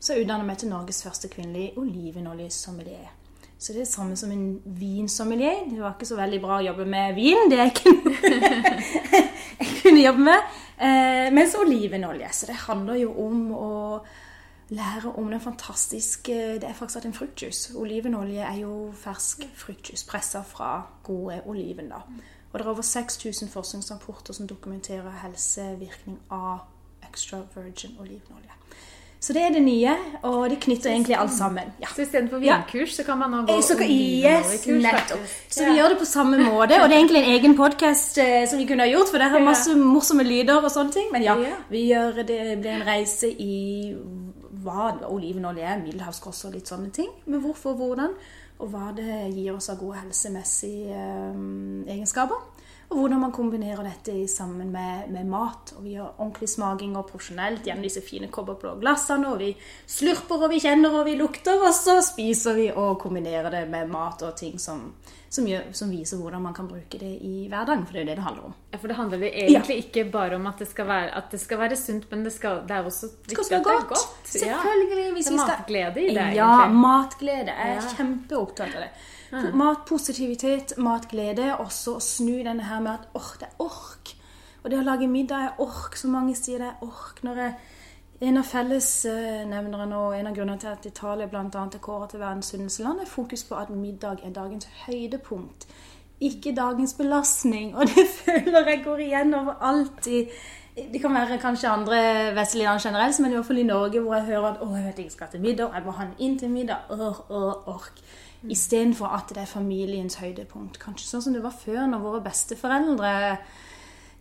Så 0.00 0.14
jeg 0.14 0.24
utdannet 0.24 0.48
meg 0.48 0.56
til 0.58 0.70
Norges 0.72 1.02
første 1.04 1.28
kvinnelige 1.28 1.74
olivenoljesommelier. 1.78 3.10
Så 3.60 3.74
det 3.74 3.82
er 3.82 3.84
det 3.84 3.92
samme 3.92 4.16
som 4.16 4.30
en 4.32 4.46
vinsommelier. 4.64 5.66
Det 5.68 5.82
var 5.82 5.92
ikke 5.92 6.08
så 6.08 6.16
veldig 6.16 6.38
bra 6.40 6.56
å 6.56 6.64
jobbe 6.64 6.86
med 6.88 7.12
vin. 7.18 7.50
Det 7.52 7.58
er 7.60 7.68
ikke 7.68 7.92
noe 7.92 8.30
jeg 9.60 9.74
kunne 9.82 10.00
jobbe 10.00 10.24
med. 10.30 10.54
Eh, 10.80 11.26
mens 11.36 11.56
olivenolje. 11.60 12.30
Så 12.32 12.48
det 12.48 12.56
handler 12.62 13.02
jo 13.02 13.12
om 13.20 13.42
å 13.52 13.72
lære 14.70 15.12
om 15.18 15.28
den 15.28 15.42
fantastiske 15.44 16.32
Det 16.32 16.64
er 16.64 16.78
faktisk 16.78 17.04
en 17.04 17.12
fruktjuice. 17.12 17.74
Olivenolje 17.76 18.46
er 18.46 18.62
jo 18.62 18.94
fersk 18.96 19.44
fruktjuice 19.54 20.08
pressa 20.08 20.40
fra 20.40 20.86
gode 21.04 21.42
oliven. 21.44 21.92
da. 21.92 22.00
Og 22.52 22.58
det 22.58 22.64
er 22.64 22.70
over 22.70 22.82
6000 22.82 23.52
forskningsrapporter 23.52 24.32
som 24.32 24.46
dokumenterer 24.46 25.20
helsevirkning 25.22 26.18
av 26.30 26.58
extra 27.10 27.42
virgin 27.54 27.96
olivenolje. 28.00 28.56
Så 29.20 29.34
det 29.36 29.42
er 29.44 29.50
det 29.52 29.60
nye, 29.62 29.92
og 30.24 30.46
det 30.48 30.56
knytter 30.64 30.90
egentlig 30.94 31.16
alt 31.20 31.32
sammen. 31.36 31.72
Ja. 31.82 31.90
Så 31.92 32.06
istedenfor 32.06 32.40
vinkurs, 32.40 32.94
så 32.96 33.04
kan 33.04 33.18
man 33.20 33.30
nå 33.34 33.42
gå 33.44 33.52
Eh, 33.52 33.60
Så, 33.62 33.76
yes, 33.84 34.66
nettopp. 34.66 35.26
Så 35.50 35.66
vi 35.68 35.76
gjør 35.76 35.88
det 35.92 35.98
på 36.00 36.08
samme 36.08 36.38
måte. 36.48 36.78
Og 36.80 36.88
det 36.88 36.96
er 36.96 37.02
egentlig 37.02 37.20
en 37.24 37.34
egen 37.34 37.56
podkast 37.58 38.16
som 38.48 38.58
vi 38.58 38.64
kunne 38.66 38.86
ha 38.86 38.88
gjort, 38.88 39.10
for 39.12 39.18
der 39.20 39.28
har 39.28 39.44
masse 39.44 39.74
morsomme 39.76 40.24
lyder 40.24 40.64
og 40.64 40.70
sånne 40.72 40.92
ting. 40.96 41.12
Men 41.12 41.22
ja, 41.22 41.36
vi 41.70 41.84
gjør 41.92 42.22
det 42.24 42.40
blir 42.62 42.72
en 42.78 42.86
reise 42.88 43.28
i 43.28 43.92
hva 44.64 44.90
olivenolje 45.08 45.64
er, 45.68 45.78
middelhavskost 45.84 46.44
og 46.48 46.54
litt 46.56 46.68
sånne 46.68 46.90
ting. 46.92 47.08
Men 47.26 47.40
hvorfor 47.44 47.76
hvordan, 47.76 48.16
og 48.60 48.68
hva 48.72 48.90
det 48.96 49.34
gir 49.36 49.54
oss 49.56 49.70
av 49.72 49.78
gode 49.80 50.00
helsemessige 50.02 50.96
eh, 50.96 51.92
egenskaper. 51.94 52.40
Og 52.90 52.96
hvordan 52.98 53.20
man 53.22 53.30
kombinerer 53.30 53.84
dette 53.86 54.14
sammen 54.28 54.72
med, 54.74 55.10
med 55.14 55.28
mat. 55.30 55.70
Og 55.78 55.84
vi 55.84 55.92
gjør 55.94 56.08
ordentlig 56.18 56.48
smaking 56.50 56.96
og 56.98 57.06
profesjonelt 57.06 57.62
gjennom 57.62 57.84
disse 57.86 58.00
fine 58.02 58.26
kobberblå 58.34 58.72
glassene. 58.80 59.28
Og 59.30 59.38
vi 59.38 59.52
slurper 59.86 60.42
og 60.42 60.50
vi 60.50 60.58
kjenner 60.64 60.96
og 60.98 61.04
vi 61.06 61.14
lukter, 61.14 61.62
og 61.62 61.70
så 61.76 62.00
spiser 62.02 62.58
vi 62.58 62.64
og 62.74 62.98
kombinerer 62.98 63.46
det 63.54 63.68
med 63.70 63.92
mat 63.92 64.24
og 64.26 64.34
ting 64.40 64.58
som, 64.58 64.88
som, 65.30 65.46
gjør, 65.46 65.68
som 65.72 65.92
viser 65.94 66.18
hvordan 66.18 66.42
man 66.48 66.56
kan 66.58 66.66
bruke 66.66 66.98
det 66.98 67.12
i 67.22 67.46
hverdagen. 67.52 67.86
For 67.86 67.94
det 67.94 68.00
er 68.00 68.04
jo 68.04 68.10
det 68.10 68.16
det 68.18 68.26
handler 68.26 68.48
om. 68.50 68.56
Ja, 68.74 68.82
for 68.82 68.88
det 68.90 68.98
handler 68.98 69.22
det 69.22 69.30
egentlig 69.44 69.78
ikke 69.84 70.04
bare 70.10 70.34
om 70.40 70.50
at 70.50 70.58
det 70.64 70.68
skal 70.72 70.90
være, 70.90 71.14
at 71.22 71.30
det 71.30 71.40
skal 71.44 71.62
være 71.62 71.78
sunt, 71.78 72.10
men 72.10 72.26
det, 72.26 72.34
skal, 72.34 72.64
det 72.66 72.74
er 72.80 72.90
også 72.90 73.06
Det 73.06 73.36
viktig 73.36 73.54
at 73.54 73.54
det 73.54 73.60
er 73.60 73.70
godt. 73.70 73.88
godt. 73.94 74.34
Selvfølgelig. 74.34 75.12
Hvis 75.14 75.30
Det 75.30 75.38
er 75.38 75.46
matglede 75.46 76.02
i 76.08 76.10
det, 76.10 76.26
Ja, 76.34 76.50
egentlig. 76.58 76.82
matglede. 76.82 77.54
Jeg 77.54 77.70
er 77.70 77.74
Ja. 77.78 77.88
kjempeopptatt 77.96 78.74
av 78.74 78.86
det. 78.88 78.90
Matpositivitet, 79.30 80.74
matglede, 80.78 81.52
også 81.62 81.96
å 81.96 82.02
snu 82.02 82.40
denne 82.42 82.66
her 82.66 82.80
med 82.82 82.96
at 82.96 83.10
åh, 83.14 83.34
det 83.38 83.46
er 83.46 83.62
ork. 83.62 84.14
Og 84.62 84.70
det 84.70 84.80
å 84.80 84.86
lage 84.86 85.08
middag 85.08 85.44
er 85.44 85.60
ork. 85.62 85.96
Så 85.96 86.10
mange 86.10 86.34
sier 86.36 86.60
det 86.60 86.72
er 86.72 86.82
ork. 86.84 87.22
Når 87.24 87.42
jeg, 87.44 87.54
en 88.28 88.40
av 88.40 88.48
fellesnevnerne 88.50 89.96
og 89.96 90.16
en 90.18 90.28
av 90.28 90.36
grunnene 90.36 90.60
til 90.60 90.72
at 90.74 90.86
Italia 90.90 91.28
annet 91.30 91.78
er 91.78 91.84
kåret 91.84 92.12
til 92.12 92.20
verdens 92.20 92.50
sunneste 92.52 92.84
land, 92.84 93.00
er 93.00 93.08
fokus 93.08 93.46
på 93.48 93.56
at 93.56 93.70
middag 93.70 94.24
er 94.26 94.34
dagens 94.34 94.68
høydepunkt. 94.86 95.68
Ikke 96.20 96.52
dagens 96.56 96.94
belastning. 96.98 97.76
Og 97.76 97.86
det 97.88 98.08
føler 98.24 98.68
jeg 98.68 98.82
går 98.84 99.06
igjen 99.06 99.34
overalt 99.34 100.10
i 100.10 100.24
det 100.92 101.00
kan 101.02 101.14
være 101.14 101.38
kanskje 101.42 101.68
andre 101.68 101.96
vestlige 102.34 102.64
land 102.64 102.80
generelt, 102.80 103.20
men 103.20 103.32
i 103.32 103.34
hvert 103.34 103.46
fall 103.46 103.58
i 103.58 103.62
Norge, 103.62 104.00
hvor 104.00 104.14
jeg 104.14 104.24
hører 104.24 104.46
at 104.46 104.60
'Å, 104.60 104.68
jeg 104.76 104.84
vet 104.84 104.98
ikke, 104.98 105.02
jeg 105.02 105.12
skal 105.12 105.28
til 105.30 105.40
middag. 105.40 105.74
Jeg 105.74 105.82
må 105.84 105.90
ha 105.90 106.04
den 106.04 106.14
inn 106.18 106.38
til 106.38 106.50
middag.' 106.50 106.90
Åh, 106.90 107.20
åh, 107.30 107.68
ork. 107.74 108.00
Istedenfor 108.48 109.12
at 109.12 109.34
det 109.34 109.42
er 109.42 109.50
familiens 109.50 110.16
høydepunkt. 110.20 110.78
Kanskje 110.80 111.08
sånn 111.10 111.26
som 111.26 111.36
det 111.36 111.42
var 111.44 111.56
før, 111.56 111.82
når 111.90 112.06
våre 112.06 112.22
besteforeldre 112.24 113.12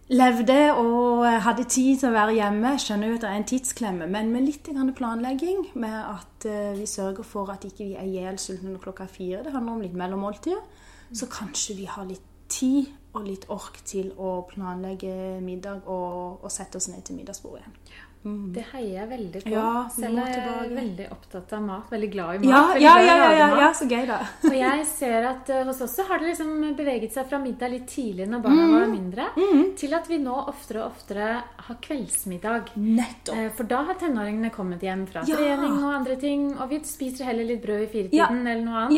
levde 0.09 0.57
og 0.73 1.23
hadde 1.45 1.67
tid 1.69 2.01
til 2.01 2.09
å 2.09 2.15
være 2.15 2.35
hjemme. 2.39 2.73
Skjønner 2.81 3.11
jo 3.11 3.19
at 3.19 3.25
det 3.25 3.29
er 3.29 3.39
en 3.39 3.49
tidsklemme, 3.51 4.09
men 4.09 4.33
med 4.33 4.47
litt 4.47 4.69
planlegging, 4.97 5.69
med 5.79 5.97
at 6.01 6.49
eh, 6.49 6.73
vi 6.79 6.87
sørger 6.89 7.23
for 7.23 7.51
at 7.53 7.67
ikke 7.69 7.85
vi 7.85 7.95
er 7.95 8.09
ihjelsultne 8.09 8.73
når 8.73 8.83
klokka 8.83 9.05
er 9.05 9.13
fire, 9.13 9.43
det 9.45 9.53
handler 9.53 9.77
om 9.77 9.85
litt 9.85 9.97
mellommåltider, 9.97 10.65
så 11.13 11.29
kanskje 11.31 11.77
vi 11.77 11.87
har 11.89 12.09
litt 12.09 12.25
tid 12.49 12.89
og 13.13 13.25
litt 13.25 13.45
ork 13.53 13.79
til 13.85 14.11
å 14.17 14.39
planlegge 14.49 15.39
middag 15.45 15.85
og, 15.89 16.43
og 16.43 16.51
sette 16.53 16.77
oss 16.77 16.89
ned 16.89 17.05
til 17.05 17.17
middagsbordet 17.17 17.63
igjen. 17.63 18.07
Det 18.21 18.65
heier 18.73 18.97
jeg 18.99 19.07
veldig 19.09 19.41
på. 19.45 19.51
Ja, 19.53 19.87
Selv 19.95 20.17
er 20.19 20.33
jeg 20.33 20.71
veldig 20.75 21.05
opptatt 21.15 21.53
av 21.55 21.61
mat. 21.63 21.85
Veldig 21.89 22.09
glad 22.11 22.35
i 22.35 22.49
mat. 22.49 22.75
Ja, 22.83 22.97
ja, 22.99 23.13
ja, 23.31 23.47
ja, 23.61 23.69
så 23.71 23.87
gøy, 23.87 24.03
da. 24.09 24.17
Og 24.49 24.55
jeg 24.57 24.85
ser 24.91 25.27
at 25.29 25.49
eh, 25.55 25.63
hos 25.69 25.79
oss 25.85 25.95
har 26.09 26.19
det 26.19 26.33
liksom 26.33 26.75
beveget 26.75 27.15
seg 27.15 27.29
fra 27.31 27.39
middag 27.39 27.71
litt 27.71 27.87
tidlig 27.87 28.27
når 28.27 28.43
barna 28.43 28.65
Mm. 28.67 28.73
var 28.75 28.91
mindre, 28.91 29.29
til 29.79 29.93
at 29.95 30.09
vi 30.11 30.17
nå 30.19 30.35
oftere 30.51 30.83
og 30.83 30.91
oftere 30.91 31.29
har 31.69 31.79
kveldsmiddag. 31.87 32.73
Nettopp. 32.75 33.37
Eh, 33.39 33.49
For 33.55 33.63
da 33.71 33.83
har 33.87 33.95
tenåringene 34.03 34.51
kommet 34.51 34.83
hjem 34.83 35.07
fra 35.07 35.23
trening 35.23 35.79
og 35.79 35.93
andre 36.01 36.15
ting, 36.19 36.49
og 36.59 36.69
vi 36.69 36.79
spiser 36.83 37.23
heller 37.31 37.47
litt 37.47 37.63
brød 37.63 37.87
i 37.87 37.91
firetiden 37.95 38.43
eller 38.45 38.65
noe 38.67 38.83
annet. 38.89 38.97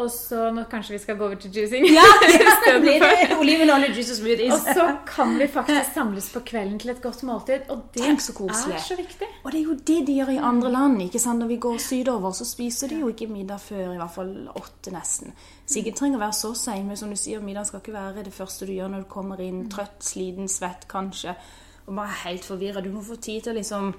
Og 0.00 0.08
så 0.08 0.46
nå 0.56 0.62
kanskje 0.72 0.94
vi 0.94 0.98
skal 1.02 1.18
gå 1.20 1.26
over 1.26 1.36
til 1.36 1.52
juicing. 1.52 1.84
Ja, 1.92 2.04
ja 2.32 2.52
det 2.64 2.76
blir 2.80 3.02
det 3.02 3.36
olivenolje, 3.36 3.90
juice 3.92 4.14
og 4.14 4.20
smoothies. 4.22 4.54
Og 4.54 4.78
så 4.78 4.86
kan 5.06 5.34
vi 5.36 5.48
faktisk 5.52 5.92
samles 5.98 6.30
på 6.32 6.40
kvelden 6.48 6.78
til 6.80 6.94
et 6.94 7.02
godt 7.04 7.20
måltid, 7.28 7.66
og 7.68 7.82
det 7.92 8.06
Tenk 8.06 8.24
så 8.24 8.32
koselig. 8.38 8.78
er 8.78 8.86
så 8.86 8.96
viktig. 8.96 9.28
Og 9.42 9.52
det 9.52 9.60
er 9.60 9.66
jo 9.66 9.76
det 9.90 9.98
de 10.08 10.16
gjør 10.16 10.32
i 10.32 10.38
andre 10.52 10.72
land. 10.72 11.02
ikke 11.02 11.20
sant? 11.20 11.44
Når 11.44 11.52
vi 11.52 11.60
går 11.66 11.78
sydover, 11.78 12.32
så 12.32 12.48
spiser 12.48 12.88
de 12.88 13.02
jo 13.02 13.12
ikke 13.12 13.28
middag 13.28 13.60
før 13.60 13.92
i 13.92 14.00
hvert 14.00 14.16
fall 14.16 14.32
åtte 14.56 14.94
nesten. 14.96 15.36
Så 15.66 15.82
ikke 15.82 15.96
trenger 15.98 16.20
å 16.20 16.24
være 16.24 16.40
så 16.40 16.54
sein, 16.56 16.88
men 16.88 16.96
som 16.96 17.12
du 17.12 17.20
sier, 17.20 17.44
middag 17.44 17.68
skal 17.68 17.84
ikke 17.84 17.98
være 17.98 18.24
det 18.24 18.32
første 18.32 18.66
du 18.66 18.72
gjør 18.72 18.94
når 18.94 19.04
du 19.04 19.12
kommer 19.12 19.44
inn, 19.44 19.66
trøtt, 19.72 20.00
sliten, 20.00 20.48
svett 20.48 20.88
kanskje, 20.88 21.36
og 21.84 21.96
bare 21.98 22.20
helt 22.24 22.48
forvirra. 22.48 22.80
Du 22.80 22.92
må 22.94 23.04
få 23.04 23.20
tid 23.20 23.44
til 23.44 23.52
å 23.52 23.60
liksom 23.60 23.92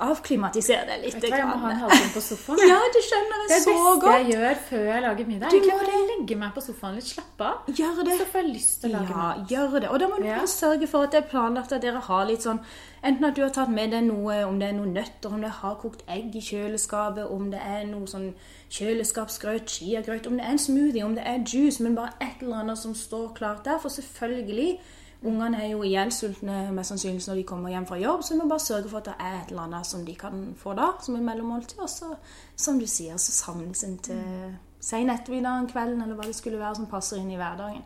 avklimatisere 0.00 0.86
deg 0.88 1.02
litt. 1.04 1.14
Vet 1.18 1.22
du 1.22 1.28
hva, 1.28 1.38
Jeg 1.38 1.46
må 1.48 1.56
ha 1.62 1.70
en 1.74 1.80
halvtime 1.82 2.12
på 2.14 2.22
sofaen. 2.24 2.62
Ja, 2.72 2.78
du 2.94 2.98
skjønner 3.04 3.42
Det 3.48 3.56
er 3.56 3.62
så 3.64 3.74
beste 3.74 4.00
godt. 4.04 4.14
jeg 4.18 4.30
gjør 4.34 4.60
før 4.70 4.84
jeg 4.88 5.02
lager 5.04 5.28
middag. 5.28 5.50
Du 5.50 5.58
må 5.68 5.78
bare 5.82 6.02
legge 6.12 6.36
meg 6.40 6.54
på 6.56 6.64
sofaen 6.64 6.94
litt, 6.98 7.08
slappe 7.10 7.48
av. 7.50 7.68
Gjør 7.80 8.02
det. 8.08 8.18
Så 8.20 8.28
får 8.32 8.42
jeg 8.44 8.52
lyst 8.54 8.80
til 8.82 8.90
å 8.90 8.92
lage 8.98 9.10
Ja, 9.12 9.16
mat. 9.22 9.48
gjør 9.52 9.80
det. 9.80 9.88
Og 9.92 9.98
da 10.00 10.08
må 10.08 10.16
du 10.22 10.26
Ja. 10.28 10.38
bare 10.38 10.52
sørge 10.54 10.88
for 10.88 11.02
at 11.08 11.10
det 11.12 11.24
er 11.24 11.28
planlagt 11.28 11.72
at 11.72 11.82
dere 11.82 12.00
har 12.00 12.24
litt 12.26 12.42
sånn 12.42 12.60
Enten 13.04 13.24
at 13.28 13.34
du 13.36 13.42
har 13.42 13.50
tatt 13.54 13.68
med 13.70 13.92
deg 13.92 14.02
noe, 14.08 14.42
om 14.44 14.58
det 14.58 14.68
er 14.70 14.72
noen 14.74 14.92
nøtter, 14.92 15.30
om 15.32 15.40
det 15.40 15.50
har 15.60 15.76
kokt 15.76 16.00
egg 16.10 16.34
i 16.34 16.40
kjøleskapet, 16.42 17.30
om 17.30 17.44
det 17.52 17.60
er 17.62 17.84
noe 17.86 18.06
sånn 18.10 18.34
kjøleskapsgrøt, 18.74 19.68
chiagrøt, 19.70 20.26
om 20.26 20.36
det 20.36 20.44
er 20.44 20.50
en 20.50 20.58
smoothie, 20.58 21.04
om 21.04 21.14
det 21.14 21.22
er 21.24 21.38
juice, 21.46 21.78
men 21.80 21.94
bare 21.94 22.10
et 22.20 22.42
eller 22.42 22.56
annet 22.64 22.78
som 22.80 22.94
står 22.94 23.28
klart 23.36 23.64
der. 23.64 23.78
For 23.78 23.88
selvfølgelig 23.88 24.80
Ungene 25.26 25.64
er 25.64 25.72
jo 25.72 25.82
ihjelsultne 25.82 26.68
mest 26.70 26.92
sannsynlig 26.92 27.24
når 27.26 27.40
de 27.40 27.46
kommer 27.46 27.72
hjem 27.72 27.86
fra 27.88 27.96
jobb, 27.98 28.22
så 28.22 28.34
vi 28.34 28.38
må 28.38 28.46
bare 28.52 28.62
sørge 28.62 28.90
for 28.90 29.00
at 29.00 29.08
det 29.08 29.14
er 29.18 29.40
et 29.40 29.48
eller 29.50 29.64
annet 29.64 29.86
som 29.86 30.04
de 30.06 30.14
kan 30.14 30.44
få 30.56 30.76
da, 30.78 30.92
som 31.02 31.16
er 31.18 31.24
mellommåltid. 31.26 31.80
Og 31.82 31.90
så, 31.90 32.12
som 32.54 32.78
du 32.78 32.86
sier, 32.86 33.16
så 33.18 33.34
samles 33.34 33.82
en 33.84 33.96
til 33.98 34.22
sen 34.80 35.10
ettermiddag, 35.10 35.66
kvelden, 35.72 36.04
eller 36.04 36.14
hva 36.14 36.28
det 36.28 36.36
skulle 36.38 36.60
være 36.60 36.78
som 36.78 36.86
passer 36.86 37.18
inn 37.18 37.32
i 37.34 37.40
hverdagen. 37.40 37.82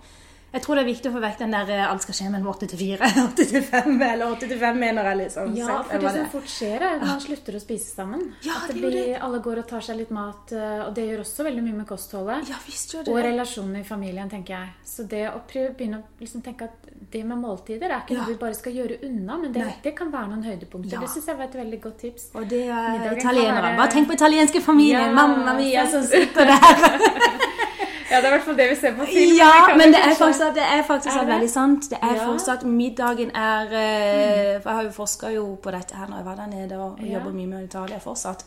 Jeg 0.52 0.60
tror 0.62 0.76
det 0.76 0.82
er 0.82 0.88
viktig 0.90 1.08
å 1.08 1.12
få 1.14 1.20
vekk 1.22 1.38
den 1.40 1.54
der 1.56 1.70
eh, 1.72 1.82
alt 1.88 2.02
skal 2.04 2.14
skje 2.18 2.26
mellom 2.28 2.48
åtte 2.52 2.66
til 2.68 2.78
fire, 2.82 3.08
åtte 3.26 3.46
til 3.48 3.62
fem, 3.64 3.94
eller 4.04 4.26
åtte 4.34 4.48
til 4.50 4.58
fem, 4.60 4.76
mener 4.82 5.06
jeg 5.08 5.16
liksom. 5.22 5.54
Ja, 5.56 5.78
for 5.88 5.96
det 5.96 6.10
det 6.12 6.12
som 6.18 6.26
fort 6.34 6.50
skjer, 6.52 6.76
er 6.84 6.96
at 6.98 7.04
man 7.08 7.22
slutter 7.24 7.56
å 7.56 7.60
spise 7.62 7.88
sammen. 7.94 8.26
Ja, 8.44 8.58
at 8.60 8.68
det 8.68 8.76
det 8.82 8.90
blir, 8.92 9.14
alle 9.24 9.40
går 9.46 9.62
og 9.62 9.66
tar 9.70 9.80
seg 9.86 9.96
litt 10.02 10.12
mat, 10.12 10.52
eh, 10.52 10.82
og 10.84 10.92
det 10.98 11.06
gjør 11.08 11.22
også 11.24 11.46
veldig 11.48 11.64
mye 11.70 11.78
med 11.80 11.88
kostholdet. 11.88 12.50
Ja, 12.52 12.58
visst 12.66 12.92
gjør 12.92 13.08
Og 13.08 13.16
det. 13.16 13.24
relasjonen 13.30 13.80
i 13.80 13.84
familien, 13.88 14.28
tenker 14.28 14.58
jeg. 14.58 14.74
Så 14.92 15.06
det 15.08 15.24
å 15.32 15.40
prøve, 15.48 15.72
begynne 15.78 16.02
å 16.02 16.20
liksom 16.20 16.44
tenke 16.44 16.68
at 16.68 16.90
det 17.12 17.24
med 17.26 17.40
måltider 17.40 17.88
er 17.88 18.04
ikke 18.04 18.14
Ja. 18.14 18.20
noe 18.20 18.28
vi 18.34 18.38
bare 18.44 18.54
skal 18.60 18.76
gjøre 18.76 19.00
unna, 19.08 19.38
men 19.38 19.52
det, 19.56 19.64
det 19.82 19.94
kan 19.96 20.12
være 20.12 20.28
noen 20.34 20.44
høydepunkter. 20.50 20.98
Ja. 20.98 21.00
Det 21.00 21.10
syns 21.14 21.26
jeg 21.32 21.36
var 21.40 21.48
et 21.48 21.56
veldig 21.62 21.80
godt 21.88 21.98
tips. 22.04 22.28
Og 22.36 22.44
det 22.52 22.66
er 22.68 23.08
italienere. 23.16 23.62
være- 23.70 23.80
Bare 23.80 23.90
tenk 23.96 24.08
på 24.12 24.20
italienske 24.20 24.60
familier! 24.60 25.12
Mamma 25.16 25.56
mia 25.56 25.86
som 25.90 26.04
sitter 26.04 26.44
der. 26.52 27.40
Ja, 28.12 28.18
det 28.20 28.26
er 28.28 28.32
i 28.32 28.34
hvert 28.36 28.44
fall 28.44 28.56
det 28.60 28.66
vi 28.70 28.74
ser 28.76 28.92
på 28.98 29.06
film. 29.08 29.36
Ja, 29.38 29.52
men 29.76 29.94
det 29.94 30.00
er 30.04 30.12
faktisk, 30.18 30.40
det 30.58 30.66
er 30.68 30.82
faktisk 30.84 31.16
Er 31.16 31.24
det? 31.24 31.28
veldig 31.34 31.50
sant. 31.50 31.88
Det 31.90 31.98
er 32.02 32.14
Ja. 32.14 32.26
fortsatt 32.28 32.62
Middagen 32.68 33.30
er 33.34 33.72
eh, 33.72 34.60
For 34.60 34.68
jeg 34.70 34.76
har 34.76 34.82
jo 34.84 34.90
forska 34.90 35.32
jo 35.34 35.46
på 35.62 35.70
dette 35.72 35.96
her 35.96 36.06
når 36.12 36.16
jeg 36.20 36.24
var 36.26 36.34
der 36.36 36.46
nede 36.52 36.76
og 36.78 37.00
Ja. 37.00 37.14
jobber 37.18 37.32
mye 37.32 37.46
med 37.46 37.64
Italia 37.64 37.98
fortsatt. 37.98 38.44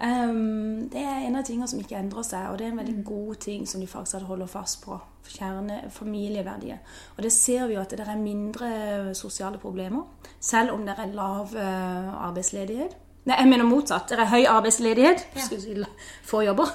Um, 0.00 0.88
det 0.92 1.00
er 1.02 1.26
en 1.26 1.34
av 1.36 1.42
tingene 1.44 1.66
som 1.68 1.80
ikke 1.80 1.96
endrer 1.98 2.22
seg, 2.22 2.44
og 2.52 2.58
det 2.58 2.66
er 2.68 2.70
en 2.70 2.76
veldig 2.78 3.04
god 3.04 3.34
ting 3.42 3.64
som 3.68 3.80
de 3.80 3.86
faktisk 3.86 4.22
holder 4.28 4.46
fast 4.46 4.84
på. 4.84 5.00
Kjerne 5.28 5.80
familieverdier. 5.90 6.78
Og 7.16 7.22
det 7.24 7.32
ser 7.32 7.66
vi 7.66 7.74
jo 7.74 7.80
at 7.80 7.90
det 7.90 8.00
er 8.06 8.16
mindre 8.16 9.14
sosiale 9.14 9.58
problemer, 9.58 10.04
selv 10.40 10.70
om 10.72 10.86
det 10.86 10.94
er 10.98 11.06
lav 11.14 11.48
eh, 11.56 12.28
arbeidsledighet. 12.28 12.94
Nei, 13.28 13.36
jeg 13.42 13.48
mener 13.50 13.66
motsatt. 13.68 14.08
Det 14.08 14.16
er 14.16 14.30
høy 14.30 14.46
arbeidsledighet. 14.48 15.26
Si 15.36 15.74
Få 16.24 16.40
jobber. 16.46 16.70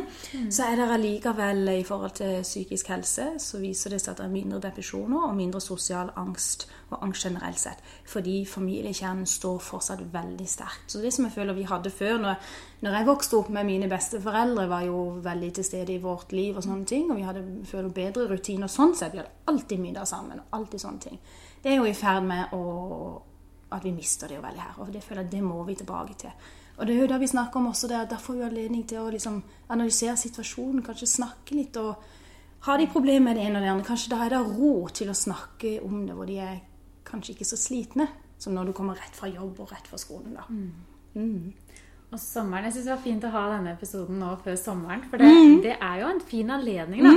Så 0.54 0.64
er 0.64 0.78
det 0.80 0.86
allikevel 0.94 1.68
i 1.74 1.82
forhold 1.84 2.14
til 2.16 2.40
psykisk 2.42 2.88
helse 2.92 3.26
så 3.40 3.60
viser 3.60 3.92
det 3.92 4.00
seg 4.02 4.12
at 4.12 4.20
det 4.20 4.26
er 4.26 4.32
mindre 4.32 4.60
depresjoner 4.62 5.26
og 5.28 5.36
mindre 5.36 5.60
sosial 5.60 6.10
angst 6.20 6.66
og 6.90 7.02
angst 7.04 7.26
generelt 7.26 7.60
sett. 7.60 7.80
Fordi 8.08 8.42
familiekjernen 8.48 9.26
står 9.28 9.60
fortsatt 9.64 10.02
veldig 10.12 10.48
sterkt. 10.48 10.88
Så 10.92 11.00
det 11.04 11.12
som 11.16 11.26
jeg 11.26 11.34
føler 11.36 11.56
vi 11.56 11.68
hadde 11.68 11.92
før, 11.92 12.16
når, 12.24 12.50
når 12.84 12.98
jeg 12.98 13.08
vokste 13.08 13.40
opp 13.40 13.52
med 13.52 13.68
mine 13.68 13.88
besteforeldre, 13.92 14.68
var 14.68 14.88
jo 14.88 14.98
veldig 15.24 15.52
til 15.58 15.68
stede 15.68 15.96
i 15.96 16.02
vårt 16.02 16.32
liv 16.32 16.56
og 16.56 16.64
sånne 16.64 16.88
ting. 16.88 17.08
Og 17.10 17.20
vi 17.20 17.28
hadde 17.28 17.44
føler 17.68 17.92
bedre 17.92 18.28
rutiner 18.32 18.72
sånn 18.72 18.96
sett. 18.96 19.12
Vi 19.12 19.20
hadde 19.20 19.52
alltid 19.52 19.84
middag 19.84 20.08
sammen 20.08 20.40
og 20.40 20.60
alltid 20.60 20.84
sånne 20.84 21.04
ting. 21.08 21.20
Det 21.62 21.72
er 21.72 21.82
jo 21.82 21.88
i 21.88 21.96
ferd 21.96 22.24
med 22.24 22.56
å 22.56 22.64
at 23.72 23.84
vi 23.84 23.92
mister 23.92 24.28
det 24.28 24.36
jo 24.36 24.42
veldig 24.42 24.60
her. 24.60 24.74
Og 24.80 24.92
det 24.92 25.02
føler 25.04 25.22
jeg 25.22 25.30
det 25.30 25.42
må 25.42 25.64
vi 25.64 25.74
tilbake 25.74 26.14
til. 26.18 26.30
Og 26.78 26.86
det 26.86 26.94
er 26.94 27.00
jo 27.00 27.06
det 27.10 27.20
vi 27.20 27.26
snakker 27.26 27.56
om 27.60 27.66
også 27.72 27.90
at 27.90 28.10
da 28.10 28.16
får 28.16 28.34
vi 28.38 28.42
anledning 28.46 28.86
til 28.86 28.98
å 29.02 29.10
liksom 29.10 29.42
analysere 29.70 30.16
situasjonen, 30.16 30.82
kanskje 30.86 31.06
snakke 31.10 31.54
litt 31.58 31.76
og 31.76 31.96
har 32.60 32.78
de 32.78 32.86
problemer 32.86 33.20
med 33.20 33.36
det 33.36 33.44
ene 33.46 33.58
og 33.58 33.62
det 33.62 33.70
andre. 33.70 33.86
Kanskje 33.86 34.10
da 34.10 34.24
er 34.24 34.30
det 34.30 34.58
ro 34.58 34.88
til 34.88 35.08
å 35.10 35.14
snakke 35.14 35.80
om 35.84 36.06
det, 36.06 36.14
hvor 36.14 36.26
de 36.26 36.38
er 36.38 36.60
kanskje 37.04 37.34
ikke 37.34 37.44
så 37.50 37.56
slitne 37.58 38.08
som 38.38 38.54
når 38.54 38.66
du 38.66 38.72
kommer 38.72 38.94
rett 38.94 39.16
fra 39.16 39.28
jobb 39.28 39.58
og 39.60 39.72
rett 39.72 39.86
fra 39.90 39.98
skolen. 39.98 40.34
da. 40.34 40.44
Mm. 41.14 41.52
Og 42.12 42.18
sommeren, 42.18 42.64
Jeg 42.64 42.72
syns 42.72 42.84
det 42.86 42.94
var 42.94 43.02
fint 43.04 43.24
å 43.24 43.30
ha 43.30 43.42
denne 43.56 43.72
episoden 43.74 44.18
nå 44.18 44.36
før 44.44 44.54
sommeren. 44.56 45.02
For 45.10 45.18
det, 45.18 45.26
Mm. 45.26 45.62
det 45.62 45.76
er 45.80 46.00
jo 46.00 46.06
en 46.08 46.20
fin 46.20 46.48
anledning, 46.50 47.02
da. 47.02 47.10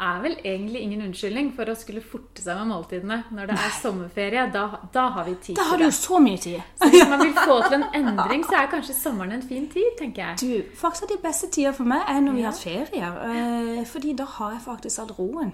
Det 0.00 0.06
er 0.08 0.20
vel 0.24 0.36
egentlig 0.38 0.80
ingen 0.80 1.02
unnskyldning 1.04 1.48
for 1.52 1.68
å 1.68 1.74
skulle 1.76 2.00
forte 2.00 2.40
seg 2.40 2.56
med 2.56 2.70
måltidene 2.70 3.18
når 3.36 3.50
det 3.50 3.56
er 3.60 3.74
sommerferie. 3.82 4.44
Da, 4.54 4.62
da 4.94 5.02
har 5.12 5.26
vi 5.26 5.34
tid 5.44 5.58
Da 5.58 5.66
har 5.68 5.76
du 5.76 5.84
jo 5.84 5.90
så 5.92 6.20
mye 6.24 6.40
tid. 6.40 6.62
Så 6.80 6.88
hvis 6.88 7.04
man 7.10 7.20
vil 7.20 7.34
få 7.36 7.58
til 7.66 7.76
en 7.76 7.84
endring, 8.00 8.46
så 8.48 8.62
er 8.62 8.70
kanskje 8.72 8.96
sommeren 8.96 9.36
en 9.36 9.44
fin 9.44 9.66
tid, 9.68 9.90
tenker 9.98 10.22
jeg. 10.24 10.40
Du, 10.40 10.78
faktisk 10.80 11.12
de 11.12 11.18
beste 11.20 11.50
tider 11.52 11.76
for 11.76 11.92
meg 11.92 12.08
er 12.08 12.24
når 12.24 12.38
vi 12.38 12.46
har 12.46 12.56
hatt 12.56 12.64
ferier. 12.64 13.20
Eh, 13.28 13.82
fordi 13.92 14.16
da 14.16 14.28
har 14.38 14.56
jeg 14.56 14.64
faktisk 14.70 15.04
hatt 15.04 15.12
roen 15.20 15.52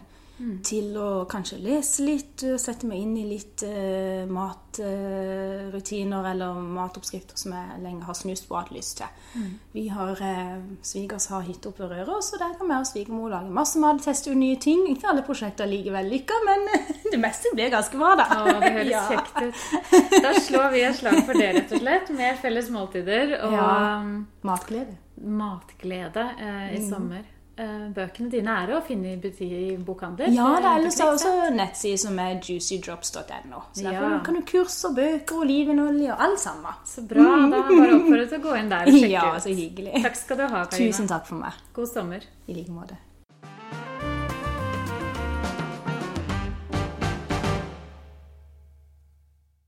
til 0.62 0.96
å 1.00 1.24
kanskje 1.24 1.56
lese 1.64 2.04
litt, 2.04 2.42
eh, 2.44 2.58
sette 2.60 2.84
meg 2.86 2.98
inn 3.00 3.16
i 3.16 3.24
litt 3.24 3.62
eh, 3.64 4.26
matrutiner 4.28 6.26
eller 6.30 6.54
matoppskrifter 6.60 7.38
som 7.40 7.54
jeg 7.56 7.80
lenge 7.82 8.04
har 8.04 8.14
snust 8.18 8.44
på 8.48 8.54
og 8.56 8.60
hatt 8.64 8.72
lyst 8.74 8.98
til. 9.00 9.46
Vi 9.72 9.86
har 9.92 10.20
eh, 10.20 10.58
Svigers 10.84 11.28
har 11.32 11.44
hytte 11.46 11.70
oppe 11.70 11.86
ved 11.88 11.94
Røros, 12.02 12.28
så 12.32 12.40
der 12.40 12.52
kan 12.58 12.68
vi 12.68 12.76
og 12.76 12.86
svigermor 12.88 13.30
lage 13.32 13.50
masse 13.56 13.80
mat, 13.80 14.02
teste 14.04 14.30
ut 14.32 14.36
nye 14.40 14.58
ting. 14.60 14.84
Ikke 14.92 15.08
alle 15.12 15.24
prosjekter 15.26 15.64
er 15.64 15.72
like 15.72 15.92
vellykka, 15.94 16.34
men 16.46 16.66
det 17.12 17.20
meste 17.22 17.52
blir 17.56 17.72
ganske 17.72 17.96
bra, 18.00 18.12
da. 18.20 18.26
Å, 18.36 18.58
det 18.60 18.72
høres 18.76 18.92
Ja. 18.92 19.04
kjekt 19.08 19.36
ut. 19.40 20.20
Da 20.22 20.34
slår 20.40 20.68
vi 20.74 20.84
et 20.86 20.96
slag 21.00 21.22
for 21.26 21.32
det, 21.38 21.48
rett 21.56 21.72
og 21.72 21.80
slett. 21.82 22.12
Med 22.16 22.38
felles 22.42 22.68
måltider 22.74 23.38
og 23.40 23.52
Ja. 23.56 23.70
um, 24.02 24.26
Matglede. 24.46 24.96
matglede 25.16 26.26
eh, 26.38 26.76
i 26.76 26.78
Mm. 26.82 26.90
sommer. 26.90 27.24
Eh, 27.56 27.86
bøkene 27.96 28.28
dine 28.28 28.52
er 28.52 28.68
å 28.76 28.82
finne 28.84 29.14
i, 29.16 29.30
i 29.48 29.76
bokhandel? 29.80 30.28
Ja, 30.36 30.48
det 30.60 30.66
er 30.68 30.78
ellers 30.82 30.98
også 31.00 31.30
nettsider 31.56 31.96
som 32.02 32.18
er 32.20 32.34
juicydrops.no. 32.44 33.62
Så 33.72 33.82
Ja. 33.86 33.94
derfor 33.94 34.24
kan 34.26 34.34
du 34.34 34.42
kurs 34.42 34.76
og 34.84 34.94
bøker, 34.98 35.34
og 35.38 35.46
olivenolje 35.46 36.12
og 36.12 36.20
alt 36.20 36.38
sammen. 36.42 36.74
Så 36.84 37.06
bra. 37.08 37.24
Da 37.48 37.62
bare 37.64 37.94
oppfordret 37.98 38.28
til 38.28 38.38
å 38.42 38.44
gå 38.44 38.58
inn 38.60 38.68
der 38.68 38.84
og 38.92 38.92
sjekke 38.98 39.10
Ja, 39.14 39.24
ut. 39.36 39.42
så 39.46 39.54
hyggelig. 39.56 40.02
Takk 40.04 40.16
skal 40.20 40.36
du 40.36 40.42
ha, 40.46 40.64
Karina. 40.66 40.92
Tusen 40.92 41.08
takk 41.08 41.24
for 41.26 41.40
meg. 41.40 41.52
God 41.72 41.88
sommer. 41.88 42.28
I 42.46 42.52
like 42.60 42.68
måte. 42.76 42.98